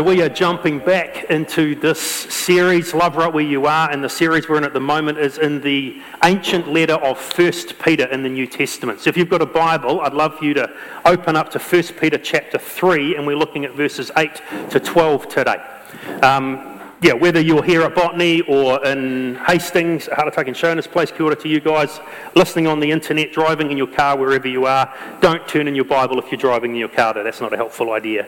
So 0.00 0.04
we 0.04 0.22
are 0.22 0.30
jumping 0.30 0.78
back 0.78 1.24
into 1.24 1.74
this 1.74 2.00
series, 2.00 2.94
Love 2.94 3.16
Right 3.16 3.30
Where 3.30 3.44
You 3.44 3.66
Are, 3.66 3.90
and 3.90 4.02
the 4.02 4.08
series 4.08 4.48
we're 4.48 4.56
in 4.56 4.64
at 4.64 4.72
the 4.72 4.80
moment 4.80 5.18
is 5.18 5.36
in 5.36 5.60
the 5.60 6.00
ancient 6.24 6.68
letter 6.68 6.94
of 6.94 7.18
First 7.18 7.78
Peter 7.78 8.06
in 8.06 8.22
the 8.22 8.30
New 8.30 8.46
Testament. 8.46 9.00
So 9.00 9.10
if 9.10 9.18
you've 9.18 9.28
got 9.28 9.42
a 9.42 9.46
Bible, 9.46 10.00
I'd 10.00 10.14
love 10.14 10.38
for 10.38 10.46
you 10.46 10.54
to 10.54 10.74
open 11.04 11.36
up 11.36 11.50
to 11.50 11.58
First 11.58 11.98
Peter 11.98 12.16
chapter 12.16 12.56
3, 12.56 13.16
and 13.16 13.26
we're 13.26 13.36
looking 13.36 13.66
at 13.66 13.74
verses 13.74 14.10
8 14.16 14.40
to 14.70 14.80
12 14.80 15.28
today. 15.28 15.62
Um, 16.22 16.80
yeah, 17.02 17.12
whether 17.12 17.40
you're 17.40 17.62
here 17.62 17.82
at 17.82 17.94
Botany 17.94 18.40
or 18.40 18.82
in 18.86 19.34
Hastings, 19.46 20.06
Harataki 20.06 20.46
and 20.46 20.56
Shonas 20.56 20.90
Place, 20.90 21.10
kia 21.10 21.26
ora 21.26 21.36
to 21.36 21.48
you 21.48 21.60
guys, 21.60 22.00
listening 22.34 22.66
on 22.66 22.80
the 22.80 22.90
internet, 22.90 23.34
driving 23.34 23.70
in 23.70 23.76
your 23.76 23.86
car, 23.86 24.16
wherever 24.16 24.48
you 24.48 24.64
are, 24.64 24.94
don't 25.20 25.46
turn 25.46 25.68
in 25.68 25.74
your 25.74 25.84
Bible 25.84 26.18
if 26.18 26.32
you're 26.32 26.40
driving 26.40 26.70
in 26.70 26.78
your 26.78 26.88
car, 26.88 27.12
that's 27.12 27.42
not 27.42 27.52
a 27.52 27.56
helpful 27.56 27.92
idea. 27.92 28.26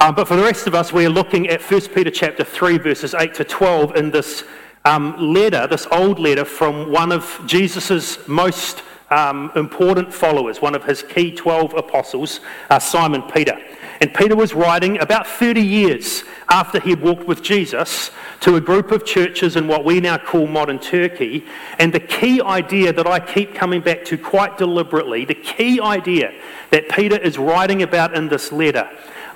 Um, 0.00 0.14
but 0.14 0.26
for 0.26 0.36
the 0.36 0.42
rest 0.42 0.66
of 0.66 0.74
us, 0.74 0.92
we're 0.92 1.08
looking 1.08 1.48
at 1.48 1.62
1 1.62 1.80
Peter 1.94 2.10
chapter 2.10 2.44
3, 2.44 2.78
verses 2.78 3.14
8 3.14 3.32
to 3.34 3.44
12 3.44 3.96
in 3.96 4.10
this 4.10 4.44
um, 4.84 5.32
letter, 5.32 5.66
this 5.66 5.86
old 5.92 6.18
letter 6.18 6.44
from 6.44 6.90
one 6.90 7.12
of 7.12 7.40
Jesus' 7.46 8.26
most 8.26 8.82
um, 9.10 9.52
important 9.54 10.12
followers, 10.12 10.60
one 10.60 10.74
of 10.74 10.84
his 10.84 11.02
key 11.02 11.30
12 11.30 11.74
apostles, 11.74 12.40
uh, 12.70 12.78
Simon 12.78 13.22
Peter. 13.22 13.56
And 14.00 14.12
Peter 14.12 14.34
was 14.34 14.52
writing 14.52 15.00
about 15.00 15.26
30 15.26 15.62
years 15.62 16.24
after 16.48 16.80
he 16.80 16.90
had 16.90 17.00
walked 17.00 17.26
with 17.26 17.42
Jesus 17.42 18.10
to 18.40 18.56
a 18.56 18.60
group 18.60 18.90
of 18.90 19.04
churches 19.06 19.54
in 19.54 19.68
what 19.68 19.84
we 19.84 20.00
now 20.00 20.18
call 20.18 20.48
modern 20.48 20.80
Turkey. 20.80 21.46
And 21.78 21.92
the 21.92 22.00
key 22.00 22.42
idea 22.42 22.92
that 22.92 23.06
I 23.06 23.20
keep 23.20 23.54
coming 23.54 23.80
back 23.80 24.04
to 24.06 24.18
quite 24.18 24.58
deliberately, 24.58 25.24
the 25.24 25.34
key 25.34 25.80
idea 25.80 26.34
that 26.70 26.88
Peter 26.88 27.16
is 27.16 27.38
writing 27.38 27.82
about 27.82 28.14
in 28.14 28.28
this 28.28 28.50
letter 28.50 28.90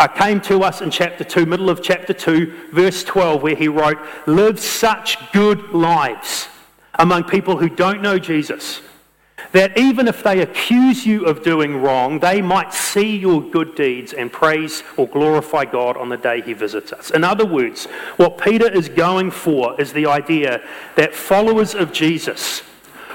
came 0.07 0.41
to 0.43 0.63
us 0.63 0.81
in 0.81 0.93
chapter 0.93 1.25
2, 1.25 1.45
middle 1.45 1.69
of 1.69 1.83
chapter 1.83 2.13
2, 2.13 2.71
verse 2.73 3.03
12, 3.03 3.43
where 3.43 3.57
he 3.57 3.67
wrote, 3.67 3.99
Live 4.27 4.61
such 4.61 5.19
good 5.33 5.71
lives 5.71 6.47
among 6.95 7.25
people 7.25 7.57
who 7.57 7.69
don't 7.69 8.01
know 8.01 8.19
Jesus, 8.19 8.81
that 9.53 9.77
even 9.77 10.07
if 10.07 10.23
they 10.23 10.41
accuse 10.41 11.05
you 11.05 11.25
of 11.27 11.43
doing 11.43 11.83
wrong, 11.83 12.21
they 12.21 12.41
might 12.41 12.73
see 12.73 13.17
your 13.17 13.41
good 13.41 13.75
deeds 13.75 14.13
and 14.13 14.33
praise 14.33 14.85
or 14.97 15.09
glorify 15.09 15.65
God 15.65 15.97
on 15.97 16.09
the 16.11 16.17
day 16.17 16.43
he 16.43 16.53
visits 16.53 16.93
us. 16.93 17.11
In 17.11 17.25
other 17.25 17.47
words, 17.47 17.87
what 18.19 18.39
Peter 18.39 18.71
is 18.71 18.89
going 18.89 19.31
for 19.33 19.81
is 19.81 19.93
the 19.93 20.07
idea 20.07 20.61
that 20.95 21.15
followers 21.15 21.75
of 21.75 21.93
Jesus, 21.93 22.63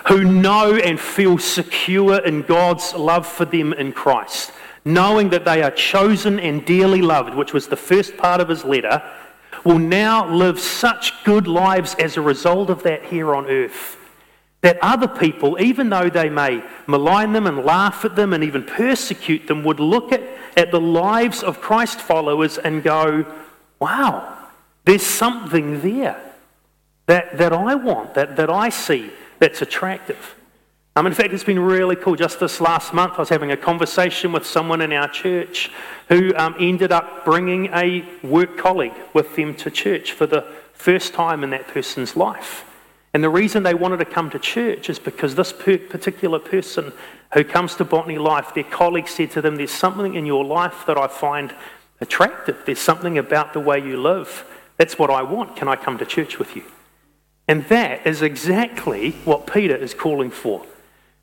who 0.08 0.24
know 0.26 0.76
and 0.76 1.00
feel 1.00 1.38
secure 1.38 2.20
in 2.26 2.42
God's 2.42 2.94
love 2.94 3.26
for 3.26 3.46
them 3.46 3.72
in 3.72 3.94
Christ, 3.94 4.52
knowing 4.86 5.30
that 5.30 5.46
they 5.46 5.62
are 5.62 5.72
chosen 5.72 6.40
and 6.40 6.66
dearly 6.66 7.02
loved, 7.02 7.36
which 7.36 7.54
was 7.54 7.68
the 7.68 7.76
first 7.76 8.18
part 8.18 8.42
of 8.42 8.50
his 8.50 8.66
letter, 8.66 9.02
will 9.64 9.80
now 9.80 10.28
live 10.28 10.60
such 10.60 11.24
good 11.24 11.48
lives 11.48 11.96
as 11.96 12.18
a 12.18 12.22
result 12.22 12.70
of 12.70 12.84
that 12.84 13.06
here 13.06 13.34
on 13.34 13.46
earth. 13.48 13.98
That 14.62 14.80
other 14.82 15.08
people, 15.08 15.60
even 15.60 15.90
though 15.90 16.10
they 16.10 16.30
may 16.30 16.64
malign 16.88 17.34
them 17.34 17.48
and 17.48 17.66
laugh 17.66 18.06
at 18.06 18.16
them 18.16 18.34
and 18.34 18.44
even 18.44 18.64
persecute 18.64 19.48
them, 19.48 19.64
would 19.64 19.80
look 19.80 20.12
at, 20.12 20.22
at 20.56 20.72
the 20.72 20.80
lives 20.80 21.44
of 21.44 21.62
Christ 21.62 22.00
followers 22.00 22.58
and 22.58 22.82
go, 22.82 23.26
wow, 23.80 24.38
there's 24.86 25.06
something 25.06 25.82
there 25.82 26.22
that, 27.08 27.38
that 27.38 27.54
I 27.54 27.76
want, 27.76 28.14
that, 28.14 28.38
that 28.38 28.50
I 28.50 28.70
see 28.70 29.12
that's 29.40 29.62
attractive. 29.62 30.36
Um, 30.96 31.08
in 31.08 31.14
fact, 31.14 31.34
it's 31.34 31.44
been 31.44 31.60
really 31.60 31.96
cool. 31.96 32.16
Just 32.16 32.40
this 32.40 32.62
last 32.62 32.94
month, 32.94 33.14
I 33.16 33.20
was 33.20 33.30
having 33.30 33.52
a 33.52 33.58
conversation 33.58 34.32
with 34.32 34.46
someone 34.46 34.80
in 34.80 34.94
our 34.94 35.08
church 35.08 35.72
who 36.08 36.36
um, 36.36 36.56
ended 36.60 36.92
up 36.92 37.26
bringing 37.26 37.66
a 37.74 38.06
work 38.22 38.58
colleague 38.58 38.94
with 39.12 39.36
them 39.36 39.56
to 39.56 39.72
church 39.72 40.12
for 40.12 40.28
the 40.28 40.46
first 40.74 41.16
time 41.16 41.44
in 41.44 41.50
that 41.50 41.68
person's 41.68 42.16
life. 42.16 42.64
And 43.12 43.24
the 43.24 43.30
reason 43.30 43.64
they 43.64 43.74
wanted 43.74 43.98
to 43.98 44.06
come 44.06 44.30
to 44.32 44.40
church 44.40 44.88
is 44.88 45.00
because 45.00 45.34
this 45.34 45.52
per- 45.52 45.80
particular 45.80 46.38
person 46.38 46.94
who 47.34 47.44
comes 47.44 47.74
to 47.76 47.86
Botany 47.86 48.20
Life, 48.20 48.54
their 48.54 48.64
colleague 48.64 49.08
said 49.08 49.32
to 49.32 49.42
them, 49.42 49.56
There's 49.56 49.72
something 49.72 50.14
in 50.14 50.28
your 50.28 50.46
life 50.46 50.86
that 50.86 50.98
I 50.98 51.08
find 51.08 51.56
attractive. 52.02 52.62
There's 52.68 52.80
something 52.80 53.18
about 53.18 53.54
the 53.54 53.60
way 53.60 53.80
you 53.80 54.00
live. 54.00 54.46
That's 54.78 55.00
what 55.00 55.10
I 55.10 55.24
want. 55.24 55.56
Can 55.56 55.68
I 55.68 55.76
come 55.76 55.98
to 55.98 56.06
church 56.06 56.38
with 56.38 56.56
you? 56.56 56.64
And 57.48 57.66
that 57.66 58.06
is 58.06 58.22
exactly 58.22 59.12
what 59.26 59.52
Peter 59.52 59.76
is 59.76 59.96
calling 59.96 60.30
for. 60.30 60.66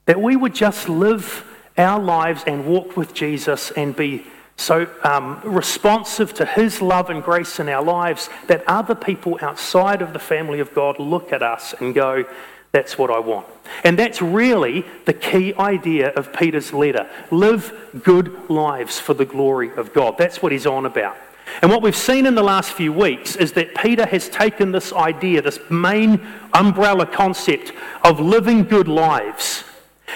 That 0.06 0.20
we 0.20 0.36
would 0.36 0.54
just 0.54 0.88
live 0.88 1.44
our 1.76 2.00
lives 2.00 2.44
and 2.46 2.66
walk 2.66 2.96
with 2.96 3.14
Jesus 3.14 3.70
and 3.72 3.94
be 3.94 4.26
so 4.56 4.86
um, 5.02 5.40
responsive 5.42 6.34
to 6.34 6.44
his 6.44 6.82
love 6.82 7.08
and 7.08 7.22
grace 7.22 7.58
in 7.58 7.68
our 7.68 7.82
lives 7.82 8.28
that 8.46 8.62
other 8.66 8.94
people 8.94 9.38
outside 9.40 10.02
of 10.02 10.12
the 10.12 10.18
family 10.18 10.60
of 10.60 10.74
God 10.74 10.98
look 10.98 11.32
at 11.32 11.42
us 11.42 11.74
and 11.80 11.94
go, 11.94 12.24
that's 12.72 12.98
what 12.98 13.10
I 13.10 13.18
want. 13.18 13.46
And 13.84 13.98
that's 13.98 14.20
really 14.20 14.84
the 15.06 15.14
key 15.14 15.54
idea 15.54 16.10
of 16.10 16.32
Peter's 16.32 16.72
letter. 16.72 17.08
Live 17.30 17.72
good 18.04 18.50
lives 18.50 19.00
for 19.00 19.14
the 19.14 19.24
glory 19.24 19.74
of 19.74 19.92
God. 19.92 20.16
That's 20.18 20.42
what 20.42 20.52
he's 20.52 20.66
on 20.66 20.86
about. 20.86 21.16
And 21.62 21.70
what 21.70 21.82
we've 21.82 21.96
seen 21.96 22.26
in 22.26 22.34
the 22.34 22.42
last 22.42 22.72
few 22.72 22.92
weeks 22.92 23.36
is 23.36 23.52
that 23.52 23.74
Peter 23.74 24.06
has 24.06 24.28
taken 24.28 24.70
this 24.70 24.92
idea, 24.92 25.42
this 25.42 25.58
main 25.68 26.24
umbrella 26.52 27.06
concept 27.06 27.72
of 28.04 28.20
living 28.20 28.64
good 28.64 28.86
lives 28.86 29.64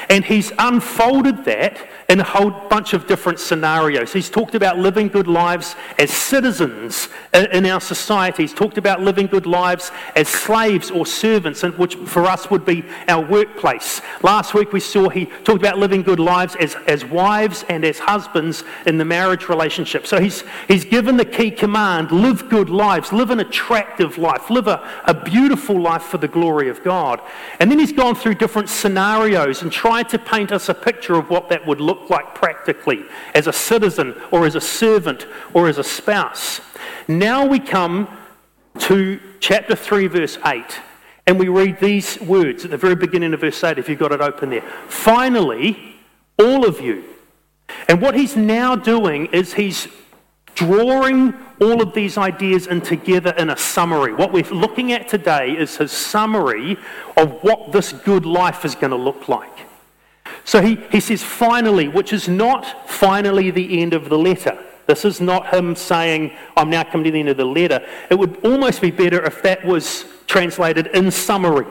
and 0.09 0.25
he's 0.25 0.53
unfolded 0.59 1.45
that 1.45 1.77
in 2.09 2.21
a 2.21 2.25
whole 2.25 2.51
bunch 2.51 2.93
of 2.93 3.07
different 3.07 3.41
scenarios. 3.41 4.13
He's 4.13 4.31
talked 4.31 4.55
about 4.55 4.79
living 4.79 5.09
good 5.09 5.27
lives 5.27 5.75
as 5.99 6.11
citizens 6.11 7.09
in 7.33 7.67
our 7.67 7.81
society. 7.81 8.43
He's 8.43 8.55
talked 8.55 8.79
about 8.79 9.01
living 9.01 9.27
good 9.27 9.47
lives 9.47 9.91
as 10.15 10.29
slaves 10.29 10.91
or 10.91 11.07
servants, 11.07 11.63
which 11.63 11.95
for 11.95 12.27
us 12.27 12.51
would 12.51 12.65
be 12.65 12.85
our 13.09 13.25
workplace. 13.25 14.03
Last 14.23 14.55
week 14.55 14.73
we 14.73 14.81
saw 14.81 15.09
he 15.09 15.27
talked 15.27 15.61
about 15.61 15.79
living 15.79 16.03
good 16.03 16.21
lives 16.21 16.57
as, 16.57 16.77
as 16.87 17.05
wives 17.05 17.65
and 17.69 17.85
as 17.85 17.99
husbands 17.99 18.65
in 18.87 18.99
the 18.99 19.05
marriage 19.05 19.49
relationship. 19.49 20.07
So 20.07 20.21
he's, 20.21 20.45
he's 20.69 20.85
given 20.85 21.17
the 21.17 21.25
key 21.25 21.51
command 21.51 22.11
live 22.11 22.49
good 22.49 22.69
lives, 22.69 23.13
live 23.13 23.31
an 23.31 23.41
attractive 23.41 24.19
life, 24.19 24.51
live 24.51 24.69
a, 24.69 24.87
a 25.05 25.15
beautiful 25.15 25.81
life 25.81 26.03
for 26.03 26.19
the 26.19 26.29
glory 26.29 26.69
of 26.69 26.83
God. 26.85 27.21
And 27.61 27.71
then 27.71 27.79
he's 27.79 27.93
gone 27.93 28.15
through 28.15 28.35
different 28.35 28.69
scenarios 28.69 29.63
and 29.63 29.73
tried 29.73 30.09
to 30.11 30.19
paint 30.19 30.53
us 30.53 30.69
a 30.69 30.75
picture 30.75 31.15
of 31.15 31.31
what 31.31 31.49
that 31.49 31.67
would 31.67 31.81
look 31.81 31.94
like 32.11 32.35
practically 32.35 33.05
as 33.35 33.47
a 33.47 33.53
citizen 33.53 34.15
or 34.31 34.47
as 34.47 34.55
a 34.55 34.61
servant 34.61 35.27
or 35.53 35.69
as 35.69 35.79
a 35.79 35.85
spouse. 35.85 36.61
Now 37.09 37.47
we 37.47 37.59
come 37.59 38.09
to 38.79 39.21
chapter 39.41 39.77
3, 39.77 40.07
verse 40.09 40.39
8, 40.45 40.81
and 41.27 41.39
we 41.39 41.49
read 41.49 41.79
these 41.81 42.21
words 42.21 42.65
at 42.65 42.71
the 42.71 42.77
very 42.77 42.97
beginning 42.97 43.33
of 43.35 43.41
verse 43.41 43.63
8, 43.63 43.79
if 43.79 43.89
you've 43.89 43.99
got 43.99 44.13
it 44.13 44.21
open 44.21 44.51
there. 44.51 44.63
Finally, 44.89 45.97
all 46.39 46.67
of 46.67 46.81
you. 46.81 47.05
And 47.89 48.01
what 48.01 48.15
he's 48.15 48.37
now 48.37 48.77
doing 48.77 49.27
is 49.27 49.55
he's 49.55 49.89
drawing 50.55 51.35
all 51.61 51.83
of 51.83 51.95
these 51.95 52.17
ideas 52.19 52.67
in 52.67 52.81
together 52.81 53.33
in 53.37 53.51
a 53.51 53.57
summary. 53.57 54.13
What 54.13 54.33
we're 54.33 54.45
looking 54.45 54.93
at 54.93 55.09
today 55.09 55.57
is 55.57 55.77
his 55.77 55.93
summary 55.93 56.77
of 57.17 57.43
what 57.43 57.73
this 57.73 57.93
good 57.93 58.27
life 58.27 58.65
is 58.65 58.75
going 58.75 58.91
to 58.91 58.97
look 58.97 59.29
like. 59.29 59.67
So 60.45 60.61
he, 60.61 60.77
he 60.91 61.01
says, 61.01 61.23
finally, 61.23 61.89
which 61.89 62.13
is 62.13 62.29
not 62.29 62.89
finally 62.89 63.51
the 63.51 63.81
end 63.81 63.95
of 63.95 64.09
the 64.09 64.19
letter. 64.19 64.59
This 64.87 65.05
is 65.05 65.21
not 65.21 65.53
him 65.53 65.75
saying, 65.75 66.33
I'm 66.57 66.69
now 66.69 66.85
coming 66.85 67.05
to 67.05 67.11
the 67.11 67.21
end 67.21 67.31
of 67.31 67.39
the 67.39 67.45
letter. 67.47 67.87
It 68.11 68.19
would 68.19 68.45
almost 68.45 68.83
be 68.83 68.91
better 68.91 69.25
if 69.25 69.43
that 69.43 69.65
was 69.65 70.05
translated 70.27 70.89
in 70.89 71.11
summary. 71.11 71.67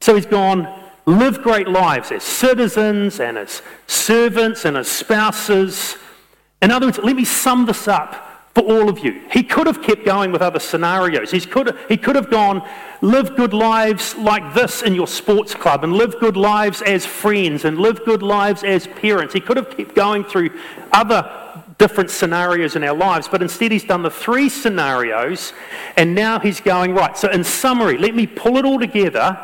So 0.00 0.14
he's 0.14 0.26
gone, 0.26 0.68
live 1.06 1.42
great 1.42 1.66
lives 1.66 2.12
as 2.12 2.22
citizens 2.22 3.20
and 3.20 3.38
as 3.38 3.62
servants 3.86 4.66
and 4.66 4.76
as 4.76 4.88
spouses. 4.88 5.96
In 6.60 6.70
other 6.70 6.86
words, 6.86 6.98
let 6.98 7.16
me 7.16 7.24
sum 7.24 7.64
this 7.64 7.88
up 7.88 8.33
for 8.54 8.62
all 8.62 8.88
of 8.88 9.00
you. 9.00 9.20
He 9.32 9.42
could 9.42 9.66
have 9.66 9.82
kept 9.82 10.04
going 10.04 10.30
with 10.30 10.40
other 10.40 10.60
scenarios. 10.60 11.32
He 11.32 11.40
could, 11.40 11.76
he 11.88 11.96
could 11.96 12.14
have 12.14 12.30
gone, 12.30 12.66
live 13.00 13.34
good 13.34 13.52
lives 13.52 14.14
like 14.16 14.54
this 14.54 14.82
in 14.82 14.94
your 14.94 15.08
sports 15.08 15.54
club, 15.54 15.82
and 15.82 15.92
live 15.92 16.18
good 16.20 16.36
lives 16.36 16.80
as 16.82 17.04
friends, 17.04 17.64
and 17.64 17.78
live 17.78 18.04
good 18.04 18.22
lives 18.22 18.62
as 18.62 18.86
parents. 18.86 19.34
He 19.34 19.40
could 19.40 19.56
have 19.56 19.76
kept 19.76 19.94
going 19.96 20.22
through 20.22 20.50
other 20.92 21.28
different 21.78 22.10
scenarios 22.10 22.76
in 22.76 22.84
our 22.84 22.94
lives, 22.94 23.26
but 23.26 23.42
instead 23.42 23.72
he's 23.72 23.82
done 23.82 24.02
the 24.02 24.10
three 24.10 24.48
scenarios, 24.48 25.52
and 25.96 26.14
now 26.14 26.38
he's 26.38 26.60
going, 26.60 26.94
right, 26.94 27.18
so 27.18 27.28
in 27.30 27.42
summary, 27.42 27.98
let 27.98 28.14
me 28.14 28.26
pull 28.26 28.56
it 28.56 28.64
all 28.64 28.78
together. 28.78 29.36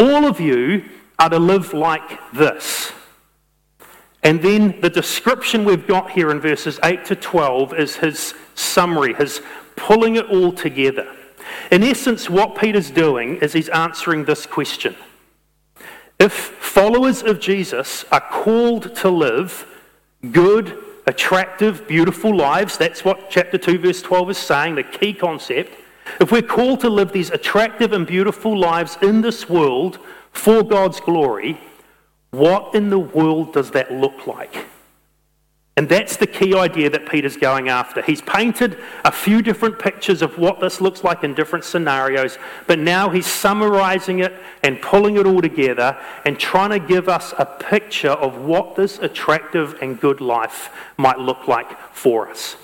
All 0.00 0.26
of 0.26 0.40
you 0.40 0.84
are 1.20 1.30
to 1.30 1.38
live 1.38 1.72
like 1.72 2.18
this. 2.32 2.92
And 4.22 4.42
then 4.42 4.80
the 4.80 4.90
description 4.90 5.64
we've 5.64 5.86
got 5.86 6.10
here 6.10 6.30
in 6.30 6.40
verses 6.40 6.78
8 6.84 7.04
to 7.06 7.16
12 7.16 7.74
is 7.74 7.96
his 7.96 8.34
summary, 8.54 9.14
his 9.14 9.40
pulling 9.76 10.16
it 10.16 10.26
all 10.26 10.52
together. 10.52 11.08
In 11.70 11.82
essence, 11.82 12.28
what 12.28 12.56
Peter's 12.56 12.90
doing 12.90 13.36
is 13.36 13.52
he's 13.52 13.70
answering 13.70 14.24
this 14.24 14.46
question 14.46 14.94
If 16.18 16.32
followers 16.32 17.22
of 17.22 17.40
Jesus 17.40 18.04
are 18.12 18.20
called 18.20 18.94
to 18.96 19.08
live 19.08 19.66
good, 20.32 20.76
attractive, 21.06 21.88
beautiful 21.88 22.34
lives, 22.36 22.76
that's 22.76 23.04
what 23.04 23.30
chapter 23.30 23.56
2, 23.56 23.78
verse 23.78 24.02
12 24.02 24.30
is 24.30 24.38
saying, 24.38 24.74
the 24.74 24.82
key 24.82 25.14
concept. 25.14 25.72
If 26.20 26.30
we're 26.32 26.42
called 26.42 26.80
to 26.80 26.90
live 26.90 27.12
these 27.12 27.30
attractive 27.30 27.92
and 27.92 28.06
beautiful 28.06 28.58
lives 28.58 28.98
in 29.00 29.20
this 29.20 29.48
world 29.48 29.98
for 30.32 30.62
God's 30.62 31.00
glory, 31.00 31.58
what 32.30 32.74
in 32.74 32.90
the 32.90 32.98
world 32.98 33.52
does 33.52 33.72
that 33.72 33.92
look 33.92 34.26
like? 34.26 34.66
And 35.76 35.88
that's 35.88 36.16
the 36.16 36.26
key 36.26 36.54
idea 36.54 36.90
that 36.90 37.08
Peter's 37.08 37.36
going 37.36 37.70
after. 37.70 38.02
He's 38.02 38.20
painted 38.20 38.76
a 39.04 39.10
few 39.10 39.40
different 39.40 39.78
pictures 39.78 40.20
of 40.20 40.36
what 40.36 40.60
this 40.60 40.80
looks 40.80 41.02
like 41.04 41.24
in 41.24 41.32
different 41.32 41.64
scenarios, 41.64 42.38
but 42.66 42.78
now 42.78 43.08
he's 43.08 43.26
summarizing 43.26 44.18
it 44.18 44.34
and 44.62 44.82
pulling 44.82 45.16
it 45.16 45.26
all 45.26 45.40
together 45.40 45.98
and 46.26 46.38
trying 46.38 46.70
to 46.70 46.78
give 46.78 47.08
us 47.08 47.32
a 47.38 47.46
picture 47.46 48.10
of 48.10 48.38
what 48.42 48.76
this 48.76 48.98
attractive 48.98 49.78
and 49.80 49.98
good 49.98 50.20
life 50.20 50.68
might 50.98 51.18
look 51.18 51.48
like 51.48 51.70
for 51.94 52.28
us. 52.28 52.56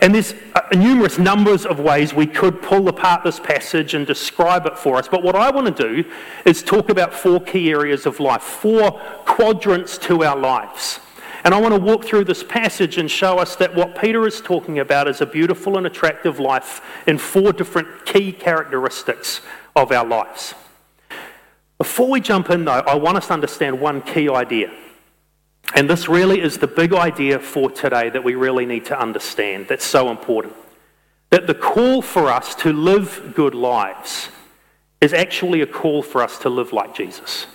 And 0.00 0.14
there's 0.14 0.34
uh, 0.54 0.60
numerous 0.76 1.18
numbers 1.18 1.66
of 1.66 1.80
ways 1.80 2.14
we 2.14 2.26
could 2.26 2.62
pull 2.62 2.88
apart 2.88 3.24
this 3.24 3.40
passage 3.40 3.94
and 3.94 4.06
describe 4.06 4.66
it 4.66 4.78
for 4.78 4.96
us. 4.96 5.08
But 5.08 5.22
what 5.22 5.34
I 5.34 5.50
want 5.50 5.76
to 5.76 6.02
do 6.02 6.08
is 6.44 6.62
talk 6.62 6.88
about 6.88 7.12
four 7.12 7.40
key 7.40 7.70
areas 7.70 8.06
of 8.06 8.20
life, 8.20 8.42
four 8.42 8.92
quadrants 9.24 9.98
to 9.98 10.22
our 10.24 10.36
lives. 10.36 11.00
And 11.44 11.54
I 11.54 11.60
want 11.60 11.74
to 11.74 11.80
walk 11.80 12.04
through 12.04 12.24
this 12.24 12.42
passage 12.42 12.98
and 12.98 13.10
show 13.10 13.38
us 13.38 13.56
that 13.56 13.74
what 13.74 13.98
Peter 14.00 14.26
is 14.26 14.40
talking 14.40 14.78
about 14.78 15.08
is 15.08 15.20
a 15.20 15.26
beautiful 15.26 15.78
and 15.78 15.86
attractive 15.86 16.38
life 16.38 16.80
in 17.06 17.18
four 17.18 17.52
different 17.52 18.04
key 18.04 18.32
characteristics 18.32 19.40
of 19.74 19.90
our 19.92 20.04
lives. 20.04 20.54
Before 21.78 22.08
we 22.08 22.20
jump 22.20 22.50
in, 22.50 22.64
though, 22.64 22.72
I 22.72 22.96
want 22.96 23.18
us 23.18 23.28
to 23.28 23.34
understand 23.34 23.80
one 23.80 24.02
key 24.02 24.28
idea. 24.28 24.72
And 25.74 25.88
this 25.88 26.08
really 26.08 26.40
is 26.40 26.58
the 26.58 26.66
big 26.66 26.92
idea 26.94 27.38
for 27.38 27.70
today 27.70 28.08
that 28.10 28.24
we 28.24 28.34
really 28.34 28.66
need 28.66 28.86
to 28.86 28.98
understand 28.98 29.68
that's 29.68 29.84
so 29.84 30.10
important. 30.10 30.54
That 31.30 31.46
the 31.46 31.54
call 31.54 32.00
for 32.00 32.28
us 32.28 32.54
to 32.56 32.72
live 32.72 33.32
good 33.34 33.54
lives 33.54 34.30
is 35.00 35.12
actually 35.12 35.60
a 35.60 35.66
call 35.66 36.02
for 36.02 36.22
us 36.22 36.38
to 36.40 36.48
live 36.48 36.72
like 36.72 36.94
Jesus. 36.94 37.46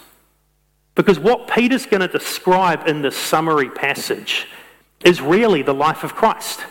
Because 0.95 1.19
what 1.19 1.47
Peter's 1.47 1.85
going 1.85 2.01
to 2.01 2.07
describe 2.07 2.87
in 2.87 3.01
this 3.01 3.17
summary 3.17 3.69
passage 3.69 4.47
is 5.03 5.21
really 5.21 5.63
the 5.63 5.73
life 5.73 6.03
of 6.03 6.13
Christ. 6.13 6.61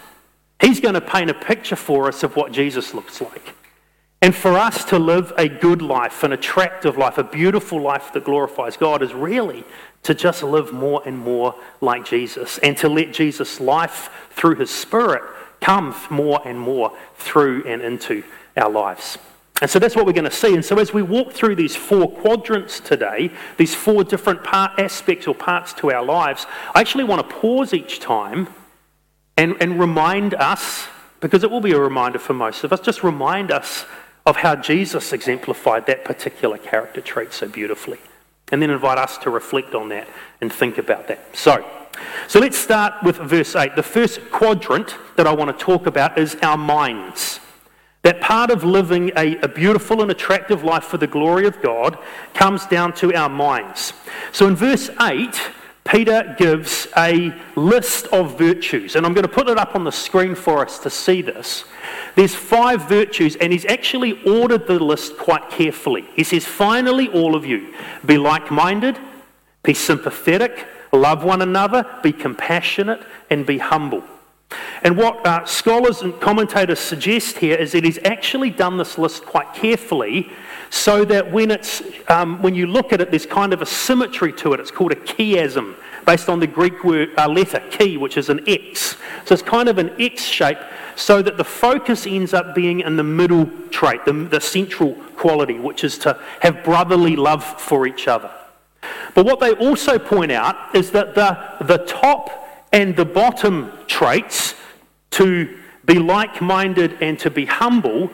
He's 0.61 0.81
going 0.81 0.95
to 0.95 1.01
paint 1.01 1.29
a 1.29 1.35
picture 1.35 1.77
for 1.77 2.07
us 2.07 2.23
of 2.23 2.37
what 2.37 2.53
Jesus 2.53 2.95
looks 2.95 3.21
like. 3.21 3.55
And 4.23 4.33
for 4.33 4.53
us 4.53 4.85
to 4.87 4.99
live 5.01 5.33
a 5.37 5.49
good 5.49 5.83
life, 5.83 6.23
an 6.23 6.33
attractive 6.33 6.97
life, 6.97 7.19
a 7.19 7.25
beautiful 7.25 7.81
life 7.81 8.13
that 8.13 8.25
glorifies 8.25 8.77
God 8.77 9.03
is 9.03 9.13
really 9.13 9.65
to 10.03 10.15
just 10.15 10.43
live 10.43 10.73
more 10.73 11.03
and 11.07 11.19
more 11.19 11.55
like 11.81 12.05
Jesus 12.05 12.59
and 12.59 12.77
to 12.79 12.89
let 12.89 13.13
Jesus' 13.13 13.61
life 13.61 14.11
through 14.31 14.57
his 14.57 14.71
Spirit 14.71 15.23
come 15.61 15.95
more 16.11 16.41
and 16.47 16.59
more 16.59 16.93
through 17.17 17.65
and 17.67 17.83
into 17.83 18.25
our 18.57 18.69
lives. 18.69 19.17
And 19.61 19.71
so 19.71 19.79
that's 19.79 19.95
what 19.95 20.07
we're 20.07 20.13
going 20.13 20.25
to 20.25 20.31
see. 20.31 20.55
And 20.55 20.65
so 20.65 20.81
as 20.81 20.93
we 20.93 21.03
walk 21.03 21.33
through 21.33 21.55
these 21.55 21.77
four 21.77 22.11
quadrants 22.11 22.81
today, 22.81 23.31
these 23.59 23.77
four 23.77 24.03
different 24.03 24.43
part, 24.43 24.77
aspects 24.79 25.29
or 25.29 25.37
parts 25.37 25.73
to 25.75 25.93
our 25.93 26.05
lives, 26.05 26.47
I 26.75 26.81
actually 26.81 27.05
want 27.05 27.29
to 27.29 27.37
pause 27.37 27.73
each 27.73 28.01
time 28.01 28.49
and, 29.37 29.57
and 29.61 29.79
remind 29.79 30.35
us, 30.35 30.89
because 31.21 31.45
it 31.45 31.51
will 31.51 31.61
be 31.61 31.73
a 31.73 31.79
reminder 31.79 32.19
for 32.19 32.35
most 32.35 32.65
of 32.65 32.73
us, 32.73 32.81
just 32.81 33.05
remind 33.05 33.53
us 33.53 33.87
of 34.27 34.37
how 34.37 34.57
Jesus 34.57 35.13
exemplified 35.13 35.87
that 35.87 36.05
particular 36.05 36.59
character 36.59 37.01
trait 37.01 37.33
so 37.33 37.47
beautifully 37.47 37.99
and 38.53 38.63
then 38.63 38.71
invite 38.71 38.99
us 38.99 39.19
to 39.19 39.31
reflect 39.31 39.75
on 39.75 39.89
that 39.89 40.07
and 40.41 40.53
think 40.53 40.79
about 40.79 41.09
that. 41.09 41.35
So, 41.35 41.67
so 42.29 42.39
let's 42.39 42.59
start 42.59 43.03
with 43.03 43.17
verse 43.17 43.57
8. 43.57 43.75
The 43.75 43.83
first 43.83 44.21
quadrant 44.31 44.95
that 45.17 45.27
I 45.27 45.33
want 45.33 45.59
to 45.59 45.65
talk 45.65 45.87
about 45.87 46.19
is 46.19 46.37
our 46.43 46.59
minds. 46.59 47.41
That 48.03 48.21
part 48.21 48.51
of 48.51 48.65
living 48.65 49.11
a, 49.17 49.37
a, 49.39 49.49
beautiful 49.49 50.03
and 50.03 50.11
attractive 50.11 50.65
life 50.65 50.85
for 50.85 50.99
the 50.99 51.07
glory 51.07 51.47
of 51.47 51.63
God 51.63 51.97
comes 52.35 52.67
down 52.67 52.93
to 52.95 53.15
our 53.15 53.29
minds. 53.29 53.93
So 54.33 54.49
in 54.49 54.57
verse 54.57 54.91
8, 55.01 55.41
Peter 55.85 56.35
gives 56.39 56.87
a 56.97 57.35
list 57.57 58.07
of 58.09 58.39
virtues, 58.39 58.95
and 58.95 59.05
I'm 59.05 59.15
going 59.15 59.27
to 59.27 59.33
put 59.33 59.49
it 59.49 59.59
up 59.59 59.75
on 59.75 59.85
the 59.85 59.93
screen 59.93 60.35
for 60.35 60.65
us 60.65 60.79
to 60.81 60.91
see 60.91 61.23
this. 61.23 61.65
There's 62.15 62.35
five 62.35 62.89
virtues, 62.89 63.37
and 63.37 63.53
he's 63.53 63.65
actually 63.67 64.23
ordered 64.23 64.67
the 64.67 64.79
list 64.79 65.19
quite 65.19 65.51
carefully. 65.51 66.07
He 66.15 66.25
says, 66.25 66.45
Finally, 66.47 67.09
all 67.09 67.35
of 67.35 67.45
you, 67.45 67.75
be 68.07 68.17
like 68.17 68.51
minded, 68.51 68.99
be 69.65 69.75
sympathetic, 69.75 70.67
love 70.93 71.25
one 71.25 71.43
another, 71.43 71.85
be 72.03 72.13
compassionate, 72.13 73.03
and 73.29 73.45
be 73.45 73.59
humble. 73.59 74.05
And 74.83 74.97
what 74.97 75.25
uh, 75.27 75.45
scholars 75.45 76.03
and 76.03 76.19
commentators 76.21 76.81
suggest 76.81 77.39
here 77.39 77.57
is 77.57 77.73
that 77.73 77.85
he's 77.85 77.99
actually 78.05 78.51
done 78.51 78.77
this 78.77 78.99
list 78.99 79.25
quite 79.25 79.55
carefully 79.55 80.31
so 80.71 81.05
that 81.05 81.31
when, 81.31 81.51
it's, 81.51 81.83
um, 82.09 82.43
when 82.43 82.55
you 82.55 82.67
look 82.67 82.93
at 82.93 83.01
it, 83.01 83.11
there's 83.11 83.27
kind 83.27 83.53
of 83.53 83.63
a 83.63 83.67
symmetry 83.67 84.33
to 84.33 84.55
it. 84.55 84.61
It's 84.61 84.71
called 84.71 84.93
a 84.93 84.97
chiasm, 84.97 85.77
based 86.07 86.29
on 86.29 86.41
the 86.41 86.47
Greek 86.47 86.83
word, 86.83 87.11
uh, 87.17 87.29
letter 87.29 87.63
chi, 87.71 87.95
which 87.95 88.17
is 88.17 88.29
an 88.29 88.41
X. 88.49 88.97
So 89.25 89.35
it's 89.35 89.43
kind 89.43 89.69
of 89.69 89.79
an 89.79 89.95
X 90.01 90.23
shape 90.23 90.59
so 90.97 91.23
that 91.23 91.37
the 91.37 91.45
focus 91.45 92.07
ends 92.07 92.35
up 92.35 92.55
being 92.55 92.81
in 92.81 92.97
the 92.97 93.05
middle 93.05 93.51
trait, 93.71 94.05
the, 94.05 94.13
the 94.13 94.41
central 94.41 94.95
quality, 95.17 95.59
which 95.59 95.85
is 95.85 95.99
to 95.99 96.19
have 96.41 96.65
brotherly 96.65 97.17
love 97.17 97.45
for 97.45 97.87
each 97.87 98.09
other. 98.09 98.31
But 99.15 99.27
what 99.27 99.41
they 99.41 99.53
also 99.53 99.99
point 99.99 100.33
out 100.33 100.75
is 100.75 100.91
that 100.91 101.15
the, 101.15 101.39
the 101.65 101.79
top 101.79 102.42
and 102.73 102.97
the 102.97 103.05
bottom 103.05 103.73
traits, 103.87 104.55
to 105.13 105.59
be 105.85 105.99
like 105.99 106.41
minded 106.41 106.97
and 107.03 107.19
to 107.19 107.31
be 107.31 107.45
humble, 107.45 108.11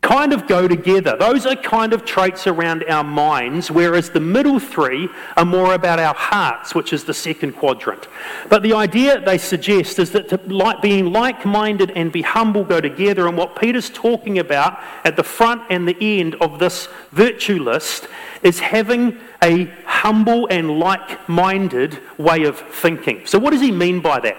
kind 0.00 0.32
of 0.32 0.46
go 0.46 0.68
together. 0.68 1.16
Those 1.18 1.44
are 1.44 1.56
kind 1.56 1.92
of 1.92 2.04
traits 2.04 2.46
around 2.46 2.84
our 2.88 3.02
minds, 3.02 3.70
whereas 3.70 4.10
the 4.10 4.20
middle 4.20 4.60
three 4.60 5.08
are 5.36 5.44
more 5.44 5.74
about 5.74 5.98
our 5.98 6.14
hearts, 6.14 6.74
which 6.74 6.92
is 6.92 7.04
the 7.04 7.14
second 7.14 7.54
quadrant. 7.54 8.06
But 8.48 8.62
the 8.62 8.74
idea 8.74 9.20
they 9.20 9.38
suggest 9.38 9.98
is 9.98 10.12
that 10.12 10.28
to, 10.28 10.40
like, 10.46 10.80
being 10.82 11.12
like 11.12 11.44
minded 11.44 11.90
and 11.90 12.12
be 12.12 12.22
humble 12.22 12.62
go 12.64 12.80
together. 12.80 13.26
And 13.26 13.36
what 13.36 13.58
Peter's 13.60 13.90
talking 13.90 14.38
about 14.38 14.78
at 15.04 15.16
the 15.16 15.24
front 15.24 15.62
and 15.68 15.86
the 15.88 15.96
end 16.00 16.36
of 16.36 16.60
this 16.60 16.86
virtue 17.10 17.60
list 17.60 18.06
is 18.42 18.60
having 18.60 19.18
a 19.42 19.64
humble 19.84 20.46
and 20.48 20.78
like 20.78 21.28
minded 21.28 21.98
way 22.18 22.44
of 22.44 22.58
thinking. 22.58 23.26
So, 23.26 23.38
what 23.38 23.50
does 23.50 23.60
he 23.60 23.72
mean 23.72 24.00
by 24.00 24.20
that? 24.20 24.36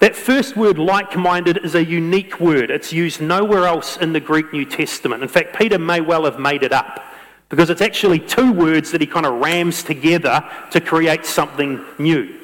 That 0.00 0.14
first 0.14 0.56
word, 0.56 0.78
like 0.78 1.16
minded, 1.16 1.64
is 1.64 1.74
a 1.74 1.84
unique 1.84 2.38
word. 2.38 2.70
It's 2.70 2.92
used 2.92 3.20
nowhere 3.20 3.66
else 3.66 3.96
in 3.96 4.12
the 4.12 4.20
Greek 4.20 4.52
New 4.52 4.66
Testament. 4.66 5.22
In 5.22 5.28
fact, 5.28 5.56
Peter 5.56 5.78
may 5.78 6.00
well 6.00 6.24
have 6.24 6.38
made 6.38 6.62
it 6.62 6.72
up 6.72 7.02
because 7.48 7.70
it's 7.70 7.80
actually 7.80 8.18
two 8.18 8.52
words 8.52 8.90
that 8.90 9.00
he 9.00 9.06
kind 9.06 9.24
of 9.24 9.40
rams 9.40 9.82
together 9.82 10.44
to 10.72 10.80
create 10.80 11.24
something 11.24 11.82
new. 11.98 12.40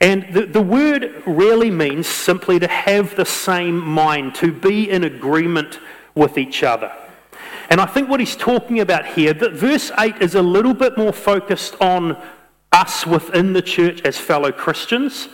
And 0.00 0.26
the, 0.34 0.46
the 0.46 0.62
word 0.62 1.22
really 1.26 1.70
means 1.70 2.06
simply 2.08 2.58
to 2.58 2.66
have 2.66 3.14
the 3.14 3.24
same 3.24 3.78
mind, 3.78 4.34
to 4.36 4.52
be 4.52 4.90
in 4.90 5.04
agreement 5.04 5.78
with 6.14 6.38
each 6.38 6.62
other. 6.62 6.92
And 7.70 7.80
I 7.80 7.86
think 7.86 8.08
what 8.08 8.20
he's 8.20 8.36
talking 8.36 8.80
about 8.80 9.06
here, 9.06 9.32
that 9.32 9.52
verse 9.52 9.90
8 9.98 10.20
is 10.20 10.34
a 10.34 10.42
little 10.42 10.74
bit 10.74 10.98
more 10.98 11.12
focused 11.12 11.80
on 11.80 12.20
us 12.72 13.06
within 13.06 13.52
the 13.52 13.62
church 13.62 14.02
as 14.02 14.18
fellow 14.18 14.52
Christians. 14.52 15.28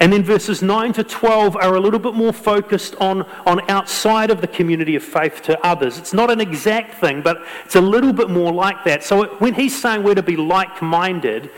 And 0.00 0.12
then 0.12 0.22
verses 0.22 0.62
9 0.62 0.92
to 0.94 1.04
12 1.04 1.56
are 1.56 1.74
a 1.74 1.80
little 1.80 1.98
bit 1.98 2.14
more 2.14 2.32
focused 2.32 2.94
on, 2.96 3.22
on 3.44 3.68
outside 3.70 4.30
of 4.30 4.40
the 4.40 4.46
community 4.46 4.96
of 4.96 5.02
faith 5.02 5.42
to 5.42 5.66
others. 5.66 5.98
It's 5.98 6.12
not 6.12 6.30
an 6.30 6.40
exact 6.40 7.00
thing, 7.00 7.22
but 7.22 7.44
it's 7.64 7.76
a 7.76 7.80
little 7.80 8.12
bit 8.12 8.30
more 8.30 8.52
like 8.52 8.84
that. 8.84 9.02
So 9.02 9.36
when 9.36 9.54
he's 9.54 9.80
saying 9.80 10.02
we're 10.02 10.14
to 10.14 10.22
be 10.22 10.36
like 10.36 10.82
minded, 10.82 11.50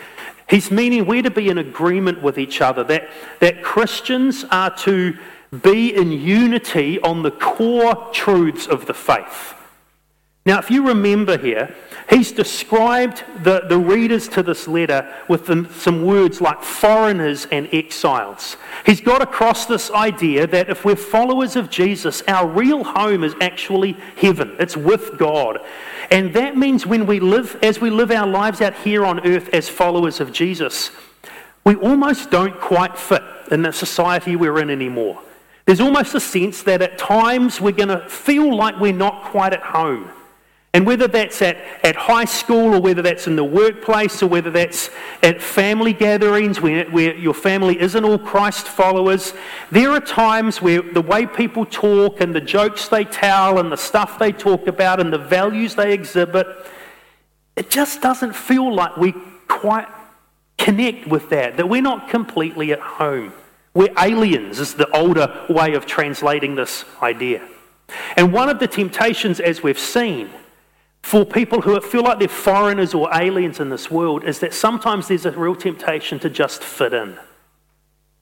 he's 0.48 0.70
meaning 0.70 1.06
we're 1.06 1.22
to 1.22 1.30
be 1.30 1.48
in 1.48 1.58
agreement 1.58 2.22
with 2.22 2.38
each 2.38 2.60
other, 2.60 2.84
that, 2.84 3.08
that 3.40 3.62
Christians 3.62 4.44
are 4.50 4.74
to 4.78 5.16
be 5.62 5.94
in 5.94 6.12
unity 6.12 7.00
on 7.00 7.22
the 7.22 7.30
core 7.30 8.10
truths 8.12 8.66
of 8.66 8.86
the 8.86 8.94
faith. 8.94 9.54
Now, 10.46 10.58
if 10.58 10.70
you 10.70 10.86
remember 10.88 11.36
here, 11.36 11.74
he's 12.08 12.32
described 12.32 13.22
the, 13.42 13.64
the 13.68 13.76
readers 13.78 14.28
to 14.28 14.42
this 14.42 14.66
letter 14.66 15.14
with 15.28 15.46
some 15.72 16.06
words 16.06 16.40
like 16.40 16.62
foreigners 16.62 17.46
and 17.52 17.68
exiles. 17.70 18.56
He's 18.86 19.02
got 19.02 19.20
across 19.20 19.66
this 19.66 19.90
idea 19.90 20.46
that 20.46 20.70
if 20.70 20.86
we're 20.86 20.96
followers 20.96 21.54
of 21.54 21.68
Jesus, 21.68 22.22
our 22.26 22.48
real 22.48 22.82
home 22.82 23.24
is 23.24 23.34
actually 23.42 23.92
heaven, 24.16 24.56
it's 24.58 24.74
with 24.74 25.18
God. 25.18 25.58
And 26.10 26.32
that 26.34 26.56
means 26.56 26.86
when 26.86 27.04
we 27.04 27.20
live, 27.20 27.58
as 27.62 27.78
we 27.78 27.90
live 27.90 28.10
our 28.10 28.26
lives 28.26 28.62
out 28.62 28.74
here 28.74 29.04
on 29.04 29.26
earth 29.26 29.50
as 29.50 29.68
followers 29.68 30.18
of 30.18 30.32
Jesus, 30.32 30.90
we 31.64 31.74
almost 31.74 32.30
don't 32.30 32.58
quite 32.58 32.96
fit 32.98 33.22
in 33.50 33.60
the 33.60 33.72
society 33.72 34.34
we're 34.34 34.60
in 34.60 34.70
anymore. 34.70 35.20
There's 35.66 35.80
almost 35.80 36.14
a 36.14 36.20
sense 36.20 36.62
that 36.62 36.80
at 36.80 36.96
times 36.96 37.60
we're 37.60 37.72
going 37.72 37.90
to 37.90 38.08
feel 38.08 38.56
like 38.56 38.80
we're 38.80 38.94
not 38.94 39.24
quite 39.24 39.52
at 39.52 39.60
home. 39.60 40.10
And 40.78 40.86
whether 40.86 41.08
that's 41.08 41.42
at, 41.42 41.56
at 41.82 41.96
high 41.96 42.24
school 42.24 42.72
or 42.72 42.80
whether 42.80 43.02
that's 43.02 43.26
in 43.26 43.34
the 43.34 43.42
workplace 43.42 44.22
or 44.22 44.28
whether 44.28 44.52
that's 44.52 44.90
at 45.24 45.42
family 45.42 45.92
gatherings 45.92 46.60
where, 46.60 46.88
where 46.92 47.16
your 47.16 47.34
family 47.34 47.80
isn't 47.80 48.04
all 48.04 48.16
Christ 48.16 48.68
followers, 48.68 49.34
there 49.72 49.90
are 49.90 49.98
times 49.98 50.62
where 50.62 50.82
the 50.82 51.00
way 51.00 51.26
people 51.26 51.66
talk 51.66 52.20
and 52.20 52.32
the 52.32 52.40
jokes 52.40 52.86
they 52.86 53.04
tell 53.04 53.58
and 53.58 53.72
the 53.72 53.76
stuff 53.76 54.20
they 54.20 54.30
talk 54.30 54.68
about 54.68 55.00
and 55.00 55.12
the 55.12 55.18
values 55.18 55.74
they 55.74 55.92
exhibit, 55.92 56.46
it 57.56 57.70
just 57.70 58.00
doesn't 58.00 58.36
feel 58.36 58.72
like 58.72 58.96
we 58.96 59.14
quite 59.48 59.88
connect 60.58 61.08
with 61.08 61.28
that, 61.30 61.56
that 61.56 61.68
we're 61.68 61.82
not 61.82 62.08
completely 62.08 62.70
at 62.70 62.78
home. 62.78 63.32
We're 63.74 63.92
aliens, 63.98 64.60
is 64.60 64.74
the 64.74 64.88
older 64.96 65.44
way 65.50 65.74
of 65.74 65.86
translating 65.86 66.54
this 66.54 66.84
idea. 67.02 67.42
And 68.16 68.32
one 68.32 68.48
of 68.48 68.60
the 68.60 68.68
temptations, 68.68 69.40
as 69.40 69.60
we've 69.60 69.76
seen, 69.76 70.30
for 71.08 71.24
people 71.24 71.62
who 71.62 71.80
feel 71.80 72.02
like 72.02 72.18
they're 72.18 72.28
foreigners 72.28 72.92
or 72.92 73.08
aliens 73.14 73.60
in 73.60 73.70
this 73.70 73.90
world 73.90 74.24
is 74.24 74.40
that 74.40 74.52
sometimes 74.52 75.08
there's 75.08 75.24
a 75.24 75.30
real 75.30 75.56
temptation 75.56 76.18
to 76.18 76.28
just 76.28 76.62
fit 76.62 76.92
in. 76.92 77.18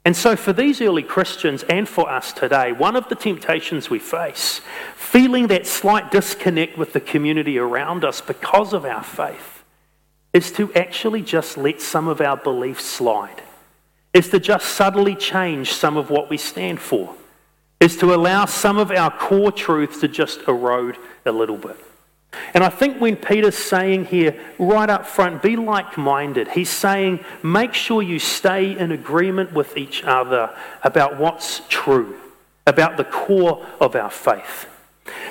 And 0.04 0.16
so, 0.16 0.36
for 0.36 0.52
these 0.52 0.80
early 0.80 1.02
Christians 1.02 1.64
and 1.64 1.88
for 1.88 2.08
us 2.08 2.32
today, 2.32 2.70
one 2.70 2.94
of 2.94 3.08
the 3.08 3.16
temptations 3.16 3.90
we 3.90 3.98
face, 3.98 4.60
feeling 4.94 5.48
that 5.48 5.66
slight 5.66 6.12
disconnect 6.12 6.78
with 6.78 6.92
the 6.92 7.00
community 7.00 7.58
around 7.58 8.04
us 8.04 8.20
because 8.20 8.72
of 8.72 8.84
our 8.84 9.02
faith, 9.02 9.64
is 10.32 10.52
to 10.52 10.72
actually 10.74 11.22
just 11.22 11.58
let 11.58 11.80
some 11.82 12.06
of 12.06 12.20
our 12.20 12.36
beliefs 12.36 12.84
slide, 12.84 13.42
is 14.14 14.28
to 14.28 14.38
just 14.38 14.64
subtly 14.64 15.16
change 15.16 15.72
some 15.72 15.96
of 15.96 16.08
what 16.08 16.30
we 16.30 16.36
stand 16.36 16.78
for, 16.78 17.16
is 17.80 17.96
to 17.96 18.14
allow 18.14 18.44
some 18.44 18.78
of 18.78 18.92
our 18.92 19.10
core 19.10 19.50
truths 19.50 19.98
to 20.02 20.06
just 20.06 20.46
erode 20.46 20.96
a 21.24 21.32
little 21.32 21.58
bit. 21.58 21.76
And 22.54 22.64
I 22.64 22.68
think 22.68 23.00
when 23.00 23.16
Peter's 23.16 23.56
saying 23.56 24.06
here, 24.06 24.38
right 24.58 24.88
up 24.88 25.06
front, 25.06 25.42
be 25.42 25.56
like 25.56 25.96
minded, 25.96 26.48
he's 26.48 26.70
saying, 26.70 27.24
make 27.42 27.74
sure 27.74 28.02
you 28.02 28.18
stay 28.18 28.78
in 28.78 28.92
agreement 28.92 29.52
with 29.52 29.76
each 29.76 30.04
other 30.04 30.50
about 30.82 31.18
what's 31.18 31.62
true, 31.68 32.16
about 32.66 32.96
the 32.96 33.04
core 33.04 33.64
of 33.80 33.94
our 33.94 34.10
faith. 34.10 34.66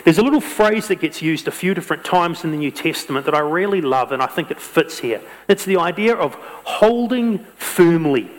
There's 0.03 0.19
a 0.19 0.23
little 0.23 0.41
phrase 0.41 0.87
that 0.87 1.01
gets 1.01 1.21
used 1.21 1.47
a 1.47 1.51
few 1.51 1.73
different 1.73 2.05
times 2.05 2.43
in 2.43 2.51
the 2.51 2.57
New 2.57 2.71
Testament 2.71 3.25
that 3.25 3.35
I 3.35 3.39
really 3.39 3.81
love, 3.81 4.11
and 4.11 4.21
I 4.21 4.27
think 4.27 4.51
it 4.51 4.59
fits 4.59 4.99
here. 4.99 5.21
It's 5.47 5.65
the 5.65 5.77
idea 5.77 6.15
of 6.15 6.35
holding 6.63 7.39
firmly. 7.55 8.29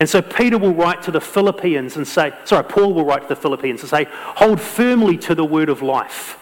And 0.00 0.08
so 0.08 0.22
Peter 0.22 0.58
will 0.58 0.74
write 0.74 1.02
to 1.02 1.10
the 1.10 1.20
Philippians 1.20 1.96
and 1.96 2.06
say, 2.06 2.32
sorry, 2.44 2.64
Paul 2.64 2.94
will 2.94 3.04
write 3.04 3.22
to 3.22 3.28
the 3.28 3.36
Philippians 3.36 3.80
and 3.80 3.90
say, 3.90 4.06
hold 4.10 4.60
firmly 4.60 5.16
to 5.18 5.34
the 5.34 5.44
word 5.44 5.68
of 5.68 5.82
life. 5.82 6.38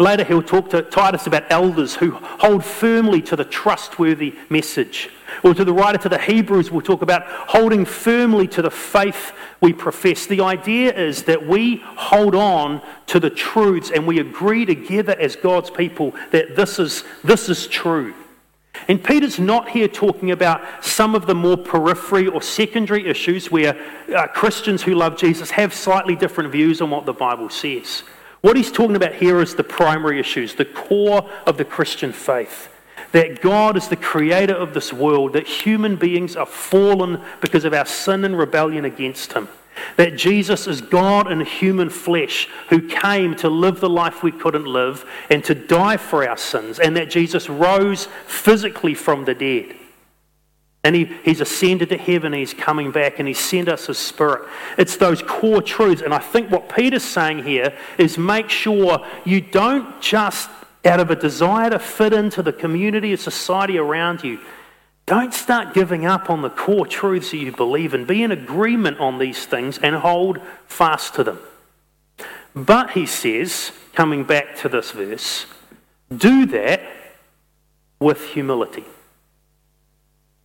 Later, 0.00 0.24
he'll 0.24 0.42
talk 0.42 0.70
to 0.70 0.80
Titus 0.80 1.26
about 1.26 1.44
elders 1.50 1.94
who 1.94 2.12
hold 2.12 2.64
firmly 2.64 3.20
to 3.20 3.36
the 3.36 3.44
trustworthy 3.44 4.34
message. 4.48 5.10
Or 5.44 5.52
to 5.52 5.62
the 5.62 5.74
writer 5.74 5.98
to 5.98 6.08
the 6.08 6.18
Hebrews, 6.18 6.70
we'll 6.70 6.80
talk 6.80 7.02
about 7.02 7.24
holding 7.26 7.84
firmly 7.84 8.48
to 8.48 8.62
the 8.62 8.70
faith 8.70 9.32
we 9.60 9.74
profess. 9.74 10.24
The 10.24 10.40
idea 10.40 10.90
is 10.94 11.24
that 11.24 11.46
we 11.46 11.82
hold 11.84 12.34
on 12.34 12.80
to 13.08 13.20
the 13.20 13.28
truths 13.28 13.90
and 13.90 14.06
we 14.06 14.20
agree 14.20 14.64
together 14.64 15.14
as 15.20 15.36
God's 15.36 15.68
people 15.68 16.14
that 16.30 16.56
this 16.56 16.78
is, 16.78 17.04
this 17.22 17.50
is 17.50 17.66
true. 17.66 18.14
And 18.88 19.04
Peter's 19.04 19.38
not 19.38 19.68
here 19.68 19.88
talking 19.88 20.30
about 20.30 20.82
some 20.82 21.14
of 21.14 21.26
the 21.26 21.34
more 21.34 21.58
periphery 21.58 22.26
or 22.26 22.40
secondary 22.40 23.06
issues 23.06 23.50
where 23.50 23.78
uh, 24.16 24.28
Christians 24.28 24.82
who 24.82 24.94
love 24.94 25.18
Jesus 25.18 25.50
have 25.50 25.74
slightly 25.74 26.16
different 26.16 26.52
views 26.52 26.80
on 26.80 26.88
what 26.88 27.04
the 27.04 27.12
Bible 27.12 27.50
says. 27.50 28.02
What 28.40 28.56
he's 28.56 28.72
talking 28.72 28.96
about 28.96 29.14
here 29.14 29.40
is 29.40 29.54
the 29.54 29.64
primary 29.64 30.18
issues, 30.18 30.54
the 30.54 30.64
core 30.64 31.28
of 31.46 31.58
the 31.58 31.64
Christian 31.64 32.12
faith. 32.12 32.68
That 33.12 33.42
God 33.42 33.76
is 33.76 33.88
the 33.88 33.96
creator 33.96 34.54
of 34.54 34.72
this 34.72 34.92
world, 34.92 35.32
that 35.32 35.46
human 35.46 35.96
beings 35.96 36.36
are 36.36 36.46
fallen 36.46 37.20
because 37.40 37.64
of 37.64 37.74
our 37.74 37.86
sin 37.86 38.24
and 38.24 38.38
rebellion 38.38 38.84
against 38.84 39.32
him. 39.32 39.48
That 39.96 40.16
Jesus 40.16 40.66
is 40.66 40.80
God 40.80 41.30
in 41.30 41.40
human 41.40 41.90
flesh 41.90 42.48
who 42.68 42.86
came 42.86 43.34
to 43.36 43.48
live 43.48 43.80
the 43.80 43.90
life 43.90 44.22
we 44.22 44.32
couldn't 44.32 44.66
live 44.66 45.04
and 45.28 45.42
to 45.44 45.54
die 45.54 45.96
for 45.96 46.26
our 46.28 46.36
sins, 46.36 46.78
and 46.78 46.96
that 46.96 47.10
Jesus 47.10 47.48
rose 47.48 48.08
physically 48.26 48.94
from 48.94 49.24
the 49.24 49.34
dead. 49.34 49.76
And 50.82 50.96
he, 50.96 51.04
he's 51.24 51.42
ascended 51.42 51.90
to 51.90 51.98
heaven, 51.98 52.32
he's 52.32 52.54
coming 52.54 52.90
back, 52.90 53.18
and 53.18 53.28
he's 53.28 53.38
sent 53.38 53.68
us 53.68 53.86
his 53.86 53.98
spirit. 53.98 54.48
It's 54.78 54.96
those 54.96 55.20
core 55.20 55.60
truths. 55.60 56.00
And 56.00 56.14
I 56.14 56.18
think 56.18 56.50
what 56.50 56.74
Peter's 56.74 57.04
saying 57.04 57.44
here 57.44 57.76
is 57.98 58.16
make 58.16 58.48
sure 58.48 59.06
you 59.26 59.42
don't 59.42 60.00
just, 60.00 60.48
out 60.86 61.00
of 61.00 61.10
a 61.10 61.16
desire 61.16 61.68
to 61.68 61.78
fit 61.78 62.14
into 62.14 62.42
the 62.42 62.52
community 62.52 63.12
or 63.12 63.18
society 63.18 63.76
around 63.76 64.24
you, 64.24 64.40
don't 65.04 65.34
start 65.34 65.74
giving 65.74 66.06
up 66.06 66.30
on 66.30 66.40
the 66.40 66.48
core 66.48 66.86
truths 66.86 67.32
that 67.32 67.36
you 67.36 67.52
believe 67.52 67.92
in. 67.92 68.06
Be 68.06 68.22
in 68.22 68.30
agreement 68.30 69.00
on 69.00 69.18
these 69.18 69.44
things 69.44 69.76
and 69.76 69.96
hold 69.96 70.40
fast 70.66 71.14
to 71.16 71.24
them. 71.24 71.40
But, 72.54 72.92
he 72.92 73.04
says, 73.06 73.72
coming 73.92 74.24
back 74.24 74.56
to 74.58 74.68
this 74.68 74.92
verse, 74.92 75.46
do 76.16 76.46
that 76.46 76.80
with 77.98 78.30
humility. 78.30 78.84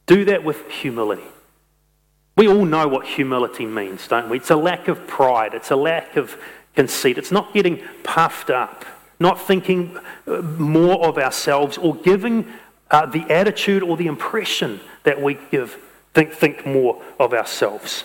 Do 0.06 0.26
that 0.26 0.44
with 0.44 0.70
humility. 0.70 1.24
We 2.38 2.48
all 2.48 2.66
know 2.66 2.88
what 2.88 3.06
humility 3.08 3.66
means, 3.66 4.08
don't 4.08 4.30
we? 4.30 4.38
It's 4.38 4.52
a 4.52 4.56
lack 4.56 4.88
of 4.88 5.08
pride, 5.08 5.54
it's 5.54 5.72
a 5.72 5.76
lack 5.76 6.18
of 6.18 6.38
conceit, 6.76 7.18
it's 7.18 7.32
not 7.32 7.54
getting 7.54 7.82
puffed 8.04 8.50
up, 8.50 8.84
not 9.20 9.40
thinking 9.40 9.98
uh, 10.28 10.42
more 10.42 11.08
of 11.08 11.18
ourselves 11.18 11.78
or 11.78 11.96
giving 11.96 12.52
uh, 12.92 13.06
the 13.06 13.24
attitude 13.32 13.82
or 13.82 13.96
the 13.96 14.08
impression 14.08 14.82
that 15.04 15.22
we 15.22 15.38
give, 15.50 15.78
think, 16.14 16.34
think 16.34 16.66
more 16.66 17.02
of 17.20 17.34
ourselves. 17.34 18.04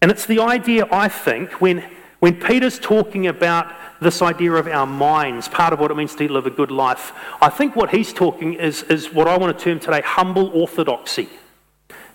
And 0.00 0.10
it's 0.10 0.26
the 0.26 0.40
idea, 0.40 0.86
I 0.90 1.08
think, 1.08 1.60
when, 1.60 1.84
when 2.20 2.40
Peter's 2.40 2.78
talking 2.78 3.26
about 3.26 3.74
this 4.00 4.22
idea 4.22 4.52
of 4.52 4.66
our 4.66 4.86
minds, 4.86 5.48
part 5.48 5.72
of 5.72 5.80
what 5.80 5.90
it 5.90 5.96
means 5.96 6.14
to 6.16 6.32
live 6.32 6.46
a 6.46 6.50
good 6.50 6.70
life. 6.70 7.12
I 7.40 7.50
think 7.50 7.76
what 7.76 7.90
he's 7.90 8.12
talking 8.12 8.54
is, 8.54 8.82
is 8.84 9.12
what 9.12 9.28
I 9.28 9.36
want 9.36 9.56
to 9.56 9.64
term 9.64 9.80
today 9.80 10.02
humble 10.02 10.48
orthodoxy. 10.48 11.28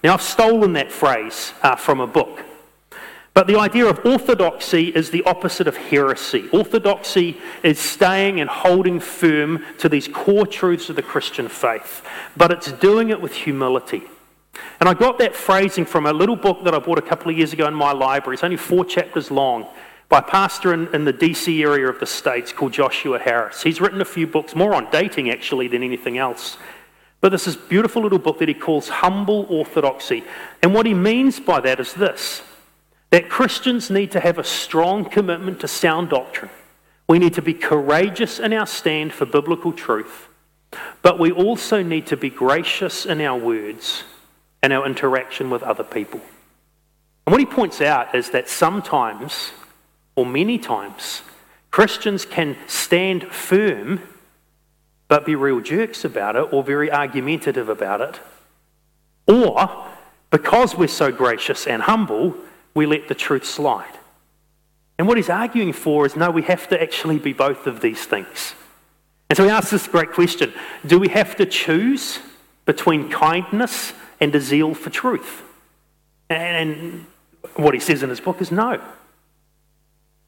Now, 0.04 0.16
I've 0.16 0.22
stolen 0.22 0.74
that 0.74 0.92
phrase 0.92 1.54
uh, 1.62 1.76
from 1.76 2.00
a 2.00 2.08
book. 2.08 2.44
But 3.34 3.48
the 3.48 3.58
idea 3.58 3.86
of 3.86 4.06
orthodoxy 4.06 4.90
is 4.90 5.10
the 5.10 5.24
opposite 5.24 5.68
of 5.68 5.78
heresy. 5.78 6.50
Orthodoxy 6.52 7.40
is 7.64 7.80
staying 7.80 8.42
and 8.42 8.50
holding 8.50 9.00
firm 9.00 9.64
to 9.78 9.88
these 9.88 10.08
core 10.08 10.46
truths 10.46 10.90
of 10.90 10.98
the 10.98 11.02
Christian 11.02 11.48
faith, 11.48 12.06
but 12.36 12.52
it's 12.52 12.74
doing 12.74 13.10
it 13.10 13.22
with 13.22 13.34
humility. 13.34 14.04
And 14.82 14.90
I 14.90 14.94
got 14.94 15.18
that 15.20 15.34
phrasing 15.34 15.86
from 15.86 16.08
a 16.08 16.12
little 16.12 16.36
book 16.36 16.66
that 16.66 16.76
I 16.76 16.80
bought 16.80 16.98
a 16.98 17.02
couple 17.04 17.32
of 17.32 17.38
years 17.38 17.54
ago 17.54 17.68
in 17.68 17.74
my 17.74 17.94
library. 17.94 18.34
It's 18.34 18.44
only 18.44 18.58
four 18.58 18.84
chapters 18.84 19.32
long 19.32 19.68
by 20.12 20.20
a 20.20 20.22
pastor 20.22 20.74
in, 20.74 20.94
in, 20.94 21.06
the 21.06 21.14
DC 21.14 21.64
area 21.64 21.88
of 21.88 21.98
the 22.02 22.06
States 22.06 22.52
called 22.52 22.74
Joshua 22.74 23.18
Harris. 23.18 23.64
He's 23.64 23.80
written 23.80 24.02
a 24.02 24.06
few 24.06 24.28
books, 24.28 24.54
more 24.54 24.76
on 24.76 24.92
dating 24.92 25.30
actually 25.30 25.70
than 25.70 25.84
anything 25.84 26.18
else. 26.18 26.58
But 27.22 27.30
this 27.30 27.48
is 27.48 27.56
beautiful 27.56 28.02
little 28.02 28.20
book 28.20 28.40
that 28.40 28.50
he 28.50 28.54
calls 28.54 28.90
Humble 28.90 29.46
Orthodoxy. 29.48 30.26
And 30.62 30.74
what 30.74 30.86
he 30.86 30.94
means 30.94 31.40
by 31.40 31.62
that 31.62 31.80
is 31.80 31.94
this 31.94 32.44
that 33.12 33.30
Christians 33.30 33.90
need 33.90 34.12
to 34.12 34.20
have 34.20 34.38
a 34.38 34.44
strong 34.44 35.06
commitment 35.06 35.62
to 35.62 35.68
sound 35.68 36.10
doctrine. 36.10 36.52
We 37.08 37.18
need 37.18 37.34
to 37.36 37.42
be 37.42 37.54
courageous 37.54 38.38
in 38.38 38.52
our 38.52 38.68
stand 38.68 39.14
for 39.14 39.26
biblical 39.26 39.72
truth. 39.72 40.28
But 41.02 41.20
we 41.20 41.32
also 41.32 41.84
need 41.84 42.08
to 42.08 42.18
be 42.18 42.30
gracious 42.30 43.06
in 43.06 43.22
our 43.22 43.38
words 43.38 44.04
and 44.62 44.74
our 44.74 44.86
interaction 44.86 45.50
with 45.50 45.64
other 45.64 45.84
people. 45.84 46.20
And 47.26 47.32
what 47.32 47.40
he 47.40 47.46
points 47.46 47.80
out 47.82 48.14
is 48.14 48.32
that 48.32 48.50
sometimes 48.50 49.52
or 50.16 50.26
many 50.26 50.58
times, 50.58 51.22
Christians 51.72 52.26
can 52.26 52.58
stand 52.68 53.24
firm 53.32 54.02
but 55.12 55.26
be 55.26 55.36
real 55.36 55.60
jerks 55.60 56.06
about 56.06 56.38
it 56.38 56.54
or 56.54 56.64
very 56.64 56.90
argumentative 56.90 57.68
about 57.68 58.00
it. 58.00 58.22
Or, 59.28 59.88
because 60.30 60.74
we're 60.74 60.88
so 60.88 61.12
gracious 61.12 61.68
and 61.68 61.82
humble, 61.82 62.34
we 62.74 62.86
let 62.86 63.10
the 63.10 63.14
truth 63.14 63.44
slide. 63.44 63.98
And 64.98 65.10
what 65.10 65.18
he's 65.18 65.30
arguing 65.30 65.74
for 65.74 66.06
is 66.06 66.16
no, 66.16 66.32
we 66.32 66.44
have 66.44 66.70
to 66.70 66.82
actually 66.82 67.20
be 67.20 67.34
both 67.34 67.68
of 67.68 67.82
these 67.82 68.06
things. 68.06 68.54
And 69.30 69.36
so 69.36 69.44
he 69.44 69.50
asks 69.50 69.72
this 69.72 69.86
great 69.86 70.12
question 70.12 70.54
Do 70.86 70.98
we 70.98 71.10
have 71.10 71.36
to 71.36 71.46
choose 71.46 72.20
between 72.66 73.10
kindness 73.10 73.92
and 74.22 74.34
a 74.34 74.40
zeal 74.40 74.74
for 74.74 74.92
truth? 74.92 75.42
And 76.30 77.06
what 77.56 77.74
he 77.74 77.82
says 77.82 78.02
in 78.02 78.10
his 78.10 78.22
book 78.22 78.40
is 78.40 78.50
no. 78.50 78.82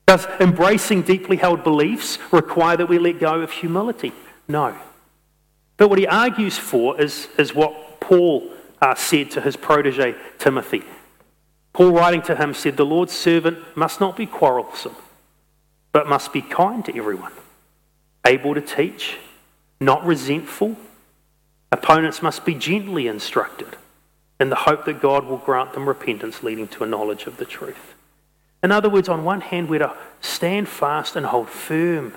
Does 0.06 0.26
embracing 0.40 1.04
deeply 1.04 1.38
held 1.38 1.64
beliefs 1.64 2.20
require 2.32 2.78
that 2.78 2.90
we 2.90 3.00
let 3.00 3.20
go 3.20 3.42
of 3.42 3.52
humility? 3.52 4.12
No. 4.48 4.76
But 5.78 5.90
what 5.90 6.00
he 6.00 6.08
argues 6.08 6.58
for 6.58 7.00
is, 7.00 7.30
is 7.38 7.56
what 7.56 8.02
Paul 8.02 8.50
uh, 8.82 8.96
said 8.96 9.32
to 9.32 9.42
his 9.42 9.56
protege 9.56 10.16
Timothy. 10.40 10.84
Paul, 11.72 11.92
writing 11.92 12.22
to 12.24 12.36
him, 12.36 12.54
said, 12.54 12.78
The 12.78 12.86
Lord's 12.86 13.14
servant 13.14 13.60
must 13.76 14.00
not 14.00 14.16
be 14.16 14.26
quarrelsome, 14.26 14.96
but 15.92 16.08
must 16.08 16.32
be 16.34 16.42
kind 16.42 16.86
to 16.86 16.96
everyone, 16.96 17.32
able 18.26 18.54
to 18.54 18.62
teach, 18.62 19.18
not 19.80 20.06
resentful. 20.06 20.76
Opponents 21.72 22.22
must 22.22 22.46
be 22.46 22.54
gently 22.54 23.08
instructed 23.08 23.78
in 24.40 24.50
the 24.50 24.56
hope 24.56 24.86
that 24.86 25.02
God 25.02 25.26
will 25.26 25.38
grant 25.38 25.74
them 25.74 25.88
repentance 25.88 26.44
leading 26.44 26.68
to 26.68 26.84
a 26.84 26.88
knowledge 26.88 27.26
of 27.26 27.38
the 27.38 27.46
truth. 27.46 27.93
In 28.64 28.72
other 28.72 28.90
words, 28.90 29.10
on 29.10 29.26
one 29.26 29.42
hand, 29.42 29.70
we're 29.70 29.80
to 29.80 29.94
stand 30.22 30.70
fast 30.70 31.18
and 31.18 31.26
hold 31.26 31.50
firm 31.50 32.14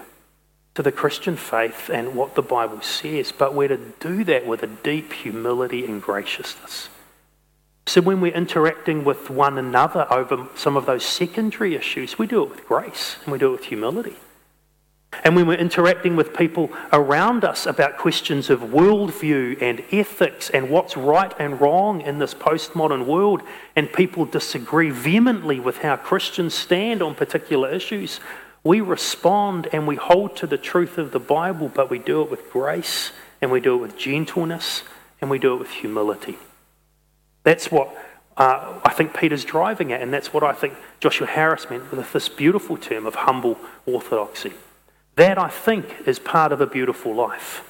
to 0.77 0.83
the 0.83 0.93
Christian 0.93 1.37
faith 1.37 1.91
and 1.91 2.15
what 2.15 2.37
the 2.37 2.43
Bible 2.43 2.81
says, 2.83 3.33
but 3.33 3.53
we're 3.55 3.69
to 3.69 3.93
do 3.99 4.23
that 4.25 4.47
with 4.47 4.63
a 4.63 4.69
deep 4.69 5.13
humility 5.13 5.85
and 5.85 6.01
graciousness. 6.01 6.89
So 7.87 8.01
when 8.01 8.21
we're 8.21 8.35
interacting 8.35 9.05
with 9.05 9.31
one 9.31 9.59
another 9.59 10.07
over 10.13 10.49
some 10.55 10.77
of 10.77 10.87
those 10.87 11.05
secondary 11.05 11.75
issues, 11.75 12.19
we 12.19 12.27
do 12.27 12.43
it 12.43 12.51
with 12.51 12.67
grace 12.67 13.17
and 13.25 13.33
we 13.33 13.39
do 13.39 13.49
it 13.49 13.53
with 13.53 13.65
humility. 13.65 14.17
And 15.25 15.35
when 15.35 15.47
we're 15.47 15.55
interacting 15.55 16.15
with 16.15 16.37
people 16.37 16.71
around 16.93 17.45
us 17.45 17.67
about 17.67 17.97
questions 17.97 18.51
of 18.51 18.61
worldview 18.61 19.61
and 19.63 19.83
ethics 19.91 20.51
and 20.51 20.71
what's 20.71 20.97
right 20.97 21.33
and 21.39 21.61
wrong 21.61 22.01
in 22.01 22.19
this 22.19 22.35
postmodern 22.35 23.07
world, 23.07 23.43
and 23.75 23.93
people 23.93 24.25
disagree 24.25 24.91
vehemently 24.91 25.59
with 25.59 25.79
how 25.79 25.97
Christians 25.97 26.55
stand 26.55 27.03
on 27.03 27.15
particular 27.15 27.71
issues, 27.71 28.21
we 28.63 28.81
respond 28.81 29.69
and 29.73 29.87
we 29.87 29.97
hold 29.97 30.37
to 30.37 30.47
the 30.47 30.59
truth 30.59 30.99
of 30.99 31.13
the 31.13 31.21
Bible, 31.21 31.71
but 31.73 31.89
we 31.89 31.99
do 31.99 32.23
it 32.23 32.31
with 32.31 32.51
grace 32.51 33.13
and 33.41 33.51
we 33.51 33.61
do 33.61 33.75
it 33.75 33.81
with 33.81 33.97
gentleness 33.97 34.83
and 35.21 35.31
we 35.31 35.39
do 35.39 35.55
it 35.55 35.59
with 35.59 35.71
humility. 35.71 36.37
That's 37.43 37.71
what 37.71 37.97
uh, 38.37 38.81
I 38.85 38.93
think 38.93 39.17
Peter's 39.17 39.45
driving 39.45 39.93
at, 39.93 40.03
and 40.03 40.13
that's 40.13 40.35
what 40.35 40.43
I 40.43 40.53
think 40.53 40.75
Joshua 41.01 41.27
Harris 41.27 41.71
meant 41.71 41.91
with 41.91 42.13
this 42.13 42.29
beautiful 42.29 42.77
term 42.77 43.07
of 43.07 43.15
humble 43.15 43.57
orthodoxy. 43.87 44.53
That, 45.17 45.39
I 45.39 45.49
think, 45.49 46.07
is 46.07 46.19
part 46.19 46.53
of 46.53 46.61
a 46.61 46.67
beautiful 46.67 47.15
life. 47.15 47.63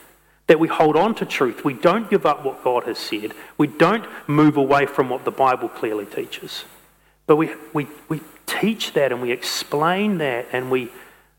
That 0.49 0.61
we 0.61 0.69
hold 0.69 0.97
on 0.97 1.15
to 1.17 1.25
truth. 1.25 1.65
We 1.65 1.75
don't 1.75 2.11
give 2.11 2.27
up 2.27 2.45
what 2.45 2.63
God 2.63 2.85
has 2.85 2.99
said. 2.99 3.33
We 3.57 3.67
don't 3.67 4.05
move 4.29 4.57
away 4.57 4.87
from 4.87 5.09
what 5.09 5.25
the 5.25 5.31
Bible 5.31 5.69
clearly 5.69 6.07
teaches. 6.07 6.65
But 7.27 7.37
we, 7.37 7.51
we, 7.73 7.89
we 8.09 8.21
teach 8.47 8.93
that 8.93 9.11
and 9.11 9.21
we 9.23 9.33
explain 9.33 10.19
that 10.19 10.47
and 10.53 10.71
we 10.71 10.91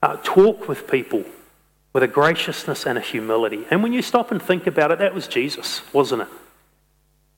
uh, 0.01 0.17
talk 0.23 0.67
with 0.67 0.89
people 0.89 1.23
with 1.93 2.03
a 2.03 2.07
graciousness 2.07 2.85
and 2.85 2.97
a 2.97 3.01
humility. 3.01 3.65
And 3.71 3.81
when 3.81 3.93
you 3.93 4.01
stop 4.01 4.31
and 4.31 4.41
think 4.41 4.67
about 4.67 4.91
it, 4.91 4.99
that 4.99 5.15
was 5.15 5.27
Jesus, 5.27 5.81
wasn't 5.93 6.23
it? 6.23 6.27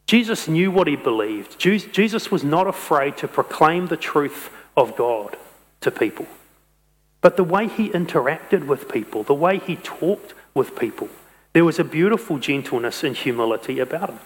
Jesus 0.05 0.47
knew 0.47 0.71
what 0.71 0.87
he 0.87 0.95
believed. 0.95 1.59
Jesus 1.59 2.31
was 2.31 2.43
not 2.43 2.67
afraid 2.67 3.15
to 3.17 3.27
proclaim 3.27 3.87
the 3.87 3.95
truth 3.95 4.49
of 4.75 4.95
God 4.95 5.37
to 5.81 5.91
people. 5.91 6.25
But 7.21 7.35
the 7.35 7.43
way 7.43 7.67
he 7.67 7.89
interacted 7.89 8.65
with 8.65 8.89
people, 8.89 9.23
the 9.23 9.33
way 9.33 9.59
he 9.59 9.75
talked 9.75 10.33
with 10.53 10.77
people, 10.79 11.09
there 11.53 11.65
was 11.65 11.79
a 11.79 11.83
beautiful 11.83 12.37
gentleness 12.37 13.03
and 13.03 13.15
humility 13.15 13.79
about 13.79 14.09
him. 14.09 14.19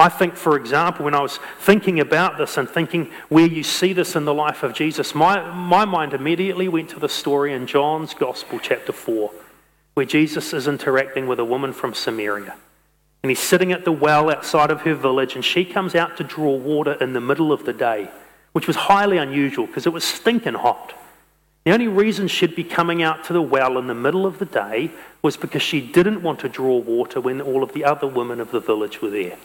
I 0.00 0.08
think, 0.08 0.34
for 0.34 0.56
example, 0.56 1.04
when 1.04 1.14
I 1.14 1.20
was 1.20 1.38
thinking 1.58 2.00
about 2.00 2.38
this 2.38 2.56
and 2.56 2.66
thinking 2.68 3.10
where 3.28 3.46
you 3.46 3.62
see 3.62 3.92
this 3.92 4.16
in 4.16 4.24
the 4.24 4.32
life 4.32 4.62
of 4.62 4.72
Jesus, 4.72 5.14
my, 5.14 5.52
my 5.52 5.84
mind 5.84 6.14
immediately 6.14 6.68
went 6.68 6.88
to 6.90 6.98
the 6.98 7.08
story 7.08 7.52
in 7.52 7.66
John's 7.66 8.14
Gospel, 8.14 8.58
chapter 8.58 8.92
4, 8.92 9.30
where 9.92 10.06
Jesus 10.06 10.54
is 10.54 10.66
interacting 10.66 11.28
with 11.28 11.38
a 11.38 11.44
woman 11.44 11.74
from 11.74 11.92
Samaria. 11.92 12.56
And 13.22 13.28
he's 13.28 13.40
sitting 13.40 13.72
at 13.72 13.84
the 13.84 13.92
well 13.92 14.30
outside 14.30 14.70
of 14.70 14.80
her 14.82 14.94
village, 14.94 15.34
and 15.34 15.44
she 15.44 15.66
comes 15.66 15.94
out 15.94 16.16
to 16.16 16.24
draw 16.24 16.56
water 16.56 16.94
in 16.94 17.12
the 17.12 17.20
middle 17.20 17.52
of 17.52 17.66
the 17.66 17.74
day, 17.74 18.10
which 18.52 18.66
was 18.66 18.76
highly 18.76 19.18
unusual 19.18 19.66
because 19.66 19.86
it 19.86 19.92
was 19.92 20.02
stinking 20.02 20.54
hot. 20.54 20.94
The 21.64 21.72
only 21.72 21.88
reason 21.88 22.28
she'd 22.28 22.56
be 22.56 22.64
coming 22.64 23.02
out 23.02 23.24
to 23.24 23.32
the 23.32 23.42
well 23.42 23.76
in 23.78 23.86
the 23.86 23.94
middle 23.94 24.26
of 24.26 24.38
the 24.38 24.46
day 24.46 24.90
was 25.22 25.36
because 25.36 25.62
she 25.62 25.80
didn't 25.80 26.22
want 26.22 26.40
to 26.40 26.48
draw 26.48 26.78
water 26.78 27.20
when 27.20 27.40
all 27.40 27.62
of 27.62 27.72
the 27.74 27.84
other 27.84 28.06
women 28.06 28.40
of 28.40 28.50
the 28.50 28.60
village 28.60 29.02
were 29.02 29.10
there. 29.10 29.36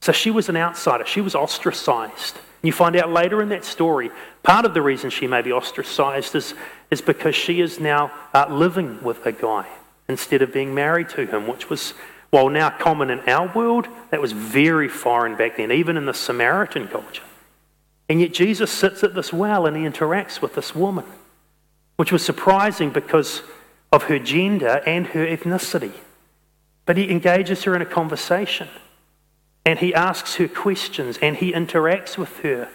So 0.00 0.12
she 0.12 0.30
was 0.30 0.48
an 0.48 0.56
outsider, 0.56 1.04
she 1.04 1.20
was 1.20 1.34
ostracized. 1.34 2.38
You 2.62 2.72
find 2.72 2.96
out 2.96 3.10
later 3.10 3.42
in 3.42 3.48
that 3.50 3.64
story, 3.64 4.10
part 4.42 4.64
of 4.64 4.72
the 4.72 4.82
reason 4.82 5.10
she 5.10 5.26
may 5.26 5.42
be 5.42 5.52
ostracized 5.52 6.34
is, 6.34 6.54
is 6.90 7.00
because 7.00 7.34
she 7.34 7.60
is 7.60 7.80
now 7.80 8.12
uh, 8.32 8.46
living 8.48 9.02
with 9.02 9.26
a 9.26 9.32
guy 9.32 9.66
instead 10.08 10.42
of 10.42 10.52
being 10.52 10.74
married 10.74 11.08
to 11.10 11.26
him, 11.26 11.46
which 11.46 11.68
was 11.68 11.94
while 12.30 12.48
now 12.48 12.70
common 12.70 13.10
in 13.10 13.20
our 13.28 13.52
world, 13.52 13.86
that 14.10 14.20
was 14.20 14.32
very 14.32 14.88
foreign 14.88 15.36
back 15.36 15.58
then, 15.58 15.70
even 15.70 15.98
in 15.98 16.06
the 16.06 16.14
Samaritan 16.14 16.88
culture. 16.88 17.22
And 18.08 18.22
yet 18.22 18.32
Jesus 18.32 18.70
sits 18.70 19.04
at 19.04 19.14
this 19.14 19.32
well 19.34 19.66
and 19.66 19.76
he 19.76 19.82
interacts 19.82 20.40
with 20.40 20.54
this 20.54 20.74
woman, 20.74 21.04
which 21.96 22.12
was 22.12 22.24
surprising 22.24 22.90
because 22.90 23.42
of 23.92 24.04
her 24.04 24.18
gender 24.18 24.82
and 24.86 25.08
her 25.08 25.26
ethnicity. 25.26 25.92
But 26.86 26.96
he 26.96 27.10
engages 27.10 27.64
her 27.64 27.76
in 27.76 27.82
a 27.82 27.86
conversation 27.86 28.68
and 29.64 29.78
he 29.78 29.94
asks 29.94 30.36
her 30.36 30.48
questions 30.48 31.18
and 31.22 31.36
he 31.36 31.52
interacts 31.52 32.18
with 32.18 32.38
her. 32.40 32.68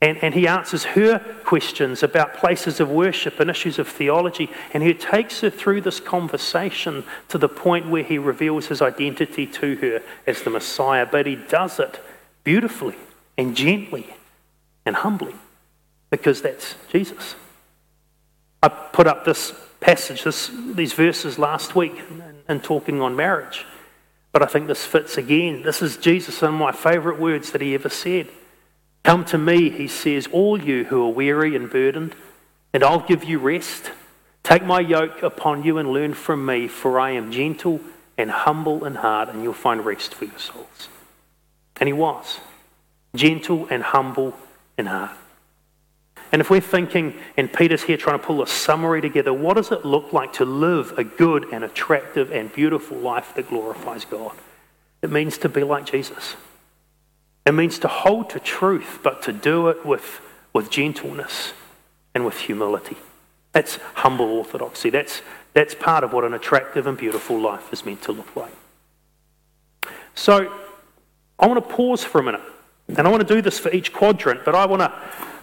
And, 0.00 0.18
and 0.22 0.34
he 0.34 0.46
answers 0.46 0.84
her 0.84 1.18
questions 1.44 2.02
about 2.02 2.34
places 2.34 2.80
of 2.80 2.90
worship 2.90 3.40
and 3.40 3.48
issues 3.48 3.78
of 3.78 3.88
theology. 3.88 4.50
And 4.72 4.82
he 4.82 4.92
takes 4.92 5.40
her 5.40 5.50
through 5.50 5.82
this 5.82 6.00
conversation 6.00 7.04
to 7.28 7.38
the 7.38 7.48
point 7.48 7.88
where 7.88 8.02
he 8.02 8.18
reveals 8.18 8.66
his 8.66 8.82
identity 8.82 9.46
to 9.46 9.76
her 9.76 10.02
as 10.26 10.42
the 10.42 10.50
Messiah. 10.50 11.06
But 11.10 11.26
he 11.26 11.36
does 11.36 11.78
it 11.78 12.00
beautifully 12.42 12.96
and 13.38 13.56
gently 13.56 14.14
and 14.84 14.96
humbly 14.96 15.34
because 16.10 16.42
that's 16.42 16.74
Jesus. 16.90 17.34
I 18.64 18.68
put 18.68 19.06
up 19.06 19.26
this 19.26 19.52
passage, 19.80 20.24
this, 20.24 20.50
these 20.72 20.94
verses 20.94 21.38
last 21.38 21.76
week 21.76 21.92
in 22.48 22.60
talking 22.60 23.02
on 23.02 23.14
marriage. 23.14 23.66
But 24.32 24.40
I 24.40 24.46
think 24.46 24.68
this 24.68 24.86
fits 24.86 25.18
again. 25.18 25.60
This 25.60 25.82
is 25.82 25.98
Jesus, 25.98 26.40
one 26.40 26.54
of 26.54 26.58
my 26.58 26.72
favorite 26.72 27.20
words 27.20 27.52
that 27.52 27.60
he 27.60 27.74
ever 27.74 27.90
said. 27.90 28.28
Come 29.02 29.26
to 29.26 29.36
me, 29.36 29.68
he 29.68 29.86
says, 29.86 30.28
all 30.32 30.58
you 30.58 30.84
who 30.84 31.04
are 31.04 31.12
weary 31.12 31.54
and 31.54 31.68
burdened, 31.68 32.14
and 32.72 32.82
I'll 32.82 33.06
give 33.06 33.22
you 33.22 33.38
rest. 33.38 33.90
Take 34.42 34.64
my 34.64 34.80
yoke 34.80 35.22
upon 35.22 35.62
you 35.62 35.76
and 35.76 35.90
learn 35.90 36.14
from 36.14 36.46
me, 36.46 36.66
for 36.66 36.98
I 36.98 37.10
am 37.10 37.32
gentle 37.32 37.82
and 38.16 38.30
humble 38.30 38.86
in 38.86 38.94
heart, 38.94 39.28
and 39.28 39.42
you'll 39.42 39.52
find 39.52 39.84
rest 39.84 40.14
for 40.14 40.24
your 40.24 40.38
souls. 40.38 40.88
And 41.76 41.86
he 41.86 41.92
was 41.92 42.40
gentle 43.14 43.66
and 43.70 43.82
humble 43.82 44.32
in 44.78 44.86
heart. 44.86 45.18
And 46.34 46.40
if 46.40 46.50
we're 46.50 46.60
thinking, 46.60 47.14
and 47.36 47.52
Peter's 47.52 47.84
here 47.84 47.96
trying 47.96 48.18
to 48.18 48.26
pull 48.26 48.42
a 48.42 48.46
summary 48.48 49.00
together, 49.00 49.32
what 49.32 49.54
does 49.54 49.70
it 49.70 49.84
look 49.84 50.12
like 50.12 50.32
to 50.32 50.44
live 50.44 50.92
a 50.98 51.04
good 51.04 51.46
and 51.52 51.62
attractive 51.62 52.32
and 52.32 52.52
beautiful 52.52 52.96
life 52.96 53.32
that 53.36 53.48
glorifies 53.48 54.04
God? 54.04 54.32
It 55.00 55.12
means 55.12 55.38
to 55.38 55.48
be 55.48 55.62
like 55.62 55.86
Jesus. 55.86 56.34
It 57.46 57.52
means 57.52 57.78
to 57.78 57.86
hold 57.86 58.30
to 58.30 58.40
truth, 58.40 58.98
but 59.04 59.22
to 59.22 59.32
do 59.32 59.68
it 59.68 59.86
with, 59.86 60.20
with 60.52 60.70
gentleness 60.70 61.52
and 62.16 62.24
with 62.24 62.36
humility. 62.36 62.96
That's 63.52 63.76
humble 63.94 64.26
orthodoxy. 64.26 64.90
That's, 64.90 65.22
that's 65.52 65.76
part 65.76 66.02
of 66.02 66.12
what 66.12 66.24
an 66.24 66.34
attractive 66.34 66.88
and 66.88 66.98
beautiful 66.98 67.38
life 67.38 67.72
is 67.72 67.86
meant 67.86 68.02
to 68.02 68.12
look 68.12 68.34
like. 68.34 68.56
So 70.16 70.52
I 71.38 71.46
want 71.46 71.62
to 71.62 71.74
pause 71.76 72.02
for 72.02 72.18
a 72.18 72.24
minute. 72.24 72.42
And 72.88 73.06
I 73.06 73.08
want 73.08 73.24
to 73.24 73.34
do 73.34 73.40
this 73.40 73.60
for 73.60 73.70
each 73.70 73.92
quadrant, 73.92 74.44
but 74.44 74.56
I 74.56 74.66
want 74.66 74.80
to, 74.80 74.92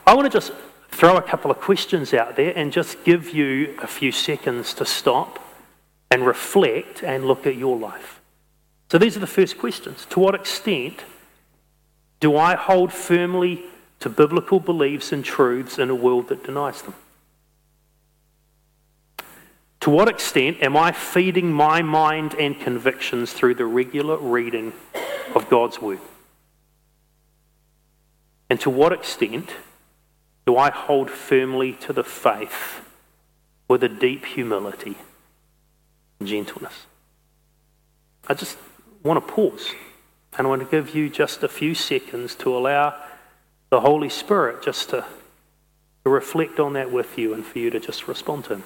I 0.05 0.13
want 0.15 0.29
to 0.29 0.37
just 0.37 0.51
throw 0.91 1.17
a 1.17 1.21
couple 1.21 1.49
of 1.49 1.59
questions 1.59 2.13
out 2.13 2.35
there 2.35 2.53
and 2.55 2.71
just 2.71 3.03
give 3.03 3.31
you 3.31 3.77
a 3.81 3.87
few 3.87 4.11
seconds 4.11 4.73
to 4.75 4.85
stop 4.85 5.39
and 6.11 6.25
reflect 6.25 7.03
and 7.03 7.25
look 7.25 7.47
at 7.47 7.55
your 7.55 7.77
life. 7.77 8.21
So 8.91 8.97
these 8.97 9.15
are 9.15 9.21
the 9.21 9.27
first 9.27 9.57
questions. 9.57 10.05
To 10.09 10.19
what 10.19 10.35
extent 10.35 10.99
do 12.19 12.35
I 12.35 12.55
hold 12.55 12.91
firmly 12.91 13.63
to 14.01 14.09
biblical 14.09 14.59
beliefs 14.59 15.11
and 15.11 15.23
truths 15.23 15.79
in 15.79 15.89
a 15.89 15.95
world 15.95 16.27
that 16.27 16.43
denies 16.43 16.81
them? 16.81 16.93
To 19.79 19.89
what 19.89 20.07
extent 20.07 20.57
am 20.61 20.77
I 20.77 20.91
feeding 20.91 21.51
my 21.51 21.81
mind 21.81 22.35
and 22.35 22.59
convictions 22.59 23.33
through 23.33 23.55
the 23.55 23.65
regular 23.65 24.17
reading 24.17 24.73
of 25.33 25.49
God's 25.49 25.81
Word? 25.81 25.99
And 28.49 28.59
to 28.59 28.69
what 28.69 28.91
extent 28.91 29.49
do 30.51 30.57
I 30.57 30.69
hold 30.69 31.09
firmly 31.09 31.71
to 31.79 31.93
the 31.93 32.03
faith 32.03 32.81
with 33.69 33.81
a 33.85 33.87
deep 33.87 34.25
humility 34.25 34.97
and 36.19 36.27
gentleness? 36.27 36.87
I 38.27 38.33
just 38.33 38.57
want 39.01 39.25
to 39.25 39.33
pause. 39.33 39.71
And 40.37 40.45
I 40.45 40.49
want 40.49 40.61
to 40.61 40.67
give 40.67 40.93
you 40.93 41.09
just 41.09 41.41
a 41.41 41.47
few 41.47 41.73
seconds 41.73 42.35
to 42.35 42.53
allow 42.53 43.01
the 43.69 43.79
Holy 43.79 44.09
Spirit 44.09 44.61
just 44.61 44.89
to, 44.89 45.05
to 46.03 46.09
reflect 46.09 46.59
on 46.59 46.73
that 46.73 46.91
with 46.91 47.17
you 47.17 47.33
and 47.33 47.45
for 47.45 47.57
you 47.57 47.69
to 47.69 47.79
just 47.79 48.09
respond 48.09 48.43
to 48.45 48.55
Him. 48.55 48.63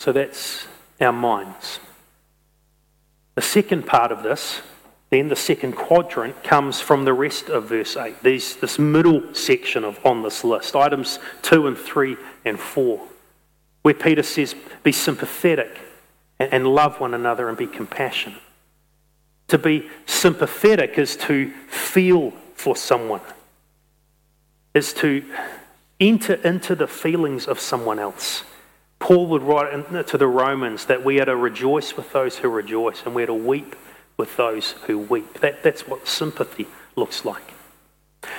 So 0.00 0.12
that's 0.12 0.66
our 0.98 1.12
minds. 1.12 1.78
The 3.34 3.42
second 3.42 3.86
part 3.86 4.10
of 4.10 4.22
this, 4.22 4.62
then 5.10 5.28
the 5.28 5.36
second 5.36 5.72
quadrant, 5.72 6.42
comes 6.42 6.80
from 6.80 7.04
the 7.04 7.12
rest 7.12 7.50
of 7.50 7.68
verse 7.68 7.98
8. 7.98 8.22
These, 8.22 8.56
this 8.56 8.78
middle 8.78 9.34
section 9.34 9.84
of 9.84 9.98
on 10.02 10.22
this 10.22 10.42
list, 10.42 10.74
items 10.74 11.18
2 11.42 11.66
and 11.66 11.76
3 11.76 12.16
and 12.46 12.58
4, 12.58 12.98
where 13.82 13.92
Peter 13.92 14.22
says, 14.22 14.54
Be 14.82 14.90
sympathetic 14.90 15.78
and, 16.38 16.50
and 16.50 16.66
love 16.66 16.98
one 16.98 17.12
another 17.12 17.50
and 17.50 17.58
be 17.58 17.66
compassionate. 17.66 18.40
To 19.48 19.58
be 19.58 19.90
sympathetic 20.06 20.96
is 20.96 21.14
to 21.16 21.50
feel 21.68 22.30
for 22.54 22.74
someone, 22.74 23.20
is 24.72 24.94
to 24.94 25.22
enter 26.00 26.36
into 26.36 26.74
the 26.74 26.86
feelings 26.86 27.46
of 27.46 27.60
someone 27.60 27.98
else. 27.98 28.44
Paul 29.00 29.26
would 29.28 29.42
write 29.42 30.06
to 30.08 30.18
the 30.18 30.28
Romans 30.28 30.84
that 30.84 31.04
we 31.04 31.20
are 31.20 31.24
to 31.24 31.34
rejoice 31.34 31.96
with 31.96 32.12
those 32.12 32.36
who 32.36 32.48
rejoice 32.48 33.02
and 33.04 33.14
we 33.14 33.24
are 33.24 33.26
to 33.26 33.34
weep 33.34 33.74
with 34.16 34.36
those 34.36 34.72
who 34.86 34.98
weep. 34.98 35.40
That, 35.40 35.62
that's 35.62 35.88
what 35.88 36.06
sympathy 36.06 36.66
looks 36.94 37.24
like. 37.24 37.54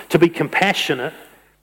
To 0.09 0.19
be 0.19 0.29
compassionate 0.29 1.13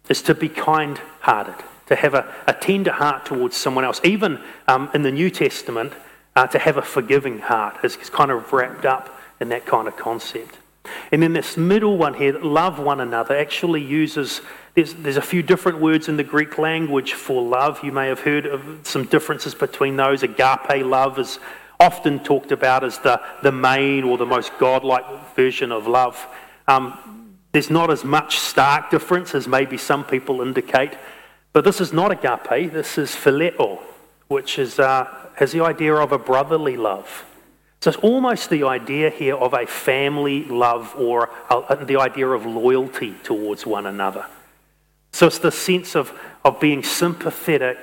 is 0.08 0.20
to 0.22 0.34
be 0.34 0.48
kind 0.48 1.00
hearted, 1.20 1.54
to 1.86 1.94
have 1.94 2.14
a, 2.14 2.34
a, 2.46 2.52
tender 2.52 2.90
heart 2.90 3.24
towards 3.24 3.56
someone 3.56 3.84
else. 3.84 4.00
Even 4.02 4.42
um, 4.66 4.90
in 4.92 5.02
the 5.02 5.12
New 5.12 5.30
Testament, 5.30 5.92
uh, 6.34 6.46
to 6.48 6.58
have 6.58 6.76
a 6.76 6.82
forgiving 6.82 7.38
heart 7.38 7.76
is, 7.84 7.96
is 7.96 8.10
kind 8.10 8.30
of 8.30 8.52
wrapped 8.52 8.84
up 8.84 9.16
in 9.40 9.48
that 9.50 9.66
kind 9.66 9.86
of 9.86 9.96
concept. 9.96 10.58
And 11.12 11.22
then 11.22 11.32
this 11.32 11.56
middle 11.56 11.96
one 11.96 12.14
here, 12.14 12.38
love 12.38 12.78
one 12.78 13.00
another, 13.00 13.36
actually 13.36 13.82
uses, 13.82 14.40
there's, 14.78 14.94
there's 14.94 15.16
a 15.16 15.22
few 15.22 15.42
different 15.42 15.80
words 15.80 16.08
in 16.08 16.16
the 16.16 16.22
Greek 16.22 16.56
language 16.56 17.14
for 17.14 17.42
love. 17.42 17.82
You 17.82 17.90
may 17.90 18.06
have 18.06 18.20
heard 18.20 18.46
of 18.46 18.62
some 18.84 19.06
differences 19.06 19.52
between 19.52 19.96
those. 19.96 20.22
Agape 20.22 20.84
love 20.86 21.18
is 21.18 21.40
often 21.80 22.20
talked 22.20 22.52
about 22.52 22.84
as 22.84 22.96
the, 23.00 23.20
the 23.42 23.50
main 23.50 24.04
or 24.04 24.16
the 24.16 24.24
most 24.24 24.56
godlike 24.56 25.34
version 25.34 25.72
of 25.72 25.88
love. 25.88 26.24
Um, 26.68 27.34
there's 27.50 27.70
not 27.70 27.90
as 27.90 28.04
much 28.04 28.38
stark 28.38 28.88
difference 28.88 29.34
as 29.34 29.48
maybe 29.48 29.76
some 29.76 30.04
people 30.04 30.42
indicate. 30.42 30.92
But 31.52 31.64
this 31.64 31.80
is 31.80 31.92
not 31.92 32.12
agape, 32.12 32.72
this 32.72 32.98
is 32.98 33.10
phileo, 33.10 33.80
which 34.28 34.60
is, 34.60 34.78
uh, 34.78 35.08
has 35.34 35.50
the 35.50 35.64
idea 35.64 35.96
of 35.96 36.12
a 36.12 36.18
brotherly 36.18 36.76
love. 36.76 37.24
So 37.80 37.90
it's 37.90 37.98
almost 37.98 38.48
the 38.48 38.62
idea 38.62 39.10
here 39.10 39.34
of 39.34 39.54
a 39.54 39.66
family 39.66 40.44
love 40.44 40.94
or 40.96 41.30
a, 41.50 41.84
the 41.84 41.96
idea 41.96 42.28
of 42.28 42.46
loyalty 42.46 43.16
towards 43.24 43.66
one 43.66 43.84
another. 43.84 44.26
So 45.12 45.26
it's 45.26 45.38
the 45.38 45.50
sense 45.50 45.94
of, 45.96 46.18
of 46.44 46.60
being 46.60 46.82
sympathetic 46.82 47.78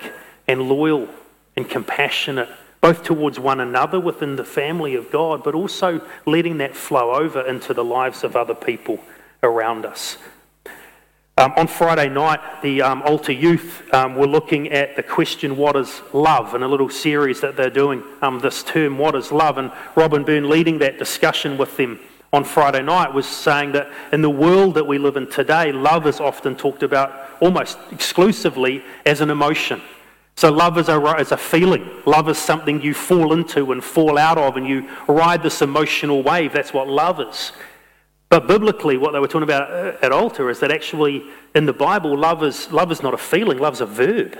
and 0.47 0.69
loyal 0.69 1.09
and 1.55 1.69
compassionate, 1.69 2.49
both 2.81 3.03
towards 3.03 3.39
one 3.39 3.59
another 3.59 3.99
within 3.99 4.35
the 4.35 4.45
family 4.45 4.95
of 4.95 5.11
God, 5.11 5.43
but 5.43 5.55
also 5.55 6.01
letting 6.25 6.57
that 6.59 6.75
flow 6.75 7.13
over 7.13 7.41
into 7.41 7.73
the 7.73 7.83
lives 7.83 8.23
of 8.23 8.35
other 8.35 8.55
people 8.55 8.99
around 9.41 9.85
us. 9.85 10.17
Um, 11.37 11.51
on 11.57 11.67
Friday 11.67 12.07
night, 12.07 12.39
the 12.61 12.81
um, 12.81 13.01
Altar 13.01 13.33
Youth 13.33 13.93
um, 13.93 14.15
were 14.15 14.27
looking 14.27 14.71
at 14.71 14.95
the 14.95 15.03
question, 15.03 15.57
What 15.57 15.75
is 15.75 16.01
love? 16.13 16.55
in 16.55 16.63
a 16.63 16.67
little 16.67 16.89
series 16.89 17.41
that 17.41 17.57
they're 17.57 17.69
doing 17.69 18.03
um, 18.21 18.39
this 18.39 18.63
term, 18.63 18.97
What 18.97 19.15
is 19.15 19.33
love? 19.33 19.57
And 19.57 19.73
Robin 19.97 20.23
Byrne, 20.23 20.49
leading 20.49 20.79
that 20.79 20.97
discussion 20.97 21.57
with 21.57 21.75
them 21.75 21.99
on 22.35 22.43
Friday 22.43 22.81
night, 22.81 23.13
was 23.13 23.25
saying 23.25 23.71
that 23.71 23.89
in 24.11 24.21
the 24.21 24.29
world 24.29 24.75
that 24.75 24.85
we 24.85 24.97
live 24.97 25.15
in 25.15 25.25
today, 25.27 25.71
love 25.71 26.05
is 26.05 26.19
often 26.19 26.55
talked 26.55 26.83
about 26.83 27.29
almost 27.39 27.77
exclusively 27.91 28.83
as 29.05 29.21
an 29.21 29.29
emotion. 29.29 29.81
So, 30.35 30.51
love 30.51 30.77
is 30.77 30.89
a, 30.89 31.01
is 31.15 31.31
a 31.31 31.37
feeling. 31.37 31.89
Love 32.05 32.27
is 32.27 32.37
something 32.37 32.81
you 32.81 32.93
fall 32.93 33.31
into 33.31 33.71
and 33.71 33.81
fall 33.81 34.17
out 34.17 34.37
of, 34.37 34.57
and 34.57 34.67
you 34.67 34.89
ride 35.07 35.41
this 35.41 35.61
emotional 35.61 36.21
wave. 36.23 36.51
That's 36.51 36.73
what 36.73 36.89
love 36.89 37.21
is. 37.21 37.53
But 38.27 38.47
biblically, 38.47 38.97
what 38.97 39.13
they 39.13 39.19
were 39.19 39.27
talking 39.27 39.43
about 39.43 39.71
uh, 39.71 39.97
at 40.01 40.11
altar 40.11 40.49
is 40.49 40.59
that 40.59 40.71
actually 40.71 41.23
in 41.53 41.65
the 41.65 41.73
Bible, 41.73 42.17
love 42.17 42.43
is, 42.43 42.69
love 42.69 42.91
is 42.91 43.01
not 43.01 43.13
a 43.13 43.17
feeling, 43.17 43.59
love 43.59 43.75
is 43.75 43.81
a 43.81 43.85
verb. 43.85 44.37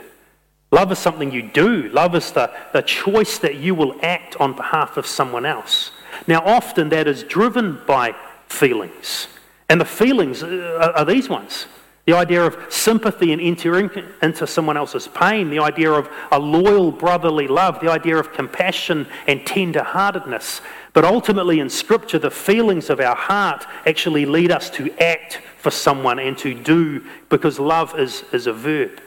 Love 0.71 0.91
is 0.91 0.99
something 0.99 1.31
you 1.31 1.43
do. 1.43 1.87
Love 1.89 2.13
is 2.15 2.31
the, 2.33 2.51
the 2.73 2.81
choice 2.81 3.37
that 3.37 3.55
you 3.55 3.73
will 3.73 3.95
act 4.01 4.35
on 4.41 4.53
behalf 4.53 4.97
of 4.97 5.07
someone 5.07 5.45
else. 5.45 5.91
Now, 6.27 6.41
often 6.45 6.89
that 6.89 7.07
is 7.07 7.23
driven 7.23 7.81
by 7.85 8.15
feelings. 8.47 9.27
And 9.69 9.81
the 9.81 9.85
feelings 9.85 10.43
uh, 10.43 10.93
are, 10.95 11.05
these 11.05 11.29
ones 11.29 11.67
the 12.05 12.13
idea 12.13 12.45
of 12.45 12.55
sympathy 12.71 13.33
and 13.33 13.41
entering 13.41 13.89
into 14.21 14.45
someone 14.45 14.77
else's 14.77 15.07
pain, 15.07 15.49
the 15.49 15.57
idea 15.57 15.91
of 15.91 16.07
a 16.31 16.37
loyal 16.37 16.91
brotherly 16.91 17.47
love, 17.47 17.79
the 17.79 17.89
idea 17.89 18.15
of 18.15 18.31
compassion 18.31 19.07
and 19.25 19.43
tender 19.43 19.81
heartedness. 19.81 20.61
But 20.93 21.03
ultimately, 21.03 21.59
in 21.59 21.69
Scripture, 21.69 22.19
the 22.19 22.29
feelings 22.29 22.91
of 22.91 22.99
our 22.99 23.15
heart 23.15 23.65
actually 23.87 24.27
lead 24.27 24.51
us 24.51 24.69
to 24.71 24.91
act 25.01 25.41
for 25.57 25.71
someone 25.71 26.19
and 26.19 26.37
to 26.37 26.53
do 26.53 27.03
because 27.29 27.59
love 27.59 27.97
is, 27.99 28.23
is 28.31 28.45
a 28.45 28.53
verb. 28.53 29.01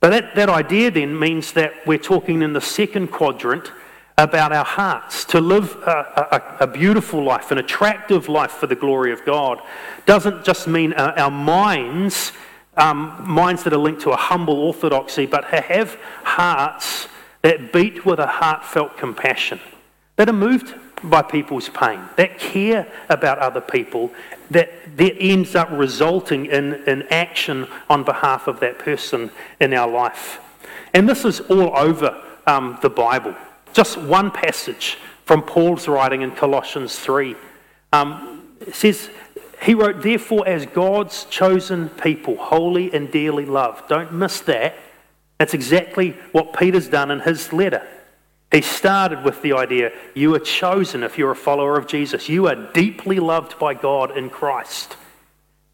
But 0.00 0.10
that, 0.10 0.34
that 0.34 0.48
idea 0.48 0.90
then 0.90 1.16
means 1.16 1.52
that 1.52 1.86
we're 1.86 1.98
talking 1.98 2.42
in 2.42 2.54
the 2.54 2.60
second 2.60 3.08
quadrant 3.12 3.70
about 4.24 4.52
our 4.52 4.64
hearts. 4.64 5.24
To 5.26 5.40
live 5.40 5.74
a, 5.86 6.52
a, 6.60 6.64
a, 6.64 6.66
beautiful 6.66 7.24
life, 7.24 7.50
an 7.50 7.58
attractive 7.58 8.28
life 8.28 8.52
for 8.52 8.66
the 8.66 8.74
glory 8.74 9.12
of 9.12 9.24
God, 9.24 9.60
doesn't 10.06 10.44
just 10.44 10.68
mean 10.68 10.92
our, 10.92 11.18
our 11.18 11.30
minds, 11.30 12.32
um, 12.76 13.24
minds 13.26 13.64
that 13.64 13.72
are 13.72 13.78
linked 13.78 14.02
to 14.02 14.10
a 14.10 14.16
humble 14.16 14.58
orthodoxy, 14.58 15.26
but 15.26 15.50
to 15.50 15.60
have 15.60 15.94
hearts 16.22 17.08
that 17.42 17.72
beat 17.72 18.04
with 18.04 18.18
a 18.18 18.26
heartfelt 18.26 18.98
compassion, 18.98 19.58
that 20.16 20.28
are 20.28 20.34
moved 20.34 20.74
by 21.02 21.22
people's 21.22 21.70
pain, 21.70 22.00
that 22.16 22.38
care 22.38 22.86
about 23.08 23.38
other 23.38 23.62
people, 23.62 24.12
that, 24.50 24.70
that 24.98 25.16
ends 25.18 25.54
up 25.54 25.70
resulting 25.70 26.44
in, 26.44 26.74
in 26.86 27.02
action 27.04 27.66
on 27.88 28.04
behalf 28.04 28.48
of 28.48 28.60
that 28.60 28.78
person 28.78 29.30
in 29.60 29.72
our 29.72 29.90
life. 29.90 30.40
And 30.92 31.08
this 31.08 31.24
is 31.24 31.40
all 31.40 31.74
over 31.74 32.22
um, 32.46 32.78
the 32.82 32.90
Bible. 32.90 33.34
Just 33.72 33.98
one 33.98 34.30
passage 34.30 34.98
from 35.24 35.42
Paul's 35.42 35.86
writing 35.86 36.22
in 36.22 36.32
Colossians 36.32 36.98
3. 36.98 37.36
Um, 37.92 38.56
says, 38.72 39.10
He 39.62 39.74
wrote, 39.74 40.02
Therefore, 40.02 40.46
as 40.46 40.66
God's 40.66 41.24
chosen 41.26 41.88
people, 41.88 42.36
holy 42.36 42.92
and 42.92 43.10
dearly 43.10 43.46
loved. 43.46 43.88
Don't 43.88 44.12
miss 44.12 44.40
that. 44.42 44.74
That's 45.38 45.54
exactly 45.54 46.10
what 46.32 46.52
Peter's 46.52 46.88
done 46.88 47.10
in 47.10 47.20
his 47.20 47.52
letter. 47.52 47.86
He 48.52 48.62
started 48.62 49.24
with 49.24 49.40
the 49.42 49.52
idea 49.52 49.92
you 50.14 50.34
are 50.34 50.40
chosen 50.40 51.02
if 51.02 51.16
you're 51.16 51.30
a 51.30 51.36
follower 51.36 51.78
of 51.78 51.86
Jesus. 51.86 52.28
You 52.28 52.48
are 52.48 52.56
deeply 52.72 53.20
loved 53.20 53.58
by 53.58 53.74
God 53.74 54.16
in 54.16 54.28
Christ. 54.28 54.96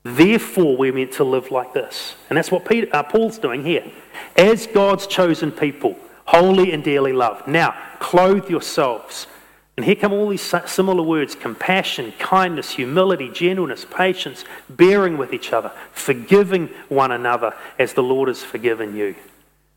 Therefore, 0.05 0.77
we're 0.77 0.93
meant 0.93 1.13
to 1.13 1.25
live 1.25 1.51
like 1.51 1.73
this. 1.73 2.15
And 2.29 2.37
that's 2.37 2.53
what 2.53 2.65
Peter, 2.65 2.89
uh, 2.95 3.03
Paul's 3.03 3.39
doing 3.39 3.65
here. 3.65 3.91
As 4.37 4.67
God's 4.67 5.07
chosen 5.07 5.51
people, 5.51 5.99
holy 6.27 6.73
and 6.73 6.85
dearly 6.85 7.13
loved. 7.13 7.49
Now, 7.49 7.75
clothe 7.99 8.51
yourselves. 8.51 9.27
And 9.77 9.85
here 9.85 9.95
come 9.95 10.13
all 10.13 10.29
these 10.29 10.55
similar 10.67 11.03
words 11.03 11.35
compassion, 11.35 12.13
kindness, 12.19 12.71
humility, 12.71 13.31
gentleness, 13.31 13.85
patience, 13.85 14.45
bearing 14.71 15.19
with 15.19 15.33
each 15.35 15.53
other, 15.53 15.71
forgiving 15.93 16.69
one 16.89 17.13
another 17.13 17.55
as 17.79 17.93
the 17.93 18.03
Lord 18.03 18.29
has 18.29 18.43
forgiven 18.43 18.97
you. 18.97 19.15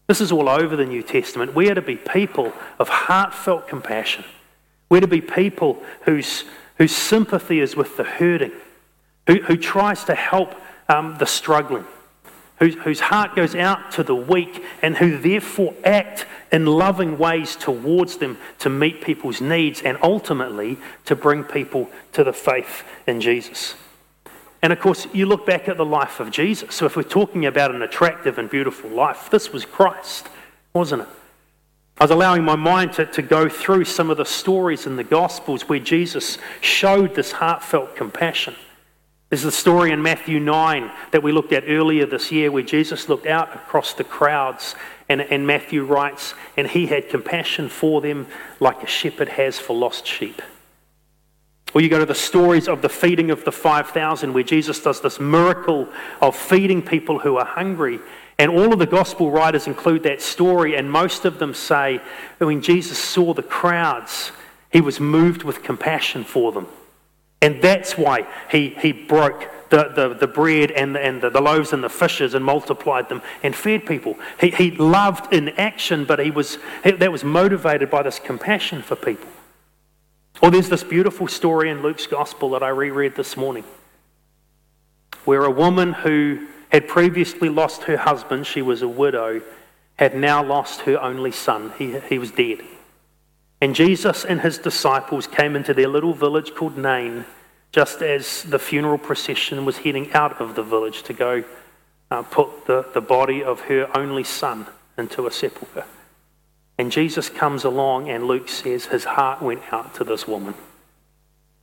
This 0.07 0.21
is 0.21 0.31
all 0.31 0.49
over 0.49 0.75
the 0.75 0.85
New 0.85 1.03
Testament. 1.03 1.53
We 1.53 1.69
are 1.69 1.75
to 1.75 1.81
be 1.81 1.95
people 1.95 2.53
of 2.79 2.89
heartfelt 2.89 3.67
compassion. 3.67 4.23
We're 4.89 5.01
to 5.01 5.07
be 5.07 5.21
people 5.21 5.83
whose, 6.01 6.45
whose 6.77 6.95
sympathy 6.95 7.59
is 7.59 7.75
with 7.75 7.95
the 7.95 8.03
hurting, 8.03 8.53
who, 9.27 9.35
who 9.41 9.55
tries 9.55 10.05
to 10.05 10.15
help 10.15 10.55
um, 10.87 11.17
the 11.19 11.27
struggling, 11.27 11.85
whose, 12.57 12.73
whose 12.75 12.99
heart 12.99 13.35
goes 13.35 13.53
out 13.53 13.91
to 13.91 14.03
the 14.03 14.15
weak, 14.15 14.63
and 14.81 14.97
who 14.97 15.19
therefore 15.19 15.75
act 15.83 16.25
in 16.51 16.65
loving 16.65 17.17
ways 17.17 17.55
towards 17.55 18.17
them 18.17 18.37
to 18.59 18.69
meet 18.69 19.01
people's 19.01 19.41
needs 19.41 19.81
and 19.81 19.97
ultimately 20.01 20.77
to 21.05 21.15
bring 21.15 21.43
people 21.43 21.89
to 22.13 22.23
the 22.23 22.33
faith 22.33 22.83
in 23.05 23.21
Jesus. 23.21 23.75
And 24.61 24.73
of 24.73 24.79
course, 24.79 25.07
you 25.13 25.25
look 25.25 25.45
back 25.45 25.69
at 25.69 25.77
the 25.77 25.85
life 25.85 26.19
of 26.19 26.31
Jesus. 26.31 26.75
So, 26.75 26.85
if 26.85 26.95
we're 26.95 27.03
talking 27.03 27.45
about 27.45 27.73
an 27.73 27.81
attractive 27.81 28.37
and 28.37 28.49
beautiful 28.49 28.89
life, 28.89 29.29
this 29.29 29.53
was 29.53 29.63
Christ, 29.63 30.27
wasn't 30.73 31.03
it? 31.03 31.07
I 31.99 32.05
was 32.05 32.11
allowing 32.11 32.43
my 32.43 32.55
mind 32.55 32.93
to, 32.93 33.05
to 33.05 33.21
go 33.21 33.49
through 33.49 33.85
some 33.85 34.09
of 34.09 34.17
the 34.17 34.25
stories 34.25 34.85
in 34.85 34.95
the 34.95 35.03
Gospels 35.03 35.67
where 35.67 35.79
Jesus 35.79 36.37
showed 36.61 37.13
this 37.15 37.33
heartfelt 37.33 37.95
compassion. 37.95 38.55
There's 39.29 39.43
the 39.43 39.51
story 39.51 39.91
in 39.91 40.01
Matthew 40.01 40.39
9 40.39 40.91
that 41.11 41.21
we 41.21 41.31
looked 41.31 41.53
at 41.53 41.65
earlier 41.67 42.05
this 42.05 42.31
year 42.31 42.51
where 42.51 42.63
Jesus 42.63 43.09
looked 43.09 43.27
out 43.27 43.53
across 43.53 43.93
the 43.93 44.03
crowds 44.03 44.75
and, 45.09 45.21
and 45.21 45.45
Matthew 45.45 45.83
writes, 45.83 46.33
and 46.55 46.67
he 46.67 46.85
had 46.85 47.09
compassion 47.09 47.67
for 47.67 47.99
them 47.99 48.27
like 48.59 48.83
a 48.83 48.87
shepherd 48.87 49.29
has 49.29 49.59
for 49.59 49.75
lost 49.75 50.05
sheep. 50.05 50.41
Or 51.73 51.81
you 51.81 51.89
go 51.89 51.99
to 51.99 52.05
the 52.05 52.15
stories 52.15 52.67
of 52.67 52.81
the 52.81 52.89
feeding 52.89 53.29
of 53.29 53.43
the 53.43 53.51
5,000 53.51 54.33
where 54.33 54.43
Jesus 54.43 54.81
does 54.81 55.01
this 55.01 55.19
miracle 55.19 55.87
of 56.21 56.35
feeding 56.35 56.81
people 56.81 57.19
who 57.19 57.37
are 57.37 57.45
hungry 57.45 57.99
And 58.39 58.49
all 58.49 58.71
of 58.71 58.79
the 58.79 58.85
gospel 58.85 59.29
writers 59.29 59.67
include 59.67 60.03
that 60.03 60.21
story, 60.21 60.75
and 60.75 60.89
most 60.89 61.25
of 61.25 61.39
them 61.39 61.53
say 61.53 61.99
that 62.39 62.45
when 62.45 62.61
Jesus 62.61 62.97
saw 62.97 63.33
the 63.33 63.43
crowds, 63.43 64.31
he 64.71 64.79
was 64.79 65.01
moved 65.01 65.43
with 65.43 65.61
compassion 65.61 66.23
for 66.23 66.53
them. 66.53 66.67
And 67.41 67.61
that's 67.61 67.97
why 67.97 68.25
he, 68.49 68.69
he 68.69 68.93
broke 68.93 69.49
the, 69.69 69.91
the, 69.95 70.13
the 70.15 70.27
bread 70.27 70.71
and, 70.71 70.95
the, 70.95 70.99
and 70.99 71.21
the, 71.21 71.29
the 71.29 71.41
loaves 71.41 71.73
and 71.73 71.83
the 71.83 71.89
fishes 71.89 72.33
and 72.33 72.43
multiplied 72.43 73.09
them 73.09 73.21
and 73.43 73.55
fed 73.55 73.85
people. 73.85 74.17
He, 74.39 74.49
he 74.49 74.71
loved 74.71 75.33
in 75.33 75.49
action, 75.49 76.05
but 76.05 76.19
he 76.19 76.31
was, 76.31 76.57
that 76.83 77.11
was 77.11 77.23
motivated 77.23 77.89
by 77.89 78.03
this 78.03 78.19
compassion 78.19 78.81
for 78.81 78.95
people. 78.95 79.29
Or 80.41 80.51
there's 80.51 80.69
this 80.69 80.83
beautiful 80.83 81.27
story 81.27 81.69
in 81.69 81.81
Luke's 81.81 82.07
gospel 82.07 82.51
that 82.51 82.63
I 82.63 82.69
reread 82.69 83.15
this 83.15 83.35
morning, 83.35 83.65
where 85.25 85.43
a 85.43 85.51
woman 85.51 85.93
who 85.93 86.47
had 86.69 86.87
previously 86.87 87.49
lost 87.49 87.83
her 87.83 87.97
husband, 87.97 88.47
she 88.47 88.61
was 88.61 88.81
a 88.81 88.87
widow, 88.87 89.41
had 89.97 90.15
now 90.15 90.43
lost 90.43 90.81
her 90.81 91.01
only 91.01 91.31
son. 91.31 91.73
He, 91.77 91.99
he 91.99 92.17
was 92.17 92.31
dead. 92.31 92.61
And 93.59 93.75
Jesus 93.75 94.23
and 94.23 94.39
his 94.39 94.57
disciples 94.57 95.27
came 95.27 95.55
into 95.55 95.73
their 95.73 95.89
little 95.89 96.13
village 96.13 96.55
called 96.55 96.77
Nain 96.77 97.25
just 97.71 98.01
as 98.01 98.43
the 98.43 98.59
funeral 98.59 98.97
procession 98.97 99.65
was 99.65 99.79
heading 99.79 100.11
out 100.13 100.41
of 100.41 100.55
the 100.55 100.63
village 100.63 101.03
to 101.03 101.13
go 101.13 101.43
uh, 102.11 102.23
put 102.23 102.65
the, 102.65 102.85
the 102.93 103.01
body 103.01 103.43
of 103.43 103.61
her 103.61 103.89
only 103.95 104.23
son 104.23 104.65
into 104.97 105.27
a 105.27 105.31
sepulchre. 105.31 105.85
And 106.77 106.91
Jesus 106.91 107.29
comes 107.29 107.63
along, 107.63 108.09
and 108.09 108.25
Luke 108.25 108.49
says 108.49 108.85
his 108.85 109.03
heart 109.03 109.41
went 109.41 109.61
out 109.71 109.93
to 109.95 110.03
this 110.03 110.27
woman. 110.27 110.55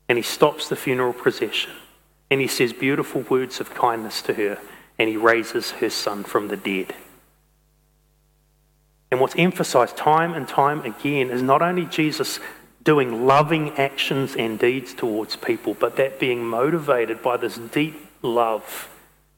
And 0.09 0.19
he 0.19 0.23
stops 0.23 0.69
the 0.69 0.77
funeral 0.77 1.12
procession, 1.12 1.73
and 2.31 2.40
he 2.40 2.47
says 2.47 2.73
beautiful 2.73 3.23
words 3.23 3.59
of 3.59 3.75
kindness 3.75 4.23
to 4.23 4.35
her, 4.35 4.59
and 4.99 5.09
he 5.09 5.16
raises 5.16 5.73
her 5.73 5.90
son 5.90 6.23
from 6.23 6.49
the 6.49 6.57
dead. 6.57 6.95
And 9.11 9.21
what's 9.21 9.35
emphasized 9.37 9.97
time 9.97 10.35
and 10.35 10.47
time 10.47 10.83
again 10.83 11.31
is 11.31 11.42
not 11.42 11.62
only 11.62 11.87
Jesus 11.87 12.38
doing 12.87 13.27
loving 13.27 13.70
actions 13.72 14.37
and 14.37 14.59
deeds 14.61 14.94
towards 14.94 15.35
people, 15.35 15.75
but 15.75 15.96
that 15.96 16.20
being 16.20 16.42
motivated 16.42 17.20
by 17.20 17.37
this 17.37 17.59
deep 17.59 18.01
love 18.22 18.88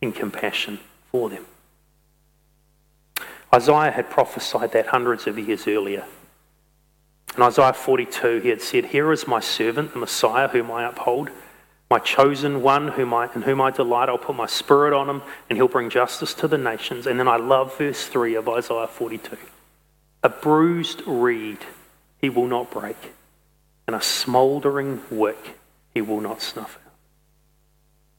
and 0.03 0.15
compassion 0.15 0.79
for 1.11 1.31
them. 1.31 1.47
Isaiah 3.53 3.91
had 3.91 4.11
prophesied 4.11 4.73
that 4.73 4.89
hundreds 4.89 5.27
of 5.27 5.39
years 5.39 5.67
earlier. 5.67 6.05
In 7.37 7.43
Isaiah 7.43 7.73
42, 7.73 8.41
he 8.41 8.51
had 8.51 8.61
said, 8.61 8.85
Here 8.87 9.11
is 9.13 9.27
my 9.27 9.41
servant, 9.41 9.95
the 9.95 9.99
Messiah, 9.99 10.49
whom 10.49 10.71
I 10.71 10.85
uphold, 10.85 11.31
my 11.91 11.99
chosen 11.99 12.61
one, 12.61 12.89
whom 12.89 13.15
I, 13.15 13.31
in 13.35 13.43
whom 13.43 13.63
I 13.63 13.71
delight. 13.71 14.11
I'll 14.11 14.19
put 14.19 14.37
my 14.37 14.47
spirit 14.47 14.93
on 14.93 15.09
him, 15.09 15.23
and 15.49 15.57
he'll 15.57 15.69
bring 15.69 15.89
justice 15.89 16.35
to 16.35 16.49
the 16.49 16.59
nations. 16.59 17.07
And 17.07 17.19
then 17.19 17.29
I 17.29 17.37
love 17.37 17.79
verse 17.79 18.07
3 18.07 18.35
of 18.35 18.47
Isaiah 18.47 18.87
42. 18.87 19.39
A 20.23 20.29
bruised 20.29 21.01
reed 21.07 21.61
he 22.21 22.29
will 22.29 22.47
not 22.47 22.71
break 22.71 23.15
and 23.89 23.97
a 23.97 24.03
smouldering 24.03 25.01
wick 25.11 25.57
he 25.95 26.03
will 26.03 26.21
not 26.21 26.43
snuff 26.43 26.79
out. 26.85 26.93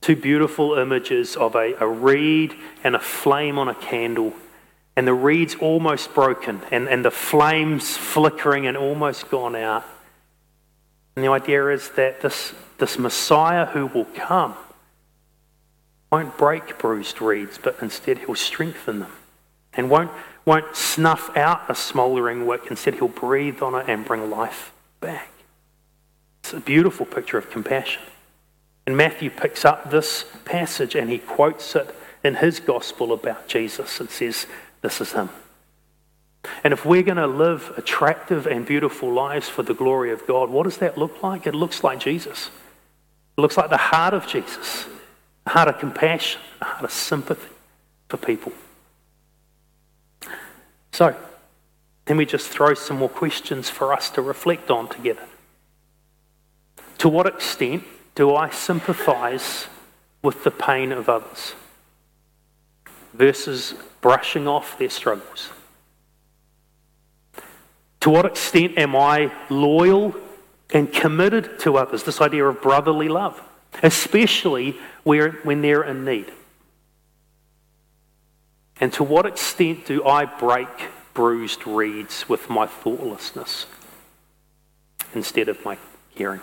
Two 0.01 0.15
beautiful 0.15 0.73
images 0.73 1.35
of 1.35 1.55
a, 1.55 1.75
a 1.79 1.87
reed 1.87 2.55
and 2.83 2.95
a 2.95 2.99
flame 2.99 3.59
on 3.59 3.69
a 3.69 3.75
candle, 3.75 4.33
and 4.95 5.07
the 5.07 5.13
reed's 5.13 5.53
almost 5.55 6.11
broken, 6.15 6.61
and, 6.71 6.89
and 6.89 7.05
the 7.05 7.11
flame's 7.11 7.95
flickering 7.95 8.65
and 8.65 8.75
almost 8.75 9.29
gone 9.29 9.55
out. 9.55 9.85
And 11.15 11.23
the 11.23 11.29
idea 11.29 11.67
is 11.67 11.89
that 11.89 12.21
this, 12.21 12.55
this 12.79 12.97
Messiah 12.97 13.67
who 13.67 13.85
will 13.85 14.07
come 14.15 14.55
won't 16.11 16.35
break 16.35 16.79
bruised 16.79 17.21
reeds, 17.21 17.59
but 17.61 17.77
instead 17.79 18.17
he'll 18.17 18.33
strengthen 18.33 19.01
them. 19.01 19.11
And 19.73 19.91
won't, 19.91 20.09
won't 20.45 20.75
snuff 20.75 21.37
out 21.37 21.69
a 21.69 21.75
smouldering 21.75 22.47
wick, 22.47 22.63
instead 22.71 22.95
he'll 22.95 23.07
breathe 23.07 23.61
on 23.61 23.75
it 23.75 23.87
and 23.87 24.03
bring 24.03 24.31
life 24.31 24.73
back. 24.99 25.29
It's 26.49 26.57
a 26.57 26.61
beautiful 26.61 27.05
picture 27.05 27.37
of 27.37 27.51
compassion. 27.51 28.01
And 28.87 28.97
Matthew 28.97 29.29
picks 29.29 29.65
up 29.65 29.91
this 29.91 30.25
passage 30.45 30.95
and 30.95 31.07
he 31.07 31.19
quotes 31.19 31.75
it 31.75 31.93
in 32.23 32.33
his 32.33 32.59
gospel 32.59 33.13
about 33.13 33.47
Jesus 33.47 33.99
and 33.99 34.09
says, 34.09 34.47
This 34.81 34.99
is 34.99 35.11
him. 35.11 35.29
And 36.63 36.73
if 36.73 36.87
we're 36.87 37.03
going 37.03 37.17
to 37.17 37.27
live 37.27 37.71
attractive 37.77 38.47
and 38.47 38.65
beautiful 38.65 39.13
lives 39.13 39.47
for 39.47 39.61
the 39.61 39.75
glory 39.75 40.11
of 40.11 40.25
God, 40.25 40.49
what 40.49 40.63
does 40.63 40.77
that 40.77 40.97
look 40.97 41.21
like? 41.21 41.45
It 41.45 41.53
looks 41.53 41.83
like 41.83 41.99
Jesus. 41.99 42.49
It 43.37 43.41
looks 43.41 43.55
like 43.55 43.69
the 43.69 43.77
heart 43.77 44.15
of 44.15 44.25
Jesus, 44.25 44.87
a 45.45 45.51
heart 45.51 45.67
of 45.67 45.77
compassion, 45.77 46.41
a 46.61 46.65
heart 46.65 46.83
of 46.83 46.91
sympathy 46.91 47.53
for 48.07 48.17
people. 48.17 48.53
So, 50.93 51.15
let 52.07 52.17
me 52.17 52.25
just 52.25 52.47
throw 52.47 52.73
some 52.73 52.97
more 52.97 53.07
questions 53.07 53.69
for 53.69 53.93
us 53.93 54.09
to 54.09 54.23
reflect 54.23 54.71
on 54.71 54.87
together. 54.89 55.27
To 56.99 57.09
what 57.09 57.27
extent 57.27 57.83
do 58.15 58.35
I 58.35 58.49
sympathize 58.49 59.67
with 60.21 60.43
the 60.43 60.51
pain 60.51 60.91
of 60.91 61.07
others 61.07 61.55
versus 63.13 63.73
brushing 64.01 64.47
off 64.47 64.77
their 64.77 64.89
struggles? 64.89 65.49
To 68.01 68.09
what 68.09 68.25
extent 68.25 68.77
am 68.77 68.95
I 68.95 69.31
loyal 69.49 70.13
and 70.73 70.91
committed 70.91 71.59
to 71.61 71.77
others? 71.77 72.03
This 72.03 72.19
idea 72.21 72.45
of 72.45 72.61
brotherly 72.61 73.07
love, 73.07 73.41
especially 73.81 74.77
where, 75.03 75.31
when 75.43 75.61
they're 75.61 75.83
in 75.83 76.03
need. 76.03 76.31
And 78.81 78.91
to 78.93 79.03
what 79.03 79.25
extent 79.25 79.85
do 79.85 80.05
I 80.05 80.25
break 80.25 80.67
bruised 81.13 81.65
reeds 81.65 82.27
with 82.27 82.49
my 82.49 82.65
thoughtlessness 82.65 83.67
instead 85.13 85.47
of 85.47 85.63
my 85.63 85.77
caring? 86.15 86.41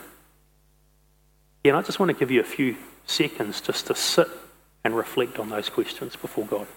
Again, 1.67 1.75
I 1.75 1.83
just 1.83 1.99
want 1.99 2.11
to 2.11 2.17
give 2.17 2.31
you 2.31 2.39
a 2.39 2.45
few 2.45 2.77
seconds 3.09 3.61
just 3.61 3.89
to 3.89 3.97
sit 3.97 4.29
and 4.85 4.97
reflect 4.97 5.41
on 5.41 5.49
those 5.49 5.69
questions 5.69 6.15
before 6.15 6.47
God. 6.47 6.69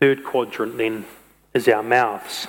Third 0.00 0.24
quadrant 0.24 0.78
then 0.78 1.04
is 1.54 1.68
our 1.68 1.82
mouths. 1.82 2.46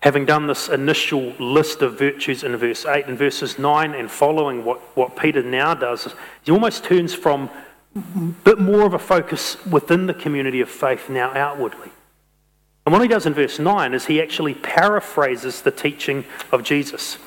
Having 0.00 0.24
done 0.24 0.46
this 0.46 0.68
initial 0.68 1.32
list 1.38 1.82
of 1.82 1.98
virtues 1.98 2.42
in 2.42 2.56
verse 2.56 2.86
8 2.86 3.06
and 3.06 3.18
verses 3.18 3.58
9 3.58 3.94
and 3.94 4.10
following 4.10 4.64
what, 4.64 4.78
what 4.96 5.16
Peter 5.16 5.42
now 5.42 5.74
does, 5.74 6.14
he 6.42 6.50
almost 6.50 6.84
turns 6.84 7.14
from 7.14 7.50
a 7.94 8.00
bit 8.44 8.58
more 8.58 8.86
of 8.86 8.94
a 8.94 8.98
focus 8.98 9.62
within 9.66 10.06
the 10.06 10.14
community 10.14 10.60
of 10.60 10.70
faith 10.70 11.10
now 11.10 11.32
outwardly. 11.34 11.90
And 12.86 12.92
what 12.94 13.02
he 13.02 13.08
does 13.08 13.26
in 13.26 13.34
verse 13.34 13.58
9 13.58 13.92
is 13.92 14.06
he 14.06 14.22
actually 14.22 14.54
paraphrases 14.54 15.60
the 15.60 15.70
teaching 15.70 16.24
of 16.50 16.62
Jesus. 16.62 17.18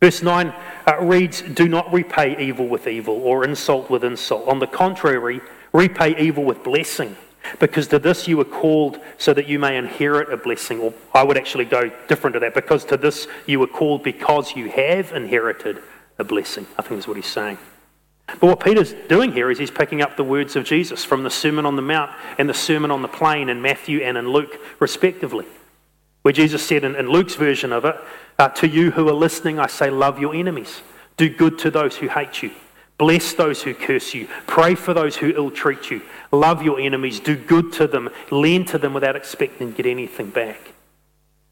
Verse 0.00 0.22
9 0.22 0.52
uh, 0.86 1.00
reads, 1.00 1.40
Do 1.40 1.66
not 1.66 1.90
repay 1.92 2.36
evil 2.44 2.66
with 2.66 2.86
evil 2.86 3.14
or 3.22 3.44
insult 3.44 3.88
with 3.88 4.04
insult. 4.04 4.48
On 4.48 4.58
the 4.58 4.66
contrary, 4.66 5.40
repay 5.72 6.18
evil 6.18 6.44
with 6.44 6.62
blessing. 6.62 7.16
Because 7.58 7.88
to 7.88 7.98
this 7.98 8.28
you 8.28 8.36
were 8.36 8.44
called 8.44 8.98
so 9.18 9.34
that 9.34 9.48
you 9.48 9.58
may 9.58 9.76
inherit 9.76 10.32
a 10.32 10.36
blessing. 10.36 10.80
Or 10.80 10.94
I 11.12 11.22
would 11.22 11.36
actually 11.36 11.64
go 11.64 11.90
different 12.08 12.34
to 12.34 12.40
that. 12.40 12.54
Because 12.54 12.84
to 12.86 12.96
this 12.96 13.26
you 13.46 13.60
were 13.60 13.66
called 13.66 14.02
because 14.02 14.54
you 14.54 14.68
have 14.70 15.12
inherited 15.12 15.82
a 16.18 16.24
blessing. 16.24 16.66
I 16.78 16.82
think 16.82 16.98
is 16.98 17.08
what 17.08 17.16
he's 17.16 17.26
saying. 17.26 17.58
But 18.26 18.42
what 18.42 18.60
Peter's 18.60 18.94
doing 19.08 19.32
here 19.32 19.50
is 19.50 19.58
he's 19.58 19.70
picking 19.70 20.00
up 20.00 20.16
the 20.16 20.24
words 20.24 20.56
of 20.56 20.64
Jesus 20.64 21.04
from 21.04 21.22
the 21.22 21.30
Sermon 21.30 21.66
on 21.66 21.76
the 21.76 21.82
Mount 21.82 22.10
and 22.38 22.48
the 22.48 22.54
Sermon 22.54 22.90
on 22.90 23.02
the 23.02 23.08
Plain 23.08 23.48
in 23.48 23.60
Matthew 23.60 24.00
and 24.00 24.16
in 24.16 24.28
Luke, 24.28 24.58
respectively. 24.78 25.46
Where 26.22 26.32
Jesus 26.32 26.64
said 26.64 26.84
in, 26.84 26.94
in 26.94 27.08
Luke's 27.08 27.34
version 27.34 27.72
of 27.72 27.84
it, 27.84 27.96
uh, 28.38 28.48
To 28.48 28.68
you 28.68 28.92
who 28.92 29.08
are 29.08 29.14
listening, 29.14 29.58
I 29.58 29.66
say, 29.66 29.90
love 29.90 30.20
your 30.20 30.34
enemies, 30.34 30.82
do 31.16 31.28
good 31.28 31.58
to 31.60 31.70
those 31.70 31.96
who 31.96 32.08
hate 32.08 32.42
you. 32.42 32.52
Bless 33.02 33.32
those 33.32 33.60
who 33.64 33.74
curse 33.74 34.14
you. 34.14 34.28
Pray 34.46 34.76
for 34.76 34.94
those 34.94 35.16
who 35.16 35.32
ill 35.34 35.50
treat 35.50 35.90
you. 35.90 36.02
Love 36.30 36.62
your 36.62 36.78
enemies. 36.78 37.18
Do 37.18 37.34
good 37.34 37.72
to 37.72 37.88
them. 37.88 38.08
Lend 38.30 38.68
to 38.68 38.78
them 38.78 38.94
without 38.94 39.16
expecting 39.16 39.72
to 39.72 39.76
get 39.76 39.90
anything 39.90 40.30
back. 40.30 40.72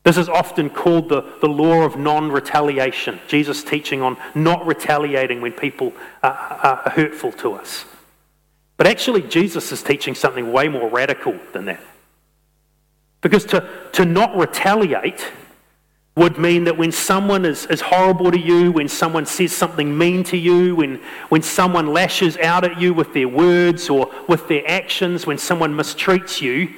This 0.04 0.16
is 0.16 0.28
often 0.28 0.70
called 0.70 1.08
the, 1.08 1.22
the 1.40 1.48
law 1.48 1.82
of 1.82 1.96
non 1.96 2.30
retaliation. 2.30 3.18
Jesus' 3.26 3.64
teaching 3.64 4.00
on 4.00 4.16
not 4.32 4.64
retaliating 4.64 5.40
when 5.40 5.50
people 5.50 5.92
are, 6.22 6.30
are 6.84 6.90
hurtful 6.90 7.32
to 7.32 7.54
us. 7.54 7.84
But 8.76 8.86
actually, 8.86 9.22
Jesus 9.22 9.72
is 9.72 9.82
teaching 9.82 10.14
something 10.14 10.52
way 10.52 10.68
more 10.68 10.88
radical 10.88 11.36
than 11.52 11.64
that. 11.64 11.82
Because 13.22 13.44
to, 13.46 13.68
to 13.94 14.04
not 14.04 14.36
retaliate 14.36 15.32
would 16.16 16.38
mean 16.38 16.64
that 16.64 16.76
when 16.76 16.92
someone 16.92 17.44
is, 17.44 17.66
is 17.66 17.80
horrible 17.80 18.30
to 18.30 18.38
you, 18.38 18.72
when 18.72 18.88
someone 18.88 19.24
says 19.24 19.52
something 19.52 19.96
mean 19.96 20.24
to 20.24 20.36
you, 20.36 20.74
when, 20.74 20.96
when 21.28 21.40
someone 21.40 21.92
lashes 21.92 22.36
out 22.38 22.64
at 22.64 22.80
you 22.80 22.92
with 22.92 23.14
their 23.14 23.28
words 23.28 23.88
or 23.88 24.10
with 24.28 24.46
their 24.48 24.68
actions, 24.68 25.26
when 25.26 25.38
someone 25.38 25.74
mistreats 25.74 26.40
you, 26.40 26.74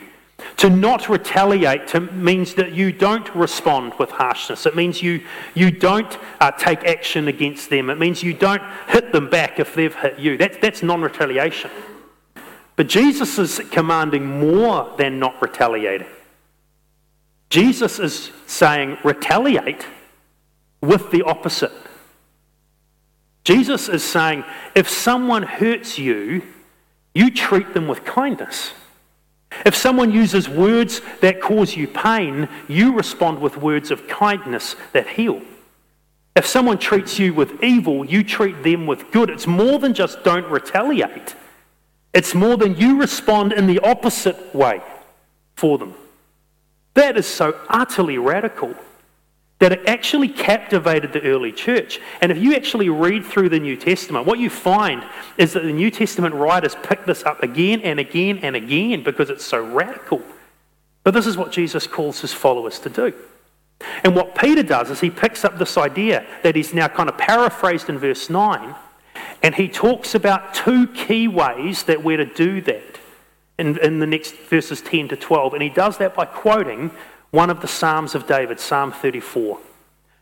to 0.56 0.68
not 0.68 1.08
retaliate 1.08 1.88
to, 1.88 2.00
means 2.00 2.54
that 2.54 2.72
you 2.72 2.92
don't 2.92 3.32
respond 3.34 3.94
with 3.98 4.10
harshness. 4.10 4.66
It 4.66 4.76
means 4.76 5.02
you, 5.02 5.24
you 5.54 5.70
don't 5.70 6.18
uh, 6.40 6.50
take 6.52 6.84
action 6.84 7.28
against 7.28 7.70
them. 7.70 7.90
It 7.90 7.98
means 7.98 8.22
you 8.22 8.34
don't 8.34 8.62
hit 8.88 9.12
them 9.12 9.30
back 9.30 9.58
if 9.58 9.74
they've 9.74 9.94
hit 9.94 10.18
you. 10.18 10.36
That's, 10.36 10.58
that's 10.58 10.82
non 10.82 11.00
retaliation. 11.00 11.70
But 12.76 12.88
Jesus 12.88 13.38
is 13.38 13.60
commanding 13.70 14.26
more 14.40 14.92
than 14.96 15.18
not 15.18 15.40
retaliating. 15.40 16.08
Jesus 17.52 17.98
is 17.98 18.30
saying 18.46 18.96
retaliate 19.04 19.86
with 20.80 21.10
the 21.10 21.20
opposite. 21.20 21.70
Jesus 23.44 23.90
is 23.90 24.02
saying 24.02 24.42
if 24.74 24.88
someone 24.88 25.42
hurts 25.42 25.98
you, 25.98 26.44
you 27.14 27.30
treat 27.30 27.74
them 27.74 27.88
with 27.88 28.06
kindness. 28.06 28.72
If 29.66 29.76
someone 29.76 30.12
uses 30.12 30.48
words 30.48 31.02
that 31.20 31.42
cause 31.42 31.76
you 31.76 31.88
pain, 31.88 32.48
you 32.68 32.96
respond 32.96 33.38
with 33.42 33.58
words 33.58 33.90
of 33.90 34.08
kindness 34.08 34.74
that 34.94 35.06
heal. 35.06 35.42
If 36.34 36.46
someone 36.46 36.78
treats 36.78 37.18
you 37.18 37.34
with 37.34 37.62
evil, 37.62 38.06
you 38.06 38.24
treat 38.24 38.62
them 38.62 38.86
with 38.86 39.10
good. 39.10 39.28
It's 39.28 39.46
more 39.46 39.78
than 39.78 39.92
just 39.92 40.24
don't 40.24 40.50
retaliate, 40.50 41.34
it's 42.14 42.34
more 42.34 42.56
than 42.56 42.76
you 42.76 42.98
respond 42.98 43.52
in 43.52 43.66
the 43.66 43.80
opposite 43.80 44.54
way 44.54 44.80
for 45.54 45.76
them. 45.76 45.92
That 46.94 47.16
is 47.16 47.26
so 47.26 47.58
utterly 47.68 48.18
radical 48.18 48.74
that 49.58 49.72
it 49.72 49.86
actually 49.86 50.28
captivated 50.28 51.12
the 51.12 51.22
early 51.22 51.52
church. 51.52 52.00
And 52.20 52.32
if 52.32 52.38
you 52.38 52.54
actually 52.54 52.88
read 52.88 53.24
through 53.24 53.48
the 53.48 53.60
New 53.60 53.76
Testament, 53.76 54.26
what 54.26 54.40
you 54.40 54.50
find 54.50 55.04
is 55.38 55.52
that 55.52 55.62
the 55.62 55.72
New 55.72 55.90
Testament 55.90 56.34
writers 56.34 56.74
pick 56.82 57.04
this 57.04 57.22
up 57.22 57.44
again 57.44 57.80
and 57.82 58.00
again 58.00 58.38
and 58.38 58.56
again 58.56 59.04
because 59.04 59.30
it's 59.30 59.44
so 59.44 59.64
radical. 59.64 60.20
But 61.04 61.14
this 61.14 61.28
is 61.28 61.36
what 61.36 61.52
Jesus 61.52 61.86
calls 61.86 62.20
his 62.20 62.32
followers 62.32 62.80
to 62.80 62.88
do. 62.90 63.14
And 64.02 64.16
what 64.16 64.34
Peter 64.34 64.64
does 64.64 64.90
is 64.90 65.00
he 65.00 65.10
picks 65.10 65.44
up 65.44 65.58
this 65.58 65.76
idea 65.76 66.26
that 66.42 66.56
he's 66.56 66.74
now 66.74 66.88
kind 66.88 67.08
of 67.08 67.16
paraphrased 67.16 67.88
in 67.88 67.98
verse 67.98 68.28
9, 68.28 68.74
and 69.42 69.54
he 69.54 69.68
talks 69.68 70.14
about 70.14 70.54
two 70.54 70.88
key 70.88 71.28
ways 71.28 71.84
that 71.84 72.02
we're 72.02 72.16
to 72.16 72.24
do 72.24 72.60
that 72.62 72.91
in, 73.58 73.78
in 73.78 73.98
the 73.98 74.06
next 74.06 74.34
verses 74.34 74.80
10 74.80 75.08
to 75.08 75.16
12. 75.16 75.54
And 75.54 75.62
he 75.62 75.68
does 75.68 75.98
that 75.98 76.14
by 76.14 76.24
quoting 76.24 76.90
one 77.30 77.50
of 77.50 77.60
the 77.60 77.68
Psalms 77.68 78.14
of 78.14 78.26
David, 78.26 78.60
Psalm 78.60 78.92
34. 78.92 79.58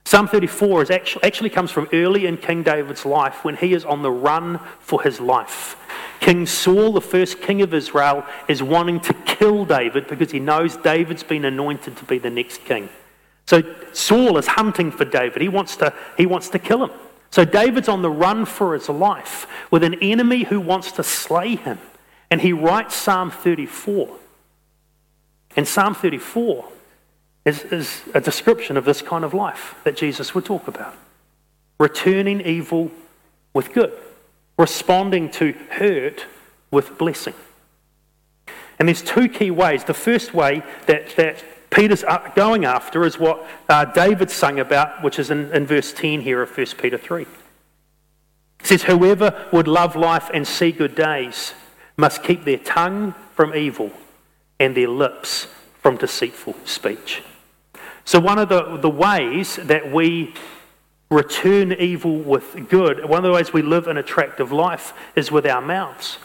Psalm 0.05 0.27
34 0.27 0.83
is 0.83 0.90
actually, 0.90 1.25
actually 1.25 1.51
comes 1.51 1.71
from 1.71 1.88
early 1.93 2.27
in 2.27 2.37
King 2.37 2.62
David's 2.62 3.05
life 3.05 3.45
when 3.45 3.57
he 3.57 3.75
is 3.75 3.85
on 3.85 4.03
the 4.03 4.11
run 4.11 4.59
for 4.81 5.03
his 5.03 5.21
life. 5.21 5.77
King 6.21 6.47
Saul, 6.47 6.93
the 6.93 7.01
first 7.01 7.40
king 7.40 7.62
of 7.62 7.73
Israel, 7.73 8.25
is 8.49 8.62
wanting 8.62 9.01
to 9.01 9.14
kill 9.14 9.64
David 9.64 10.07
because 10.07 10.31
he 10.31 10.40
knows 10.40 10.77
David's 10.77 11.23
been 11.23 11.45
anointed 11.45 11.97
to 11.97 12.05
be 12.05 12.19
the 12.19 12.31
next 12.31 12.64
king. 12.64 12.88
So 13.47 13.62
Saul 13.93 14.37
is 14.37 14.47
hunting 14.47 14.90
for 14.90 15.05
David. 15.05 15.43
He 15.43 15.49
wants 15.49 15.77
to, 15.77 15.93
he 16.16 16.27
wants 16.27 16.49
to 16.51 16.59
kill 16.59 16.85
him. 16.85 16.90
So 17.31 17.45
David's 17.45 17.88
on 17.88 18.03
the 18.03 18.11
run 18.11 18.45
for 18.45 18.75
his 18.75 18.88
life 18.88 19.47
with 19.71 19.85
an 19.85 19.95
enemy 19.95 20.45
who 20.45 20.61
wants 20.61 20.93
to 20.93 21.03
slay 21.03 21.57
him. 21.57 21.79
And 22.31 22.40
he 22.40 22.53
writes 22.53 22.95
Psalm 22.95 23.31
34. 23.31 24.09
And 25.57 25.66
Psalm 25.66 25.95
34 25.95 26.69
is, 27.45 27.62
is 27.64 28.03
a 28.14 28.21
description 28.21 28.77
of 28.77 28.85
this 28.85 29.03
kind 29.03 29.25
of 29.25 29.35
life 29.35 29.75
that 29.85 29.97
Jesus 29.97 30.35
would 30.35 30.45
talk 30.45 30.69
about 30.69 30.95
returning 31.79 32.43
evil 32.43 32.90
with 33.55 33.73
good, 33.73 33.93
responding 34.59 35.31
to 35.31 35.53
hurt 35.71 36.27
with 36.71 36.99
blessing. 36.99 37.35
And 38.79 38.87
there's 38.87 39.03
two 39.03 39.29
key 39.29 39.51
ways. 39.51 39.85
The 39.85 39.95
first 39.95 40.35
way 40.35 40.62
that, 40.87 41.16
that 41.16 41.43
Peter's 41.71 42.05
going 42.37 42.64
after 42.64 43.05
is 43.05 43.19
what 43.19 43.47
uh, 43.69 43.87
David 43.87 44.31
sung 44.31 44.61
about, 44.61 45.03
which 45.03 45.19
is 45.19 45.31
in, 45.31 45.51
in 45.53 45.66
verse 45.66 45.93
10 45.93 46.21
here 46.21 46.43
of 46.43 46.57
1 46.57 46.66
Peter 46.79 46.99
3. 46.99 47.23
It 47.23 47.29
says, 48.62 48.83
Whoever 48.83 49.49
would 49.51 49.66
love 49.66 49.97
life 49.97 50.31
and 50.35 50.47
see 50.47 50.73
good 50.73 50.95
days 50.95 51.55
must 52.01 52.23
keep 52.25 52.45
their 52.45 52.59
tongue 52.59 53.15
from 53.35 53.55
evil 53.55 53.93
and 54.59 54.77
their 54.77 54.89
lips 54.89 55.47
from 55.81 55.97
deceitful 55.97 56.57
speech. 56.65 57.23
So, 58.05 58.19
one 58.19 58.39
of 58.39 58.49
the, 58.49 58.77
the 58.77 58.91
ways 58.91 59.57
that 59.57 59.93
we 59.93 60.35
return 61.11 61.73
evil 61.73 62.17
with 62.19 62.69
good, 62.69 63.05
one 63.05 63.19
of 63.19 63.25
the 63.25 63.33
ways 63.33 63.53
we 63.53 63.63
live 63.63 63.87
an 63.87 63.97
attractive 63.97 64.51
life 64.51 64.93
is 65.15 65.31
with 65.31 65.47
our 65.47 65.61
mouths, 65.61 66.19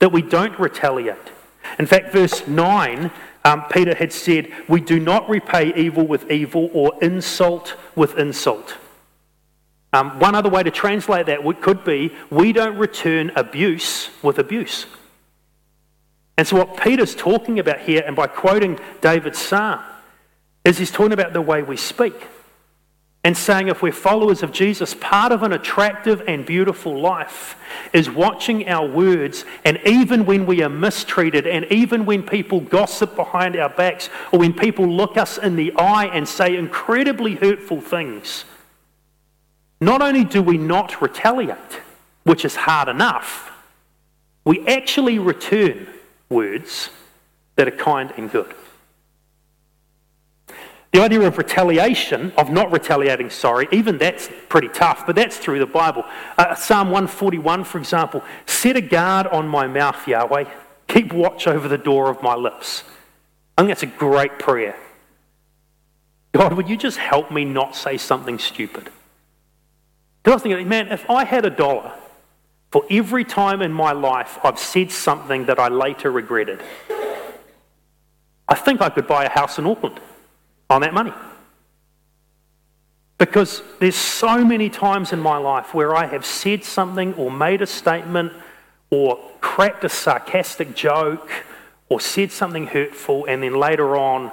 that 0.00 0.12
we 0.12 0.22
don't 0.22 0.58
retaliate. 0.58 1.30
In 1.78 1.86
fact, 1.86 2.12
verse 2.12 2.46
9, 2.46 3.10
um, 3.44 3.64
Peter 3.70 3.94
had 3.94 4.12
said, 4.12 4.50
We 4.68 4.80
do 4.80 4.98
not 4.98 5.28
repay 5.28 5.72
evil 5.74 6.06
with 6.06 6.30
evil 6.30 6.70
or 6.72 6.92
insult 7.00 7.76
with 7.94 8.18
insult. 8.18 8.76
Um, 9.92 10.18
one 10.20 10.34
other 10.34 10.48
way 10.48 10.62
to 10.62 10.70
translate 10.70 11.26
that 11.26 11.44
could 11.60 11.84
be, 11.84 12.12
We 12.30 12.52
don't 12.52 12.76
return 12.76 13.32
abuse 13.36 14.10
with 14.22 14.38
abuse. 14.38 14.86
And 16.40 16.48
so, 16.48 16.56
what 16.56 16.78
Peter's 16.78 17.14
talking 17.14 17.58
about 17.58 17.80
here, 17.80 18.02
and 18.06 18.16
by 18.16 18.26
quoting 18.26 18.80
David's 19.02 19.38
psalm, 19.38 19.80
is 20.64 20.78
he's 20.78 20.90
talking 20.90 21.12
about 21.12 21.34
the 21.34 21.42
way 21.42 21.62
we 21.62 21.76
speak. 21.76 22.14
And 23.22 23.36
saying 23.36 23.68
if 23.68 23.82
we're 23.82 23.92
followers 23.92 24.42
of 24.42 24.50
Jesus, 24.50 24.94
part 24.94 25.32
of 25.32 25.42
an 25.42 25.52
attractive 25.52 26.22
and 26.26 26.46
beautiful 26.46 26.98
life 26.98 27.56
is 27.92 28.08
watching 28.08 28.66
our 28.70 28.88
words, 28.88 29.44
and 29.66 29.80
even 29.84 30.24
when 30.24 30.46
we 30.46 30.62
are 30.62 30.70
mistreated, 30.70 31.46
and 31.46 31.66
even 31.66 32.06
when 32.06 32.22
people 32.22 32.60
gossip 32.60 33.16
behind 33.16 33.54
our 33.56 33.68
backs, 33.68 34.08
or 34.32 34.38
when 34.38 34.54
people 34.54 34.86
look 34.86 35.18
us 35.18 35.36
in 35.36 35.56
the 35.56 35.74
eye 35.76 36.06
and 36.06 36.26
say 36.26 36.56
incredibly 36.56 37.34
hurtful 37.34 37.82
things, 37.82 38.46
not 39.78 40.00
only 40.00 40.24
do 40.24 40.42
we 40.42 40.56
not 40.56 41.02
retaliate, 41.02 41.82
which 42.22 42.46
is 42.46 42.56
hard 42.56 42.88
enough, 42.88 43.52
we 44.46 44.66
actually 44.66 45.18
return 45.18 45.86
words 46.30 46.88
that 47.56 47.68
are 47.68 47.72
kind 47.72 48.12
and 48.16 48.30
good. 48.30 48.54
The 50.92 51.00
idea 51.00 51.20
of 51.20 51.38
retaliation, 51.38 52.32
of 52.36 52.50
not 52.50 52.72
retaliating, 52.72 53.30
sorry, 53.30 53.68
even 53.70 53.98
that's 53.98 54.28
pretty 54.48 54.68
tough, 54.68 55.06
but 55.06 55.14
that's 55.14 55.36
through 55.36 55.60
the 55.60 55.66
Bible. 55.66 56.04
Uh, 56.36 56.54
Psalm 56.54 56.88
141, 56.88 57.62
for 57.64 57.78
example, 57.78 58.24
set 58.46 58.76
a 58.76 58.80
guard 58.80 59.28
on 59.28 59.46
my 59.46 59.68
mouth, 59.68 60.08
Yahweh. 60.08 60.44
Keep 60.88 61.12
watch 61.12 61.46
over 61.46 61.68
the 61.68 61.78
door 61.78 62.10
of 62.10 62.22
my 62.22 62.34
lips. 62.34 62.82
I 63.56 63.62
think 63.62 63.70
that's 63.70 63.84
a 63.84 63.98
great 63.98 64.40
prayer. 64.40 64.76
God, 66.32 66.54
would 66.54 66.68
you 66.68 66.76
just 66.76 66.96
help 66.96 67.30
me 67.30 67.44
not 67.44 67.76
say 67.76 67.96
something 67.96 68.38
stupid? 68.38 68.90
Because 70.22 70.32
I 70.32 70.34
was 70.34 70.42
thinking, 70.42 70.68
man, 70.68 70.88
if 70.88 71.08
I 71.08 71.24
had 71.24 71.44
a 71.44 71.50
dollar 71.50 71.92
for 72.70 72.84
every 72.90 73.24
time 73.24 73.62
in 73.62 73.72
my 73.72 73.92
life 73.92 74.38
I've 74.44 74.58
said 74.58 74.90
something 74.92 75.46
that 75.46 75.58
I 75.58 75.68
later 75.68 76.10
regretted. 76.10 76.60
I 78.48 78.54
think 78.54 78.80
I 78.80 78.88
could 78.88 79.06
buy 79.06 79.24
a 79.24 79.30
house 79.30 79.58
in 79.58 79.66
Auckland 79.66 80.00
on 80.68 80.80
that 80.82 80.94
money. 80.94 81.12
Because 83.18 83.62
there's 83.80 83.96
so 83.96 84.44
many 84.44 84.70
times 84.70 85.12
in 85.12 85.20
my 85.20 85.36
life 85.36 85.74
where 85.74 85.94
I 85.94 86.06
have 86.06 86.24
said 86.24 86.64
something 86.64 87.14
or 87.14 87.30
made 87.30 87.60
a 87.60 87.66
statement 87.66 88.32
or 88.90 89.20
cracked 89.40 89.84
a 89.84 89.88
sarcastic 89.88 90.74
joke 90.74 91.30
or 91.88 92.00
said 92.00 92.32
something 92.32 92.68
hurtful, 92.68 93.24
and 93.26 93.42
then 93.42 93.54
later 93.54 93.96
on, 93.96 94.30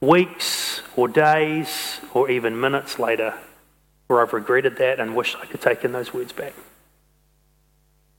weeks 0.00 0.80
or 0.96 1.08
days 1.08 2.00
or 2.14 2.30
even 2.30 2.58
minutes 2.60 2.98
later, 2.98 3.34
where 4.06 4.22
I've 4.22 4.32
regretted 4.32 4.76
that 4.78 5.00
and 5.00 5.14
wished 5.14 5.36
I 5.36 5.44
could 5.44 5.60
take 5.60 5.84
in 5.84 5.92
those 5.92 6.14
words 6.14 6.32
back. 6.32 6.54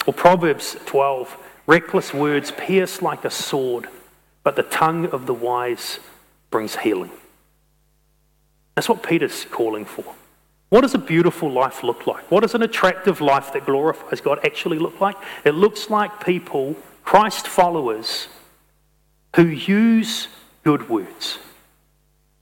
Or 0.05 0.13
Proverbs 0.13 0.77
12 0.85 1.37
reckless 1.67 2.13
words 2.13 2.51
pierce 2.51 3.01
like 3.01 3.23
a 3.25 3.29
sword, 3.29 3.87
but 4.43 4.55
the 4.55 4.63
tongue 4.63 5.05
of 5.07 5.25
the 5.25 5.33
wise 5.33 5.99
brings 6.49 6.75
healing. 6.77 7.11
That's 8.75 8.89
what 8.89 9.03
Peter's 9.03 9.45
calling 9.45 9.85
for. 9.85 10.15
What 10.69 10.81
does 10.81 10.93
a 10.93 10.99
beautiful 10.99 11.51
life 11.51 11.83
look 11.83 12.07
like? 12.07 12.31
What 12.31 12.41
does 12.41 12.55
an 12.55 12.61
attractive 12.61 13.19
life 13.19 13.51
that 13.53 13.65
glorifies 13.65 14.21
God 14.21 14.39
actually 14.45 14.79
look 14.79 15.01
like? 15.01 15.17
It 15.43 15.51
looks 15.51 15.89
like 15.89 16.25
people, 16.25 16.77
Christ 17.03 17.45
followers, 17.47 18.27
who 19.35 19.45
use 19.45 20.29
good 20.63 20.89
words, 20.89 21.39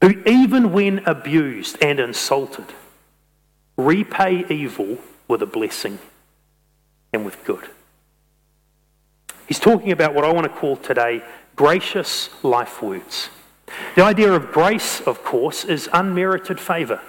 who, 0.02 0.22
even 0.26 0.72
when 0.72 1.00
abused 1.08 1.78
and 1.82 2.00
insulted, 2.00 2.68
repay 3.78 4.46
evil 4.50 5.00
with 5.28 5.42
a 5.42 5.48
blessing 5.48 5.98
and 7.14 7.26
with 7.26 7.44
good. 7.44 7.70
He's 9.48 9.60
talking 9.60 9.92
about 9.92 10.14
what 10.14 10.26
I 10.26 10.32
want 10.32 10.46
to 10.46 10.60
call 10.60 10.78
today 10.78 11.24
gracious 11.56 12.30
life 12.44 12.82
words. 12.82 13.30
The 13.96 14.04
idea 14.04 14.32
of 14.32 14.52
grace, 14.52 15.02
of 15.02 15.24
course, 15.24 15.66
is 15.66 15.90
unmerited 15.92 16.60
favour. 16.60 17.02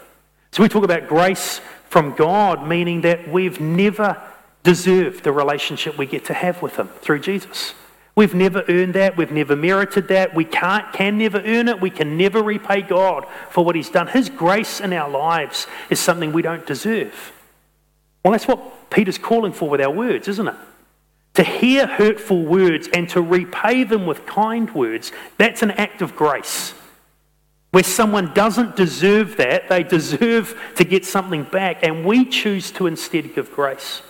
So 0.52 0.62
we 0.62 0.68
talk 0.68 0.84
about 0.84 1.06
grace 1.06 1.60
from 1.88 2.14
God, 2.14 2.66
meaning 2.66 3.02
that 3.02 3.28
we've 3.28 3.60
never 3.60 4.20
deserved 4.62 5.24
the 5.24 5.32
relationship 5.32 5.96
we 5.96 6.06
get 6.06 6.24
to 6.26 6.34
have 6.34 6.62
with 6.62 6.76
Him 6.76 6.88
through 7.00 7.20
Jesus. 7.20 7.74
We've 8.14 8.34
never 8.34 8.64
earned 8.68 8.94
that. 8.94 9.16
We've 9.16 9.30
never 9.30 9.56
merited 9.56 10.08
that. 10.08 10.34
We 10.34 10.44
can't, 10.44 10.92
can 10.92 11.16
never 11.16 11.38
earn 11.38 11.68
it. 11.68 11.80
We 11.80 11.90
can 11.90 12.16
never 12.16 12.42
repay 12.42 12.82
God 12.82 13.26
for 13.50 13.64
what 13.64 13.76
He's 13.76 13.90
done. 13.90 14.08
His 14.08 14.28
grace 14.28 14.80
in 14.80 14.92
our 14.92 15.08
lives 15.08 15.66
is 15.88 16.00
something 16.00 16.32
we 16.32 16.42
don't 16.42 16.66
deserve. 16.66 17.32
Well, 18.22 18.32
that's 18.32 18.46
what 18.46 18.90
Peter's 18.90 19.18
calling 19.18 19.52
for 19.52 19.68
with 19.68 19.80
our 19.80 19.90
words, 19.90 20.28
isn't 20.28 20.48
it? 20.48 20.56
To 21.34 21.44
hear 21.44 21.86
hurtful 21.86 22.44
words 22.44 22.88
and 22.92 23.08
to 23.10 23.22
repay 23.22 23.84
them 23.84 24.06
with 24.06 24.26
kind 24.26 24.72
words, 24.74 25.12
that's 25.38 25.62
an 25.62 25.70
act 25.72 26.02
of 26.02 26.16
grace. 26.16 26.74
Where 27.70 27.84
someone 27.84 28.34
doesn't 28.34 28.74
deserve 28.74 29.36
that, 29.36 29.68
they 29.68 29.84
deserve 29.84 30.60
to 30.76 30.84
get 30.84 31.06
something 31.06 31.44
back, 31.44 31.84
and 31.84 32.04
we 32.04 32.24
choose 32.24 32.72
to 32.72 32.88
instead 32.88 33.34
give 33.34 33.52
grace. 33.52 34.02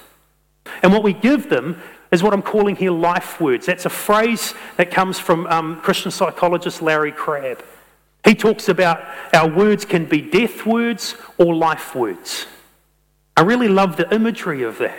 And 0.83 0.93
what 0.93 1.03
we 1.03 1.13
give 1.13 1.51
them 1.51 1.81
is 2.11 2.23
what 2.23 2.33
I'm 2.33 2.43
calling 2.43 2.75
here 2.75 2.91
life 2.91 3.41
words. 3.41 3.67
That's 3.67 3.87
a 3.87 3.91
phrase 3.91 4.55
that 4.77 4.91
comes 4.91 5.19
from 5.19 5.47
um, 5.47 5.81
Christian 5.83 6.11
psychologist 6.11 6.83
Larry 6.83 7.13
Crabb. 7.13 7.63
He 8.25 8.35
talks 8.35 8.69
about 8.69 9.05
our 9.33 9.49
words 9.49 9.85
can 9.85 10.07
be 10.07 10.21
death 10.21 10.67
words 10.67 11.15
or 11.39 11.55
life 11.55 11.95
words. 11.95 12.47
I 13.41 13.43
really 13.43 13.69
love 13.69 13.97
the 13.97 14.15
imagery 14.15 14.65
of 14.65 14.77
that. 14.81 14.99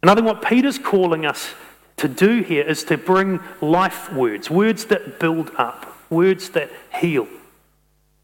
And 0.00 0.10
I 0.10 0.14
think 0.14 0.26
what 0.26 0.40
Peter's 0.40 0.78
calling 0.78 1.26
us 1.26 1.50
to 1.98 2.08
do 2.08 2.40
here 2.40 2.64
is 2.64 2.82
to 2.84 2.96
bring 2.96 3.40
life 3.60 4.10
words, 4.10 4.48
words 4.48 4.86
that 4.86 5.20
build 5.20 5.50
up, 5.58 5.94
words 6.08 6.48
that 6.50 6.70
heal, 6.98 7.28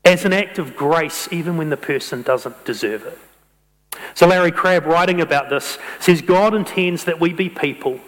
as 0.03 0.25
an 0.25 0.33
act 0.33 0.59
of 0.59 0.75
grace, 0.75 1.29
even 1.31 1.59
when 1.59 1.69
the 1.69 1.77
person 1.77 2.23
doesn't 2.23 2.65
deserve 2.65 3.05
it. 3.05 3.19
So, 4.15 4.27
Larry 4.27 4.51
Crabb, 4.51 4.87
writing 4.87 5.21
about 5.21 5.51
this, 5.51 5.77
says 6.01 6.23
God 6.23 6.55
intends 6.55 7.05
that 7.05 7.21
we 7.21 7.35
be 7.35 7.51
people 7.51 8.01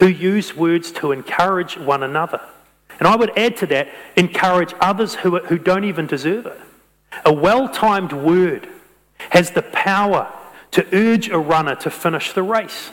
who 0.00 0.08
use 0.08 0.56
words 0.56 0.90
to 0.94 1.12
encourage 1.12 1.78
one 1.78 2.02
another. 2.02 2.40
And 2.98 3.06
I 3.06 3.14
would 3.14 3.38
add 3.38 3.56
to 3.58 3.66
that, 3.66 3.86
encourage 4.16 4.74
others 4.80 5.14
who, 5.14 5.38
who 5.38 5.58
don't 5.58 5.84
even 5.84 6.08
deserve 6.08 6.46
it. 6.46 6.58
A 7.24 7.32
well 7.32 7.68
timed 7.68 8.12
word 8.12 8.68
has 9.30 9.52
the 9.52 9.62
power 9.62 10.40
to 10.72 10.86
urge 10.92 11.28
a 11.28 11.38
runner 11.38 11.74
to 11.76 11.90
finish 11.90 12.32
the 12.32 12.42
race, 12.42 12.90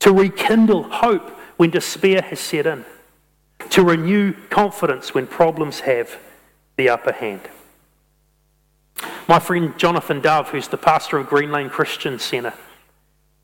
to 0.00 0.12
rekindle 0.12 0.84
hope 0.84 1.30
when 1.56 1.70
despair 1.70 2.22
has 2.22 2.40
set 2.40 2.66
in, 2.66 2.84
to 3.70 3.82
renew 3.82 4.32
confidence 4.50 5.14
when 5.14 5.26
problems 5.26 5.80
have 5.80 6.18
the 6.76 6.88
upper 6.88 7.12
hand. 7.12 7.42
My 9.28 9.38
friend 9.38 9.78
Jonathan 9.78 10.20
Dove, 10.20 10.48
who's 10.48 10.68
the 10.68 10.78
pastor 10.78 11.18
of 11.18 11.28
Green 11.28 11.52
Lane 11.52 11.68
Christian 11.68 12.18
Centre, 12.18 12.54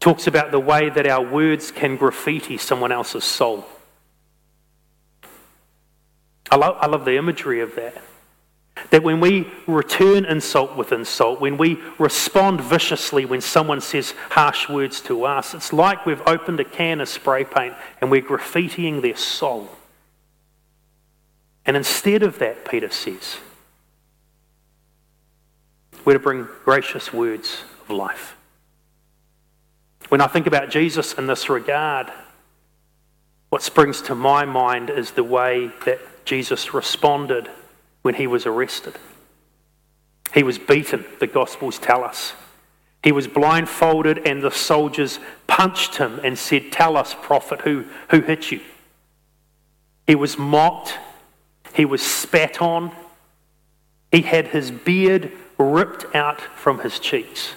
talks 0.01 0.26
about 0.26 0.51
the 0.51 0.61
way 0.61 0.91
that 0.91 1.07
our 1.07 1.22
words 1.22 1.70
can 1.70 1.97
graffiti 1.97 2.59
someone 2.59 2.93
else's 2.93 3.24
soul. 3.24 3.66
I 6.51 6.57
love, 6.57 6.76
I 6.80 6.87
love 6.87 7.05
the 7.05 7.16
imagery 7.16 7.61
of 7.61 7.74
that. 7.76 8.03
That 8.91 9.03
when 9.03 9.20
we 9.20 9.49
return 9.66 10.24
insult 10.24 10.76
with 10.76 10.93
insult, 10.93 11.41
when 11.41 11.57
we 11.57 11.80
respond 11.99 12.61
viciously 12.61 13.24
when 13.24 13.41
someone 13.41 13.80
says 13.80 14.14
harsh 14.30 14.68
words 14.68 15.01
to 15.03 15.24
us, 15.24 15.55
it's 15.55 15.72
like 15.72 16.07
we've 16.07 16.22
opened 16.26 16.61
a 16.61 16.64
can 16.64 17.01
of 17.01 17.09
spray 17.09 17.45
paint 17.45 17.74
and 18.01 18.11
we're 18.11 18.22
graffitiing 18.22 19.03
their 19.03 19.16
soul. 19.16 19.68
And 21.66 21.76
instead 21.76 22.22
of 22.22 22.39
that, 22.41 22.68
Peter 22.68 22.91
says, 22.91 23.39
we're 26.05 26.12
to 26.12 26.18
bring 26.18 26.47
gracious 26.64 27.12
words 27.12 27.62
of 27.82 27.91
life. 27.91 28.37
When 30.11 30.20
I 30.20 30.26
think 30.26 30.47
about 30.47 30.68
Jesus 30.68 31.14
in 31.14 31.26
this 31.26 31.49
regard, 31.49 32.12
what 33.49 33.62
springs 33.62 34.03
to 34.03 34.14
my 34.14 34.45
mind 34.45 34.91
is 34.91 35.12
the 35.12 35.24
way 35.24 35.70
that 35.87 36.26
Jesus 36.26 36.74
responded 36.74 37.49
when 38.05 38.14
he 38.14 38.26
was 38.26 38.44
arrested. 38.44 38.98
He 40.34 40.42
was 40.42 40.59
beaten, 40.59 41.07
the 41.20 41.26
Gospels 41.26 41.78
tell 41.78 42.05
us. 42.05 42.34
He 43.02 43.12
was 43.12 43.26
blindfolded, 43.26 44.26
and 44.26 44.42
the 44.42 44.50
soldiers 44.50 45.18
punched 45.46 45.96
him 45.96 46.20
and 46.22 46.38
said, 46.38 46.70
Tell 46.70 46.98
us, 46.98 47.16
prophet, 47.22 47.62
who, 47.62 47.86
who 48.11 48.20
hit 48.20 48.52
you? 48.52 48.61
He 50.07 50.14
was 50.14 50.36
mocked, 50.36 50.98
he 51.72 51.86
was 51.86 52.02
spat 52.02 52.61
on, 52.61 52.92
he 54.12 54.20
had 54.20 54.48
his 54.48 54.70
beard 54.70 55.32
ripped 55.57 56.14
out 56.14 56.42
from 56.42 56.80
his 56.80 56.98
cheeks. 56.98 57.55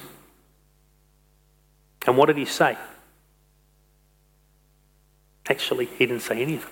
And 2.05 2.15
what 2.15 2.27
did 2.27 2.37
he 2.37 2.45
say? 2.45 2.77
Actually, 5.49 5.87
he 5.87 6.05
didn't 6.05 6.21
say 6.21 6.41
anything. 6.41 6.71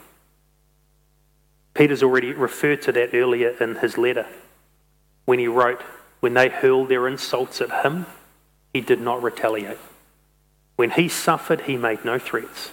Peter's 1.75 2.01
already 2.01 2.31
referred 2.31 2.81
to 2.83 2.91
that 2.93 3.13
earlier 3.13 3.49
in 3.61 3.75
his 3.75 3.97
letter 3.97 4.25
when 5.25 5.39
he 5.39 5.47
wrote, 5.47 5.81
When 6.21 6.33
they 6.33 6.49
hurled 6.49 6.89
their 6.89 7.07
insults 7.07 7.61
at 7.61 7.83
him, 7.85 8.05
he 8.73 8.81
did 8.81 9.01
not 9.01 9.21
retaliate. 9.21 9.77
When 10.77 10.91
he 10.91 11.07
suffered, 11.07 11.61
he 11.61 11.77
made 11.77 12.03
no 12.03 12.17
threats. 12.17 12.71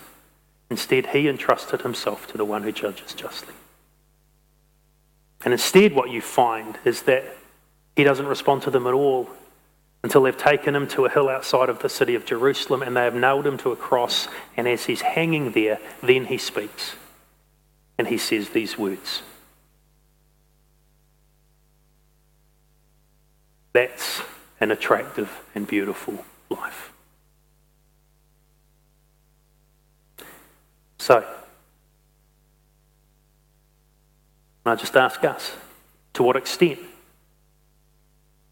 Instead, 0.70 1.08
he 1.08 1.28
entrusted 1.28 1.82
himself 1.82 2.26
to 2.28 2.38
the 2.38 2.44
one 2.44 2.62
who 2.62 2.72
judges 2.72 3.12
justly. 3.12 3.54
And 5.44 5.52
instead, 5.52 5.92
what 5.92 6.10
you 6.10 6.20
find 6.20 6.78
is 6.84 7.02
that 7.02 7.24
he 7.96 8.04
doesn't 8.04 8.26
respond 8.26 8.62
to 8.62 8.70
them 8.70 8.86
at 8.86 8.94
all 8.94 9.28
until 10.02 10.22
they've 10.22 10.36
taken 10.36 10.74
him 10.74 10.88
to 10.88 11.04
a 11.04 11.10
hill 11.10 11.28
outside 11.28 11.68
of 11.68 11.80
the 11.80 11.88
city 11.88 12.14
of 12.14 12.24
Jerusalem 12.24 12.82
and 12.82 12.96
they 12.96 13.04
have 13.04 13.14
nailed 13.14 13.46
him 13.46 13.58
to 13.58 13.72
a 13.72 13.76
cross. 13.76 14.28
And 14.56 14.66
as 14.66 14.86
he's 14.86 15.02
hanging 15.02 15.52
there, 15.52 15.78
then 16.02 16.26
he 16.26 16.38
speaks. 16.38 16.94
And 17.98 18.08
he 18.08 18.18
says 18.18 18.50
these 18.50 18.78
words 18.78 19.22
That's 23.72 24.20
an 24.60 24.70
attractive 24.70 25.42
and 25.54 25.66
beautiful 25.66 26.24
life. 26.50 26.92
So, 30.98 31.26
I 34.64 34.76
just 34.76 34.96
ask 34.96 35.24
us 35.24 35.56
to 36.12 36.22
what 36.22 36.36
extent 36.36 36.78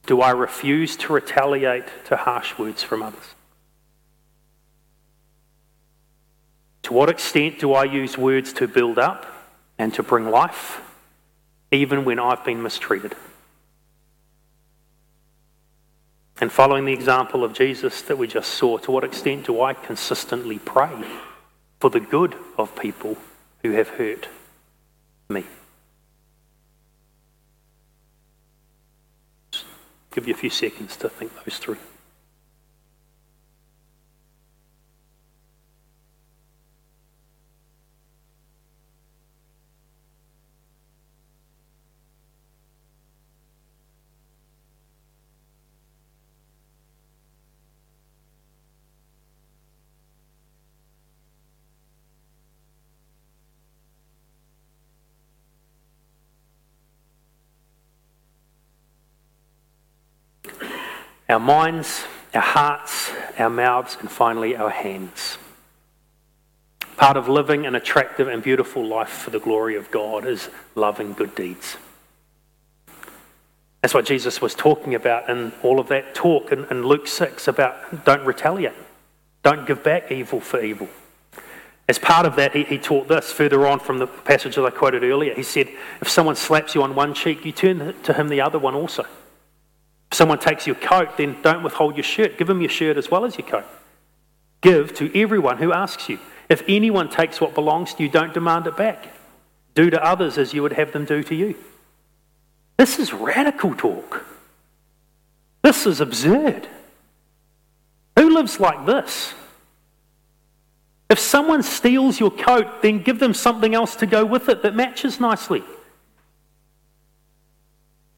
do 0.07 0.21
I 0.21 0.31
refuse 0.31 0.97
to 0.97 1.13
retaliate 1.13 1.85
to 2.07 2.17
harsh 2.17 2.59
words 2.59 2.83
from 2.83 3.03
others? 3.03 3.35
To 6.83 6.93
what 6.93 7.09
extent 7.09 7.59
do 7.59 7.73
I 7.73 7.85
use 7.85 8.17
words 8.17 8.53
to 8.55 8.67
build 8.67 8.99
up 8.99 9.27
and 9.79 9.93
to 9.95 10.03
bring 10.03 10.31
life, 10.31 10.81
even 11.71 12.05
when 12.05 12.19
I've 12.19 12.45
been 12.45 12.63
mistreated? 12.63 13.15
And 16.41 16.51
following 16.51 16.87
the 16.87 16.93
example 16.93 17.45
of 17.45 17.53
Jesus 17.53 18.01
that 18.03 18.17
we 18.17 18.27
just 18.27 18.51
saw, 18.55 18.79
to 18.79 18.91
what 18.91 19.05
extent 19.05 19.47
do 19.47 19.61
I 19.61 19.75
consistently 19.75 20.59
pray 20.59 21.05
for 21.81 21.91
the 21.91 22.01
good 22.01 22.35
of 22.57 22.75
people 22.77 23.19
who 23.63 23.73
have 23.73 23.89
hurt 23.91 24.29
me? 25.29 25.45
give 30.13 30.27
you 30.27 30.35
a 30.35 30.37
few 30.37 30.51
seconds 30.51 30.97
to 30.97 31.09
think 31.09 31.33
those 31.45 31.59
through. 31.59 31.79
Our 61.31 61.39
minds, 61.39 62.05
our 62.35 62.43
hearts, 62.43 63.13
our 63.39 63.49
mouths, 63.49 63.97
and 64.01 64.11
finally 64.11 64.57
our 64.57 64.69
hands. 64.69 65.39
Part 66.97 67.17
of 67.17 67.29
living 67.29 67.67
an 67.67 67.77
attractive 67.77 68.27
and 68.27 68.43
beautiful 68.43 68.85
life 68.85 69.09
for 69.09 69.31
the 69.31 69.39
glory 69.39 69.77
of 69.77 69.93
God 69.93 70.27
is 70.27 70.51
loving 70.75 71.13
good 71.13 71.37
deeds. 71.37 71.77
That's 73.81 73.95
what 73.95 74.05
Jesus 74.05 74.43
was 74.43 74.55
talking 74.55 74.95
about 74.95 75.31
in 75.31 75.53
all 75.63 75.79
of 75.79 75.89
that 75.89 76.15
talk 76.17 76.51
in, 76.51 76.65
in 76.65 76.83
Luke 76.83 77.07
6 77.07 77.47
about 77.47 78.05
don't 78.05 78.27
retaliate, 78.27 78.75
don't 79.45 79.67
give 79.67 79.85
back 79.85 80.11
evil 80.11 80.41
for 80.41 80.61
evil. 80.61 80.89
As 81.89 81.99
part 81.99 82.27
of 82.27 82.37
that, 82.37 82.55
he, 82.55 82.65
he, 82.65 82.79
taught 82.79 83.09
this 83.09 83.33
further 83.33 83.67
on 83.67 83.81
from 83.81 83.99
the 83.99 84.07
passage 84.07 84.57
that 84.57 84.65
I 84.65 84.71
quoted 84.71 85.03
earlier. 85.03 85.35
He 85.35 85.43
said, 85.43 85.69
If 86.01 86.09
someone 86.09 86.37
slaps 86.37 86.75
you 86.75 86.83
on 86.83 86.95
one 86.95 87.15
cheek, 87.15 87.45
you 87.45 87.53
turn 87.53 87.95
to 88.03 88.13
him 88.13 88.29
the 88.29 88.41
other 88.41 88.59
one 88.59 88.75
also. 88.75 89.07
If 90.11 90.17
someone 90.17 90.39
takes 90.39 90.67
your 90.67 90.77
coat, 90.77 91.17
then 91.17 91.41
don't 91.43 91.63
withhold 91.63 91.97
your 91.97 92.05
shirt. 92.05 92.37
Give 92.37 92.47
them 92.47 92.61
your 92.61 92.71
shirt 92.71 92.97
as 92.97 93.11
well 93.11 93.25
as 93.25 93.39
your 93.39 93.47
coat. 93.47 93.65
Give 94.61 94.93
to 94.95 95.19
everyone 95.19 95.59
who 95.59 95.73
asks 95.73 96.09
you. 96.09 96.19
If 96.49 96.63
anyone 96.69 97.09
takes 97.09 97.41
what 97.41 97.55
belongs 97.55 97.95
to 97.95 98.03
you, 98.03 98.09
don't 98.09 98.35
demand 98.35 98.67
it 98.67 98.77
back. 98.77 99.09
Do 99.75 99.89
to 99.89 100.05
others 100.05 100.37
as 100.37 100.53
you 100.53 100.63
would 100.63 100.73
have 100.73 100.93
them 100.93 101.05
do 101.05 101.23
to 101.23 101.35
you. 101.35 101.55
This 102.77 102.99
is 102.99 103.13
radical 103.13 103.75
talk. 103.75 104.25
This 105.63 105.87
is 105.87 106.01
absurd. 106.01 106.67
Who 108.17 108.31
lives 108.35 108.59
like 108.59 108.87
this? 108.87 109.35
If 111.09 111.19
someone 111.19 111.63
steals 111.63 112.19
your 112.19 112.31
coat, 112.31 112.83
then 112.83 113.03
give 113.03 113.19
them 113.19 113.35
something 113.35 113.75
else 113.75 113.97
to 113.97 114.07
go 114.07 114.25
with 114.25 114.49
it 114.49 114.63
that 114.63 114.75
matches 114.75 115.21
nicely. 115.21 115.63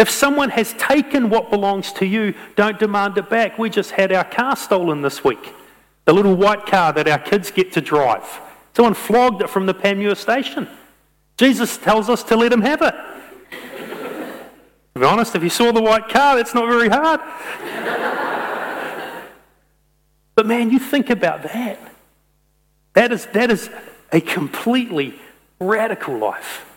If 0.03 0.11
someone 0.11 0.50
has 0.50 0.72
taken 0.72 1.30
what 1.30 1.48
belongs 1.48 1.92
to 1.92 2.05
you, 2.05 2.34
don't 2.57 2.76
demand 2.76 3.16
it 3.18 3.30
back. 3.30 3.57
We 3.57 3.70
just 3.70 3.92
had 3.92 4.11
our 4.11 4.24
car 4.24 4.57
stolen 4.57 5.00
this 5.00 5.22
week. 5.22 5.55
The 6.07 6.12
little 6.12 6.34
white 6.34 6.66
car 6.66 6.92
that 6.94 7.07
our 7.07 7.20
kids 7.20 7.53
get 7.53 7.70
to 7.74 7.80
drive. 7.80 8.40
Someone 8.74 8.94
flogged 8.94 9.42
it 9.42 9.48
from 9.48 9.66
the 9.66 9.74
Panmure 9.74 10.16
station. 10.16 10.66
Jesus 11.36 11.78
tells 11.78 12.09
us 12.09 12.24
to 12.24 12.36
let 12.36 12.53
him 12.53 12.62
have 12.62 12.82
it. 12.82 12.94
to 14.94 14.98
be 14.98 15.07
honest, 15.07 15.36
if 15.36 15.44
you 15.44 15.50
saw 15.50 15.70
the 15.70 15.80
white 15.80 16.09
car, 16.09 16.34
that's 16.34 16.53
not 16.53 16.66
very 16.66 16.88
hard. 16.88 17.20
but 20.34 20.46
man, 20.46 20.70
you 20.70 20.80
think 20.80 21.11
about 21.11 21.44
that. 21.44 21.78
That 22.94 23.12
is, 23.12 23.26
that 23.26 23.53
is 23.53 23.70
a 24.11 24.20
completely 24.20 25.14
radical 25.61 26.18
life. 26.18 26.72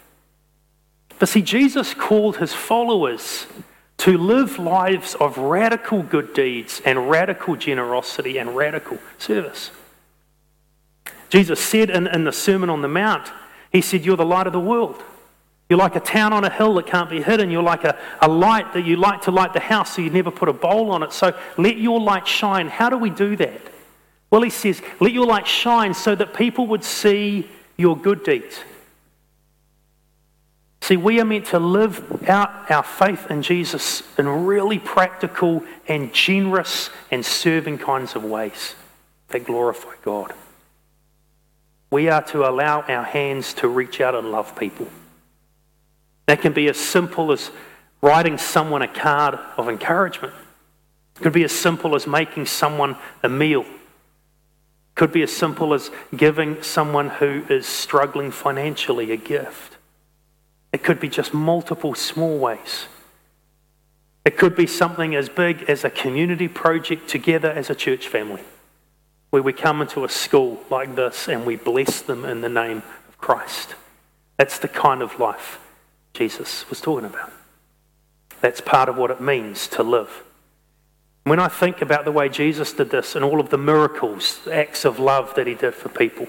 But 1.19 1.29
see, 1.29 1.41
Jesus 1.41 1.93
called 1.93 2.37
his 2.37 2.53
followers 2.53 3.47
to 3.97 4.17
live 4.17 4.59
lives 4.59 5.15
of 5.15 5.37
radical 5.37 6.03
good 6.03 6.33
deeds 6.33 6.81
and 6.85 7.09
radical 7.09 7.55
generosity 7.55 8.37
and 8.37 8.55
radical 8.55 8.97
service. 9.17 9.71
Jesus 11.29 11.59
said 11.59 11.89
in, 11.89 12.07
in 12.07 12.23
the 12.23 12.31
Sermon 12.31 12.69
on 12.69 12.81
the 12.81 12.87
Mount, 12.87 13.31
He 13.71 13.81
said, 13.81 14.05
You're 14.05 14.17
the 14.17 14.25
light 14.25 14.47
of 14.47 14.53
the 14.53 14.59
world. 14.59 15.01
You're 15.69 15.79
like 15.79 15.95
a 15.95 15.99
town 15.99 16.31
on 16.31 16.43
a 16.43 16.49
hill 16.49 16.75
that 16.75 16.85
can't 16.85 17.09
be 17.09 17.23
hidden. 17.23 17.49
You're 17.49 17.63
like 17.63 17.83
a, 17.83 17.97
a 18.21 18.27
light 18.27 18.73
that 18.73 18.85
you 18.85 18.97
like 18.97 19.23
to 19.23 19.31
light 19.31 19.53
the 19.53 19.59
house 19.59 19.95
so 19.95 20.01
you 20.01 20.11
never 20.11 20.29
put 20.29 20.47
a 20.47 20.53
bowl 20.53 20.91
on 20.91 21.01
it. 21.01 21.11
So 21.11 21.35
let 21.57 21.77
your 21.77 21.99
light 21.99 22.27
shine. 22.27 22.67
How 22.67 22.89
do 22.89 22.97
we 22.97 23.09
do 23.09 23.35
that? 23.37 23.61
Well, 24.29 24.43
he 24.43 24.51
says, 24.51 24.81
let 24.99 25.11
your 25.11 25.25
light 25.25 25.47
shine 25.47 25.93
so 25.95 26.13
that 26.15 26.35
people 26.35 26.67
would 26.67 26.83
see 26.83 27.49
your 27.77 27.97
good 27.97 28.23
deeds. 28.23 28.59
See, 30.85 30.97
we 30.97 31.19
are 31.19 31.25
meant 31.25 31.47
to 31.47 31.57
live 31.57 32.29
out 32.29 32.69
our 32.69 32.83
faith 32.83 33.31
in 33.31 33.41
Jesus 33.41 34.03
in 34.19 34.45
really 34.45 34.77
practical 34.77 35.63
and 35.87 36.13
generous 36.13 36.91
and 37.09 37.25
serving 37.25 37.79
kinds 37.79 38.15
of 38.15 38.23
ways 38.23 38.75
that 39.29 39.47
glorify 39.47 39.95
God. 40.03 40.31
We 41.89 42.07
are 42.09 42.21
to 42.25 42.47
allow 42.47 42.81
our 42.81 43.01
hands 43.01 43.55
to 43.55 43.67
reach 43.67 43.99
out 43.99 44.13
and 44.13 44.31
love 44.31 44.55
people. 44.55 44.87
That 46.27 46.41
can 46.41 46.53
be 46.53 46.67
as 46.67 46.77
simple 46.77 47.31
as 47.31 47.49
writing 48.03 48.37
someone 48.37 48.83
a 48.83 48.87
card 48.87 49.39
of 49.57 49.67
encouragement. 49.67 50.35
It 51.15 51.23
could 51.23 51.33
be 51.33 51.45
as 51.45 51.51
simple 51.51 51.95
as 51.95 52.05
making 52.05 52.45
someone 52.45 52.95
a 53.23 53.29
meal 53.29 53.61
It 53.61 53.67
could 54.93 55.11
be 55.11 55.23
as 55.23 55.35
simple 55.35 55.73
as 55.73 55.89
giving 56.15 56.61
someone 56.61 57.09
who 57.09 57.43
is 57.49 57.65
struggling 57.65 58.29
financially 58.29 59.11
a 59.11 59.17
gift. 59.17 59.74
It 60.75 60.83
could 60.83 60.99
be 60.99 61.07
just 61.07 61.33
multiple 61.33 61.95
small 61.95 62.37
ways. 62.37 62.87
It 64.25 64.37
could 64.37 64.57
be 64.57 64.67
something 64.67 65.15
as 65.15 65.29
big 65.29 65.63
as 65.69 65.85
a 65.85 65.89
community 65.89 66.49
project 66.49 67.07
together 67.07 67.49
as 67.49 67.69
a 67.69 67.75
church 67.75 68.09
family, 68.09 68.41
where 69.29 69.41
we 69.41 69.53
come 69.53 69.81
into 69.81 70.03
a 70.03 70.09
school 70.09 70.61
like 70.69 70.97
this 70.97 71.29
and 71.29 71.45
we 71.45 71.55
bless 71.55 72.01
them 72.01 72.25
in 72.25 72.41
the 72.41 72.49
name 72.49 72.83
of 73.07 73.17
Christ. 73.17 73.75
That's 74.35 74.59
the 74.59 74.67
kind 74.67 75.01
of 75.01 75.17
life 75.17 75.59
Jesus 76.13 76.69
was 76.69 76.81
talking 76.81 77.05
about. 77.05 77.31
That's 78.41 78.59
part 78.59 78.89
of 78.89 78.97
what 78.97 79.11
it 79.11 79.21
means 79.21 79.69
to 79.69 79.81
live. 79.81 80.23
When 81.23 81.39
I 81.39 81.47
think 81.47 81.81
about 81.81 82.03
the 82.03 82.11
way 82.11 82.27
Jesus 82.27 82.73
did 82.73 82.89
this 82.89 83.15
and 83.15 83.23
all 83.23 83.39
of 83.39 83.49
the 83.49 83.57
miracles, 83.57 84.41
the 84.43 84.53
acts 84.53 84.83
of 84.83 84.99
love 84.99 85.35
that 85.35 85.47
he 85.47 85.53
did 85.53 85.73
for 85.73 85.87
people, 85.87 86.27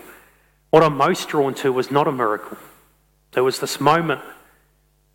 what 0.70 0.84
I'm 0.84 0.97
most 0.97 1.30
drawn 1.30 1.53
to 1.55 1.72
was 1.72 1.90
not 1.90 2.07
a 2.07 2.12
miracle. 2.12 2.59
There 3.32 3.42
was 3.42 3.59
this 3.59 3.80
moment 3.80 4.20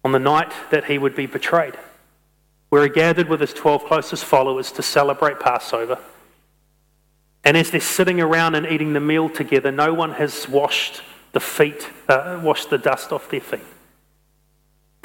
on 0.04 0.12
the 0.12 0.20
night 0.20 0.52
that 0.72 0.86
he 0.86 0.98
would 0.98 1.16
be 1.16 1.26
betrayed, 1.26 1.76
where 2.70 2.84
he 2.84 2.90
gathered 2.90 3.28
with 3.28 3.40
his 3.40 3.54
12 3.54 3.86
closest 3.86 4.26
followers 4.26 4.72
to 4.74 4.82
celebrate 4.82 5.40
Passover. 5.40 6.00
And 7.44 7.58
as 7.58 7.72
they're 7.72 7.82
sitting 7.82 8.22
around 8.22 8.56
and 8.56 8.66
eating 8.66 8.94
the 8.94 9.00
meal 9.00 9.30
together, 9.30 9.72
no 9.72 9.94
one 9.94 10.14
has 10.14 10.48
washed 10.48 11.02
the 11.32 11.40
feet, 11.40 11.90
uh, 12.08 12.40
washed 12.44 12.70
the 12.70 12.78
dust 12.78 13.12
off 13.12 13.30
their 13.30 13.42
feet 13.42 13.62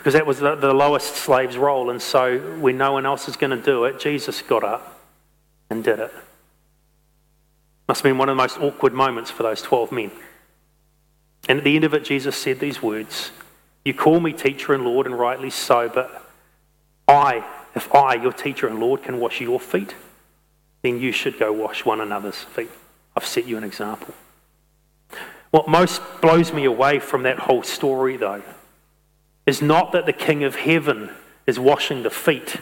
because 0.06 0.14
that 0.14 0.24
was 0.24 0.38
the, 0.38 0.54
the 0.54 0.72
lowest 0.72 1.16
slave's 1.16 1.56
role. 1.56 1.90
And 1.90 2.00
so, 2.00 2.38
when 2.60 2.78
no 2.78 2.92
one 2.92 3.04
else 3.04 3.28
is 3.28 3.36
going 3.36 3.50
to 3.50 3.60
do 3.60 3.86
it, 3.86 3.98
Jesus 3.98 4.40
got 4.40 4.62
up 4.62 5.00
and 5.68 5.82
did 5.82 5.98
it. 5.98 6.12
Must 7.88 8.02
have 8.02 8.10
been 8.10 8.16
one 8.16 8.28
of 8.28 8.36
the 8.36 8.40
most 8.40 8.56
awkward 8.58 8.92
moments 8.92 9.32
for 9.32 9.42
those 9.42 9.62
12 9.62 9.90
men. 9.90 10.12
And 11.48 11.58
at 11.58 11.64
the 11.64 11.74
end 11.74 11.84
of 11.84 11.92
it, 11.92 12.04
Jesus 12.04 12.36
said 12.36 12.60
these 12.60 12.80
words 12.80 13.32
You 13.86 13.94
call 13.94 14.18
me 14.18 14.32
teacher 14.32 14.74
and 14.74 14.84
Lord, 14.84 15.06
and 15.06 15.16
rightly 15.16 15.48
so, 15.48 15.88
but 15.88 16.28
I, 17.06 17.44
if 17.76 17.94
I, 17.94 18.14
your 18.14 18.32
teacher 18.32 18.66
and 18.66 18.80
Lord, 18.80 19.04
can 19.04 19.20
wash 19.20 19.40
your 19.40 19.60
feet, 19.60 19.94
then 20.82 20.98
you 20.98 21.12
should 21.12 21.38
go 21.38 21.52
wash 21.52 21.84
one 21.84 22.00
another's 22.00 22.34
feet. 22.42 22.72
I've 23.16 23.24
set 23.24 23.46
you 23.46 23.56
an 23.56 23.62
example. 23.62 24.12
What 25.52 25.68
most 25.68 26.02
blows 26.20 26.52
me 26.52 26.64
away 26.64 26.98
from 26.98 27.22
that 27.22 27.38
whole 27.38 27.62
story, 27.62 28.16
though, 28.16 28.42
is 29.46 29.62
not 29.62 29.92
that 29.92 30.04
the 30.04 30.12
King 30.12 30.42
of 30.42 30.56
Heaven 30.56 31.10
is 31.46 31.56
washing 31.56 32.02
the 32.02 32.10
feet 32.10 32.56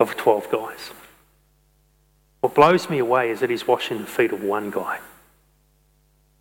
of 0.00 0.16
12 0.16 0.50
guys. 0.50 0.92
What 2.40 2.54
blows 2.54 2.88
me 2.88 2.98
away 2.98 3.28
is 3.28 3.40
that 3.40 3.50
he's 3.50 3.68
washing 3.68 3.98
the 3.98 4.06
feet 4.06 4.32
of 4.32 4.42
one 4.42 4.70
guy. 4.70 5.00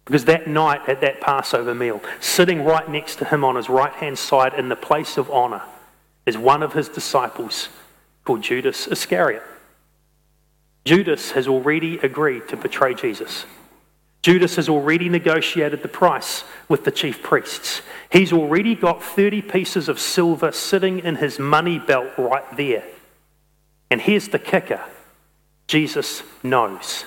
Because 0.05 0.25
that 0.25 0.47
night 0.47 0.87
at 0.87 1.01
that 1.01 1.21
Passover 1.21 1.75
meal, 1.75 2.01
sitting 2.19 2.63
right 2.63 2.89
next 2.89 3.17
to 3.17 3.25
him 3.25 3.43
on 3.43 3.55
his 3.55 3.69
right 3.69 3.93
hand 3.93 4.17
side 4.17 4.53
in 4.53 4.69
the 4.69 4.75
place 4.75 5.17
of 5.17 5.29
honor, 5.29 5.61
is 6.25 6.37
one 6.37 6.63
of 6.63 6.73
his 6.73 6.89
disciples 6.89 7.69
called 8.25 8.41
Judas 8.41 8.87
Iscariot. 8.87 9.43
Judas 10.85 11.31
has 11.31 11.47
already 11.47 11.99
agreed 11.99 12.47
to 12.49 12.57
betray 12.57 12.93
Jesus. 12.93 13.45
Judas 14.21 14.55
has 14.55 14.69
already 14.69 15.09
negotiated 15.09 15.81
the 15.81 15.87
price 15.87 16.43
with 16.69 16.83
the 16.83 16.91
chief 16.91 17.23
priests. 17.23 17.81
He's 18.11 18.31
already 18.31 18.75
got 18.75 19.03
30 19.03 19.41
pieces 19.41 19.89
of 19.89 19.99
silver 19.99 20.51
sitting 20.51 20.99
in 20.99 21.15
his 21.15 21.39
money 21.39 21.79
belt 21.79 22.09
right 22.17 22.45
there. 22.55 22.83
And 23.89 23.99
here's 23.99 24.27
the 24.27 24.39
kicker 24.39 24.81
Jesus 25.67 26.23
knows. 26.43 27.05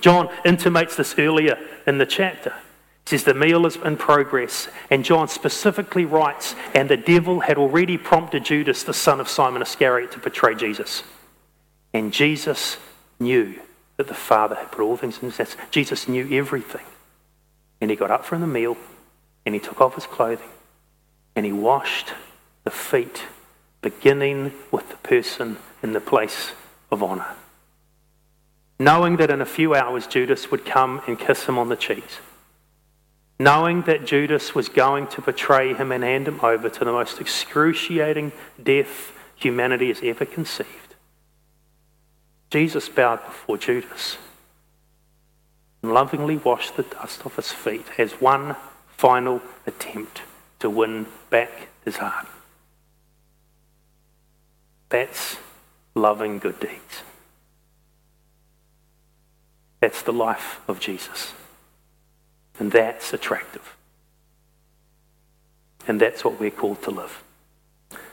John 0.00 0.28
intimates 0.44 0.96
this 0.96 1.14
earlier 1.18 1.58
in 1.86 1.98
the 1.98 2.06
chapter. 2.06 2.54
He 3.04 3.16
says 3.16 3.24
the 3.24 3.34
meal 3.34 3.66
is 3.66 3.76
in 3.76 3.96
progress, 3.96 4.68
and 4.90 5.04
John 5.04 5.28
specifically 5.28 6.04
writes, 6.04 6.54
and 6.74 6.88
the 6.88 6.96
devil 6.96 7.40
had 7.40 7.58
already 7.58 7.98
prompted 7.98 8.44
Judas, 8.44 8.82
the 8.82 8.94
son 8.94 9.20
of 9.20 9.28
Simon 9.28 9.62
Iscariot, 9.62 10.12
to 10.12 10.18
betray 10.18 10.54
Jesus. 10.54 11.02
And 11.92 12.12
Jesus 12.12 12.76
knew 13.18 13.58
that 13.96 14.08
the 14.08 14.14
Father 14.14 14.54
had 14.54 14.70
put 14.72 14.82
all 14.82 14.96
things 14.96 15.18
in 15.18 15.24
his 15.24 15.36
hands. 15.36 15.56
Jesus 15.70 16.08
knew 16.08 16.26
everything. 16.30 16.84
And 17.80 17.90
he 17.90 17.96
got 17.96 18.10
up 18.10 18.24
from 18.24 18.40
the 18.40 18.46
meal 18.46 18.76
and 19.44 19.54
he 19.54 19.60
took 19.60 19.80
off 19.80 19.94
his 19.94 20.06
clothing 20.06 20.48
and 21.34 21.44
he 21.44 21.52
washed 21.52 22.14
the 22.64 22.70
feet, 22.70 23.24
beginning 23.82 24.52
with 24.70 24.88
the 24.88 24.96
person 24.96 25.58
in 25.82 25.92
the 25.92 26.00
place 26.00 26.52
of 26.90 27.02
honor. 27.02 27.26
Knowing 28.80 29.18
that 29.18 29.30
in 29.30 29.42
a 29.42 29.46
few 29.46 29.74
hours 29.74 30.06
Judas 30.06 30.50
would 30.50 30.64
come 30.64 31.02
and 31.06 31.18
kiss 31.18 31.44
him 31.44 31.58
on 31.58 31.68
the 31.68 31.76
cheeks. 31.76 32.18
Knowing 33.38 33.82
that 33.82 34.06
Judas 34.06 34.54
was 34.54 34.70
going 34.70 35.06
to 35.08 35.20
betray 35.20 35.74
him 35.74 35.92
and 35.92 36.02
hand 36.02 36.26
him 36.26 36.40
over 36.42 36.70
to 36.70 36.84
the 36.84 36.92
most 36.92 37.20
excruciating 37.20 38.32
death 38.62 39.12
humanity 39.36 39.88
has 39.88 40.00
ever 40.02 40.24
conceived 40.24 40.90
Jesus 42.50 42.88
bowed 42.88 43.24
before 43.24 43.58
Judas 43.58 44.16
and 45.82 45.92
lovingly 45.92 46.36
washed 46.36 46.76
the 46.76 46.82
dust 46.82 47.24
off 47.24 47.36
his 47.36 47.52
feet 47.52 47.86
as 47.96 48.12
one 48.14 48.56
final 48.88 49.40
attempt 49.66 50.22
to 50.58 50.68
win 50.68 51.06
back 51.30 51.68
his 51.84 51.98
heart. 51.98 52.26
That's 54.88 55.36
loving 55.94 56.38
good 56.38 56.58
deeds. 56.58 57.02
That's 59.80 60.02
the 60.02 60.12
life 60.12 60.60
of 60.68 60.78
Jesus. 60.78 61.32
And 62.58 62.70
that's 62.70 63.12
attractive. 63.12 63.76
And 65.88 66.00
that's 66.00 66.24
what 66.24 66.38
we're 66.38 66.50
called 66.50 66.82
to 66.82 66.90
live. 66.90 67.24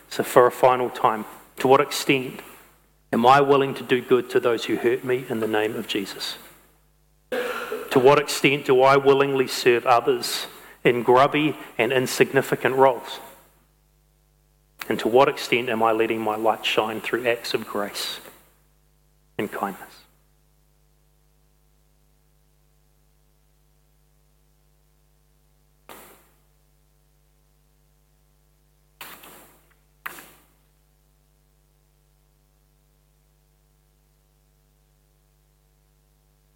So, 0.09 0.23
for 0.23 0.47
a 0.47 0.51
final 0.51 0.89
time, 0.89 1.25
to 1.57 1.67
what 1.67 1.81
extent 1.81 2.39
am 3.11 3.25
I 3.25 3.41
willing 3.41 3.73
to 3.75 3.83
do 3.83 4.01
good 4.01 4.29
to 4.31 4.39
those 4.39 4.65
who 4.65 4.77
hurt 4.77 5.03
me 5.03 5.25
in 5.29 5.41
the 5.41 5.47
name 5.47 5.75
of 5.75 5.87
Jesus? 5.87 6.37
To 7.91 7.99
what 7.99 8.19
extent 8.19 8.65
do 8.65 8.81
I 8.81 8.95
willingly 8.97 9.47
serve 9.47 9.85
others 9.85 10.47
in 10.83 11.03
grubby 11.03 11.57
and 11.77 11.91
insignificant 11.91 12.75
roles? 12.75 13.19
And 14.89 14.97
to 14.99 15.07
what 15.07 15.27
extent 15.27 15.67
am 15.67 15.83
I 15.83 15.91
letting 15.91 16.21
my 16.21 16.37
light 16.37 16.65
shine 16.65 17.01
through 17.01 17.27
acts 17.27 17.53
of 17.53 17.67
grace 17.67 18.19
and 19.37 19.51
kindness? 19.51 19.96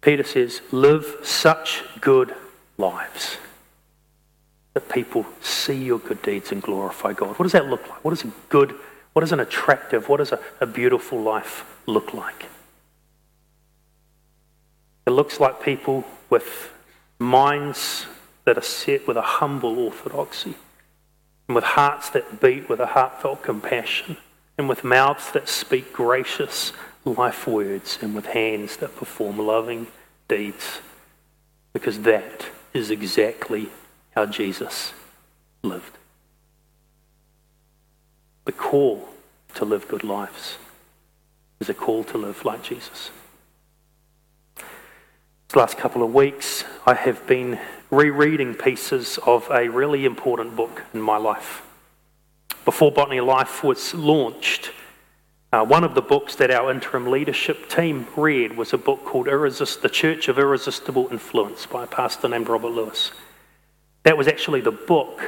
Peter 0.02 0.24
says, 0.24 0.60
live 0.72 1.16
such 1.22 1.84
good 2.00 2.34
lives 2.76 3.38
that 4.74 4.88
people 4.88 5.24
see 5.40 5.84
your 5.84 5.98
good 5.98 6.20
deeds 6.22 6.50
and 6.50 6.62
glorify 6.62 7.12
God. 7.12 7.38
What 7.38 7.44
does 7.44 7.52
that 7.52 7.66
look 7.66 7.88
like? 7.88 8.04
What 8.04 8.12
is 8.12 8.24
a 8.24 8.32
good, 8.48 8.74
what 9.12 9.20
does 9.20 9.32
an 9.32 9.40
attractive, 9.40 10.08
what 10.08 10.16
does 10.16 10.32
a, 10.32 10.40
a 10.60 10.66
beautiful 10.66 11.20
life 11.20 11.64
look 11.86 12.12
like? 12.12 12.46
It 15.06 15.10
looks 15.10 15.38
like 15.38 15.62
people 15.62 16.04
with 16.30 16.72
minds 17.18 18.06
that 18.44 18.58
are 18.58 18.62
set 18.62 19.06
with 19.06 19.16
a 19.16 19.22
humble 19.22 19.78
orthodoxy, 19.78 20.54
and 21.46 21.54
with 21.54 21.64
hearts 21.64 22.10
that 22.10 22.40
beat 22.40 22.68
with 22.68 22.80
a 22.80 22.86
heartfelt 22.86 23.42
compassion, 23.42 24.16
and 24.58 24.68
with 24.68 24.82
mouths 24.82 25.30
that 25.32 25.48
speak 25.48 25.92
gracious 25.92 26.72
life 27.04 27.46
words 27.46 27.98
and 28.00 28.14
with 28.14 28.26
hands 28.26 28.76
that 28.78 28.96
perform 28.96 29.38
loving 29.38 29.86
deeds. 30.28 30.80
Because 31.72 32.00
that 32.00 32.46
is 32.72 32.90
exactly 32.90 33.68
how 34.14 34.26
Jesus 34.26 34.92
lived. 35.62 35.98
The 38.44 38.52
call 38.52 39.08
to 39.54 39.64
live 39.64 39.88
good 39.88 40.04
lives 40.04 40.58
is 41.60 41.68
a 41.68 41.74
call 41.74 42.04
to 42.04 42.18
live 42.18 42.44
like 42.44 42.62
Jesus. 42.62 43.10
These 44.56 45.56
last 45.56 45.78
couple 45.78 46.02
of 46.02 46.14
weeks, 46.14 46.64
I 46.86 46.94
have 46.94 47.26
been 47.26 47.58
rereading 47.90 48.54
pieces 48.54 49.18
of 49.26 49.48
a 49.50 49.68
really 49.68 50.04
important 50.04 50.56
book 50.56 50.82
in 50.94 51.00
my 51.00 51.18
life. 51.18 51.62
Before 52.64 52.90
Botany 52.90 53.20
Life 53.20 53.62
was 53.62 53.92
launched, 53.92 54.72
uh, 55.52 55.64
one 55.64 55.84
of 55.84 55.94
the 55.94 56.00
books 56.00 56.34
that 56.36 56.50
our 56.50 56.70
interim 56.70 57.10
leadership 57.10 57.68
team 57.68 58.06
read 58.16 58.56
was 58.56 58.72
a 58.72 58.78
book 58.78 59.04
called 59.04 59.26
Irresist- 59.26 59.82
The 59.82 59.90
Church 59.90 60.28
of 60.28 60.38
Irresistible 60.38 61.08
Influence 61.10 61.66
by 61.66 61.84
a 61.84 61.86
pastor 61.86 62.28
named 62.28 62.48
Robert 62.48 62.70
Lewis. 62.70 63.12
That 64.04 64.16
was 64.16 64.28
actually 64.28 64.62
the 64.62 64.72
book 64.72 65.20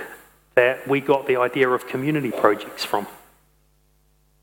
that 0.55 0.89
we 0.89 1.01
got 1.01 1.27
the 1.27 1.37
idea 1.37 1.69
of 1.69 1.87
community 1.87 2.31
projects 2.31 2.85
from. 2.85 3.07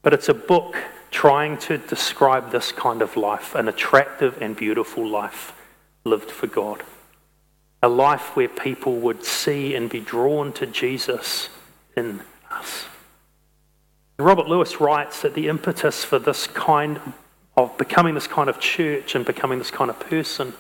But 0.04 0.14
it's 0.14 0.30
a 0.30 0.34
book 0.34 0.76
trying 1.10 1.58
to 1.58 1.78
describe 1.78 2.52
this 2.52 2.72
kind 2.72 3.02
of 3.02 3.18
life, 3.18 3.56
an 3.56 3.68
attractive 3.68 4.42
and 4.42 4.56
beautiful 4.56 5.08
life 5.08 5.54
lived 6.04 6.30
for 6.30 6.48
God. 6.48 6.84
A 7.82 7.90
life 7.90 8.36
where 8.36 8.48
people 8.48 8.98
would 8.98 9.26
see 9.26 9.74
and 9.74 9.90
be 9.90 10.00
drawn 10.00 10.54
to 10.54 10.68
Jesus 10.68 11.50
in 11.98 12.22
us. 12.52 12.86
Robert 14.24 14.48
Lewis 14.48 14.80
writes 14.80 15.22
that 15.22 15.34
the 15.34 15.48
impetus 15.48 16.04
for 16.04 16.20
this 16.20 16.48
kind 16.48 17.00
of 17.56 17.78
becoming 17.78 18.14
this 18.14 18.28
kind 18.28 18.50
of 18.50 18.60
church 18.60 19.16
and 19.16 19.26
becoming 19.26 19.60
this 19.60 19.72
kind 19.72 19.90
of 19.90 20.00
person 20.00 20.54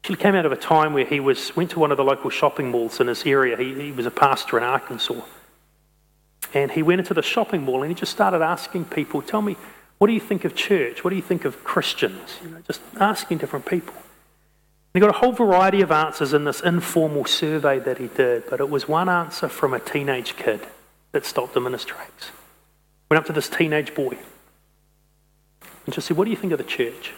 actually 0.00 0.16
came 0.16 0.34
out 0.34 0.46
of 0.46 0.52
a 0.52 0.56
time 0.56 0.92
where 0.92 1.04
he 1.04 1.20
was 1.20 1.54
went 1.56 1.70
to 1.72 1.78
one 1.78 1.90
of 1.90 1.96
the 1.96 2.04
local 2.04 2.30
shopping 2.30 2.70
malls 2.70 3.00
in 3.00 3.08
his 3.08 3.24
area. 3.26 3.56
He, 3.56 3.74
he 3.74 3.92
was 3.92 4.06
a 4.06 4.10
pastor 4.10 4.58
in 4.58 4.64
Arkansas. 4.64 5.20
And 6.54 6.70
he 6.70 6.82
went 6.82 7.00
into 7.00 7.14
the 7.14 7.22
shopping 7.22 7.62
mall 7.62 7.82
and 7.82 7.90
he 7.90 7.94
just 7.94 8.12
started 8.12 8.40
asking 8.40 8.86
people, 8.86 9.20
tell 9.22 9.42
me, 9.42 9.56
what 9.98 10.06
do 10.06 10.12
you 10.12 10.20
think 10.20 10.44
of 10.44 10.54
church? 10.54 11.04
What 11.04 11.10
do 11.10 11.16
you 11.16 11.22
think 11.22 11.44
of 11.44 11.64
Christians? 11.64 12.38
You 12.42 12.50
know, 12.50 12.60
just 12.66 12.80
asking 12.98 13.38
different 13.38 13.66
people. 13.66 13.94
He 14.94 15.00
got 15.00 15.10
a 15.10 15.18
whole 15.18 15.32
variety 15.32 15.82
of 15.82 15.90
answers 15.90 16.32
in 16.32 16.44
this 16.44 16.60
informal 16.60 17.26
survey 17.26 17.78
that 17.80 17.98
he 17.98 18.06
did, 18.06 18.44
but 18.48 18.60
it 18.60 18.70
was 18.70 18.88
one 18.88 19.08
answer 19.08 19.48
from 19.48 19.74
a 19.74 19.80
teenage 19.80 20.36
kid 20.36 20.60
that 21.12 21.26
stopped 21.26 21.56
him 21.56 21.66
in 21.66 21.72
his 21.72 21.84
tracks. 21.84 22.30
Went 23.08 23.18
up 23.18 23.26
to 23.26 23.32
this 23.32 23.48
teenage 23.48 23.94
boy 23.94 24.18
and 25.86 25.94
just 25.94 26.06
said, 26.06 26.16
What 26.16 26.24
do 26.24 26.30
you 26.30 26.36
think 26.36 26.52
of 26.52 26.58
the 26.58 26.64
church? 26.64 27.12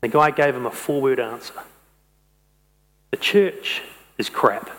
The 0.00 0.08
guy 0.08 0.30
gave 0.30 0.54
him 0.54 0.66
a 0.66 0.70
four 0.70 1.00
word 1.00 1.20
answer 1.20 1.54
The 3.10 3.16
church 3.16 3.82
is 4.16 4.28
crap, 4.28 4.70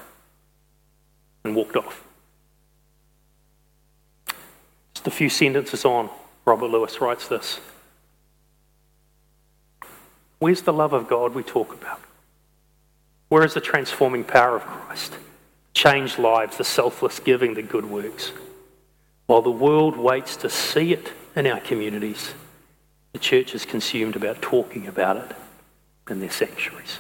and 1.44 1.56
walked 1.56 1.78
off. 1.78 2.04
Just 4.94 5.08
a 5.08 5.12
few 5.12 5.30
sentences 5.30 5.86
on, 5.86 6.10
Robert 6.46 6.68
Lewis 6.68 7.00
writes 7.00 7.28
this 7.28 7.60
Where's 10.40 10.62
the 10.62 10.74
love 10.74 10.94
of 10.94 11.08
God 11.08 11.34
we 11.34 11.44
talk 11.44 11.74
about? 11.74 12.02
Where 13.30 13.44
is 13.44 13.54
the 13.54 13.62
transforming 13.62 14.24
power 14.24 14.56
of 14.56 14.64
Christ? 14.64 15.14
Change 15.74 16.18
lives, 16.18 16.58
the 16.58 16.64
selfless 16.64 17.20
giving, 17.20 17.54
the 17.54 17.62
good 17.62 17.86
works. 17.86 18.32
While 19.30 19.44
the 19.44 19.52
world 19.52 19.96
waits 19.96 20.36
to 20.38 20.50
see 20.50 20.92
it 20.92 21.14
in 21.36 21.46
our 21.46 21.60
communities, 21.60 22.34
the 23.14 23.20
church 23.20 23.54
is 23.54 23.64
consumed 23.64 24.16
about 24.16 24.42
talking 24.42 24.88
about 24.88 25.18
it 25.18 25.36
in 26.10 26.20
their 26.20 26.32
sanctuaries. 26.32 26.98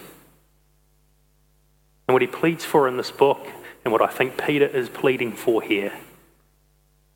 And 2.07 2.13
what 2.13 2.21
he 2.21 2.27
pleads 2.27 2.63
for 2.63 2.87
in 2.87 2.97
this 2.97 3.09
book, 3.09 3.47
and 3.83 3.91
what 3.91 4.03
I 4.03 4.05
think 4.09 4.37
Peter 4.37 4.67
is 4.67 4.89
pleading 4.89 5.31
for 5.31 5.63
here, 5.63 5.91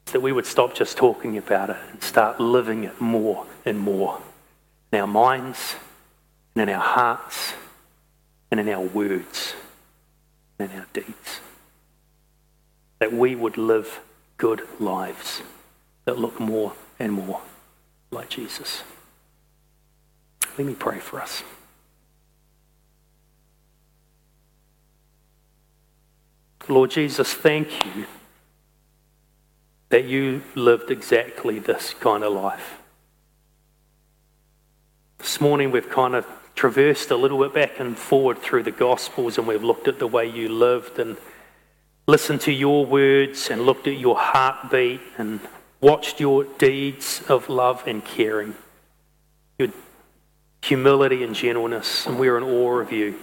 is 0.07 0.13
that 0.13 0.21
we 0.21 0.31
would 0.31 0.47
stop 0.47 0.73
just 0.73 0.97
talking 0.97 1.37
about 1.37 1.69
it 1.69 1.77
and 1.91 2.01
start 2.01 2.39
living 2.39 2.83
it 2.83 2.99
more 2.99 3.45
and 3.65 3.77
more 3.77 4.19
in 4.91 4.99
our 4.99 5.05
minds, 5.05 5.75
and 6.55 6.67
in 6.67 6.75
our 6.75 6.83
hearts, 6.83 7.53
and 8.49 8.59
in 8.59 8.67
our 8.67 8.81
words, 8.81 9.53
and 10.57 10.71
in 10.71 10.79
our 10.79 10.87
deeds. 10.91 11.39
That 12.97 13.13
we 13.13 13.35
would 13.35 13.59
live 13.59 13.99
good 14.43 14.67
lives 14.77 15.41
that 16.03 16.19
look 16.19 16.37
more 16.37 16.73
and 16.99 17.13
more 17.13 17.39
like 18.11 18.27
Jesus. 18.27 18.83
Let 20.57 20.67
me 20.67 20.75
pray 20.75 20.99
for 20.99 21.21
us. 21.21 21.43
Lord 26.67 26.91
Jesus, 26.91 27.33
thank 27.33 27.85
you 27.85 28.05
that 29.87 30.03
you 30.03 30.43
lived 30.55 30.91
exactly 30.91 31.59
this 31.59 31.93
kind 31.93 32.25
of 32.25 32.33
life. 32.33 32.79
This 35.19 35.39
morning 35.39 35.71
we've 35.71 35.89
kind 35.89 36.15
of 36.15 36.27
traversed 36.53 37.11
a 37.11 37.15
little 37.15 37.39
bit 37.39 37.53
back 37.53 37.79
and 37.79 37.97
forward 37.97 38.39
through 38.39 38.63
the 38.63 38.71
Gospels 38.71 39.37
and 39.37 39.47
we've 39.47 39.63
looked 39.63 39.87
at 39.87 39.99
the 39.99 40.07
way 40.07 40.29
you 40.29 40.49
lived 40.49 40.99
and 40.99 41.15
listened 42.07 42.41
to 42.41 42.51
your 42.51 42.85
words 42.85 43.49
and 43.49 43.65
looked 43.65 43.87
at 43.87 43.97
your 43.97 44.17
heartbeat 44.17 45.01
and 45.17 45.39
watched 45.79 46.19
your 46.19 46.43
deeds 46.43 47.21
of 47.27 47.49
love 47.49 47.83
and 47.87 48.03
caring, 48.03 48.55
your 49.57 49.69
humility 50.61 51.23
and 51.23 51.35
gentleness, 51.35 52.05
and 52.05 52.19
we're 52.19 52.37
in 52.37 52.43
awe 52.43 52.79
of 52.79 52.91
you. 52.91 53.19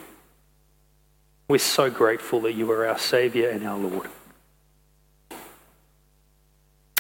We're 1.48 1.58
so 1.58 1.90
grateful 1.90 2.40
that 2.42 2.52
you 2.52 2.70
are 2.70 2.86
our 2.86 2.98
Saviour 2.98 3.50
and 3.50 3.66
our 3.66 3.78
Lord. 3.78 4.08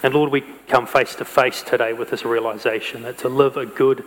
And 0.02 0.14
Lord, 0.14 0.32
we 0.32 0.40
come 0.66 0.86
face 0.86 1.14
to 1.16 1.24
face 1.24 1.62
today 1.62 1.92
with 1.92 2.10
this 2.10 2.24
realization 2.24 3.02
that 3.02 3.18
to 3.18 3.28
live 3.28 3.56
a 3.56 3.66
good 3.66 4.02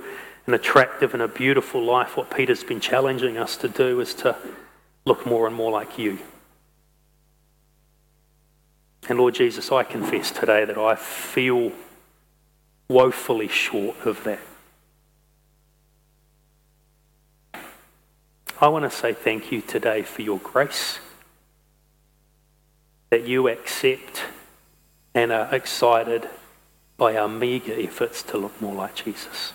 and 0.45 0.55
attractive 0.55 1.13
and 1.13 1.21
a 1.21 1.27
beautiful 1.27 1.83
life, 1.83 2.17
what 2.17 2.35
Peter's 2.35 2.63
been 2.63 2.79
challenging 2.79 3.37
us 3.37 3.55
to 3.57 3.69
do 3.69 3.99
is 4.01 4.13
to 4.15 4.35
look 5.05 5.25
more 5.25 5.47
and 5.47 5.55
more 5.55 5.71
like 5.71 5.97
you. 5.97 6.19
And 9.09 9.19
Lord 9.19 9.35
Jesus, 9.35 9.71
I 9.71 9.83
confess 9.83 10.31
today 10.31 10.65
that 10.65 10.77
I 10.77 10.95
feel 10.95 11.71
woefully 12.87 13.47
short 13.47 13.97
of 14.05 14.23
that. 14.23 14.39
I 18.61 18.67
want 18.69 18.89
to 18.89 18.95
say 18.95 19.13
thank 19.13 19.51
you 19.51 19.61
today 19.61 20.03
for 20.03 20.21
your 20.21 20.39
grace. 20.39 20.99
that 23.13 23.27
you 23.27 23.47
accept 23.47 24.23
and 25.13 25.31
are 25.31 25.53
excited 25.53 26.27
by 26.97 27.15
our 27.15 27.27
meagre 27.27 27.75
efforts 27.77 28.23
to 28.23 28.39
look 28.39 28.59
more 28.59 28.73
like 28.73 28.95
Jesus. 28.95 29.53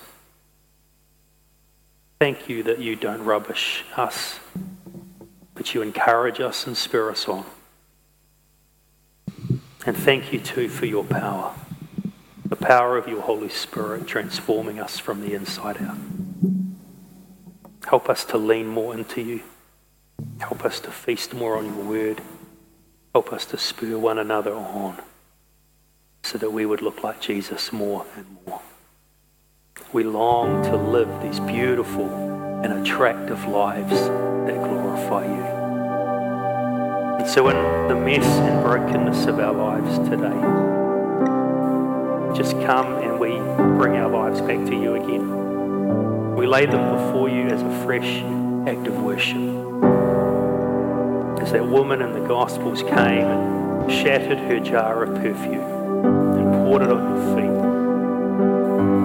Thank 2.21 2.49
you 2.49 2.63
that 2.63 2.79
you 2.79 2.95
don't 2.95 3.25
rubbish 3.25 3.85
us, 3.97 4.39
but 5.57 5.75
you 5.75 5.83
encourage 5.83 6.39
us 6.39 6.69
and 6.69 6.77
spur 6.77 7.11
us 7.11 7.27
on. 7.27 7.45
And 9.89 9.97
thank 9.97 10.35
you 10.35 10.39
too 10.39 10.69
for 10.69 10.85
your 10.85 11.03
power, 11.03 11.55
the 12.45 12.57
power 12.57 12.99
of 12.99 13.09
your 13.09 13.23
Holy 13.23 13.49
Spirit 13.49 14.07
transforming 14.07 14.79
us 14.79 14.99
from 14.99 15.23
the 15.23 15.33
inside 15.33 15.81
out. 15.81 15.97
Help 17.87 18.11
us 18.11 18.27
to 18.27 18.37
lean 18.37 18.67
more 18.67 18.93
into 18.93 19.23
you. 19.23 19.41
Help 20.41 20.67
us 20.67 20.79
to 20.81 20.91
feast 20.91 21.33
more 21.33 21.57
on 21.57 21.65
your 21.65 21.85
word. 21.87 22.21
Help 23.15 23.33
us 23.33 23.47
to 23.47 23.57
spur 23.57 23.97
one 23.97 24.19
another 24.19 24.55
on 24.55 25.01
so 26.23 26.37
that 26.37 26.53
we 26.53 26.67
would 26.67 26.83
look 26.83 27.03
like 27.03 27.23
Jesus 27.23 27.73
more 27.73 28.05
and 28.15 28.27
more. 28.47 28.61
We 29.95 30.05
long 30.05 30.65
to 30.65 30.77
live 30.77 31.23
these 31.23 31.41
beautiful 31.41 32.11
and 32.63 32.87
attractive 32.87 33.43
lives 33.47 34.03
that 34.03 34.63
glorify 34.69 35.25
you. 35.25 35.58
So, 37.29 37.47
in 37.51 37.89
the 37.89 37.95
mess 37.95 38.25
and 38.25 38.63
brokenness 38.63 39.27
of 39.27 39.39
our 39.39 39.53
lives 39.53 39.99
today, 40.09 40.41
just 42.35 42.53
come 42.65 42.95
and 43.03 43.21
we 43.21 43.37
bring 43.77 43.97
our 43.97 44.09
lives 44.09 44.41
back 44.41 44.65
to 44.67 44.75
you 44.75 44.95
again. 44.95 46.35
We 46.37 46.47
lay 46.47 46.65
them 46.65 46.97
before 46.97 47.29
you 47.29 47.49
as 47.49 47.61
a 47.61 47.85
fresh 47.85 48.23
act 48.67 48.87
of 48.87 49.03
worship. 49.03 49.37
As 51.43 51.53
that 51.53 51.69
woman 51.69 52.01
in 52.01 52.13
the 52.13 52.27
Gospels 52.27 52.83
came 52.83 52.97
and 52.97 53.93
shattered 53.93 54.39
her 54.39 54.59
jar 54.59 55.03
of 55.03 55.15
perfume 55.17 55.61
and 55.61 56.53
poured 56.65 56.81
it 56.81 56.91
on 56.91 57.15
your 57.15 57.37
feet 57.37 57.79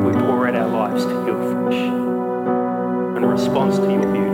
we 0.06 0.12
pour 0.14 0.48
out 0.48 0.56
our 0.56 0.70
lives 0.70 1.06
to 1.06 1.12
you 1.12 1.32
afresh 1.32 1.76
in 3.18 3.26
response 3.26 3.78
to 3.80 3.92
your 3.92 4.14
beauty. 4.14 4.33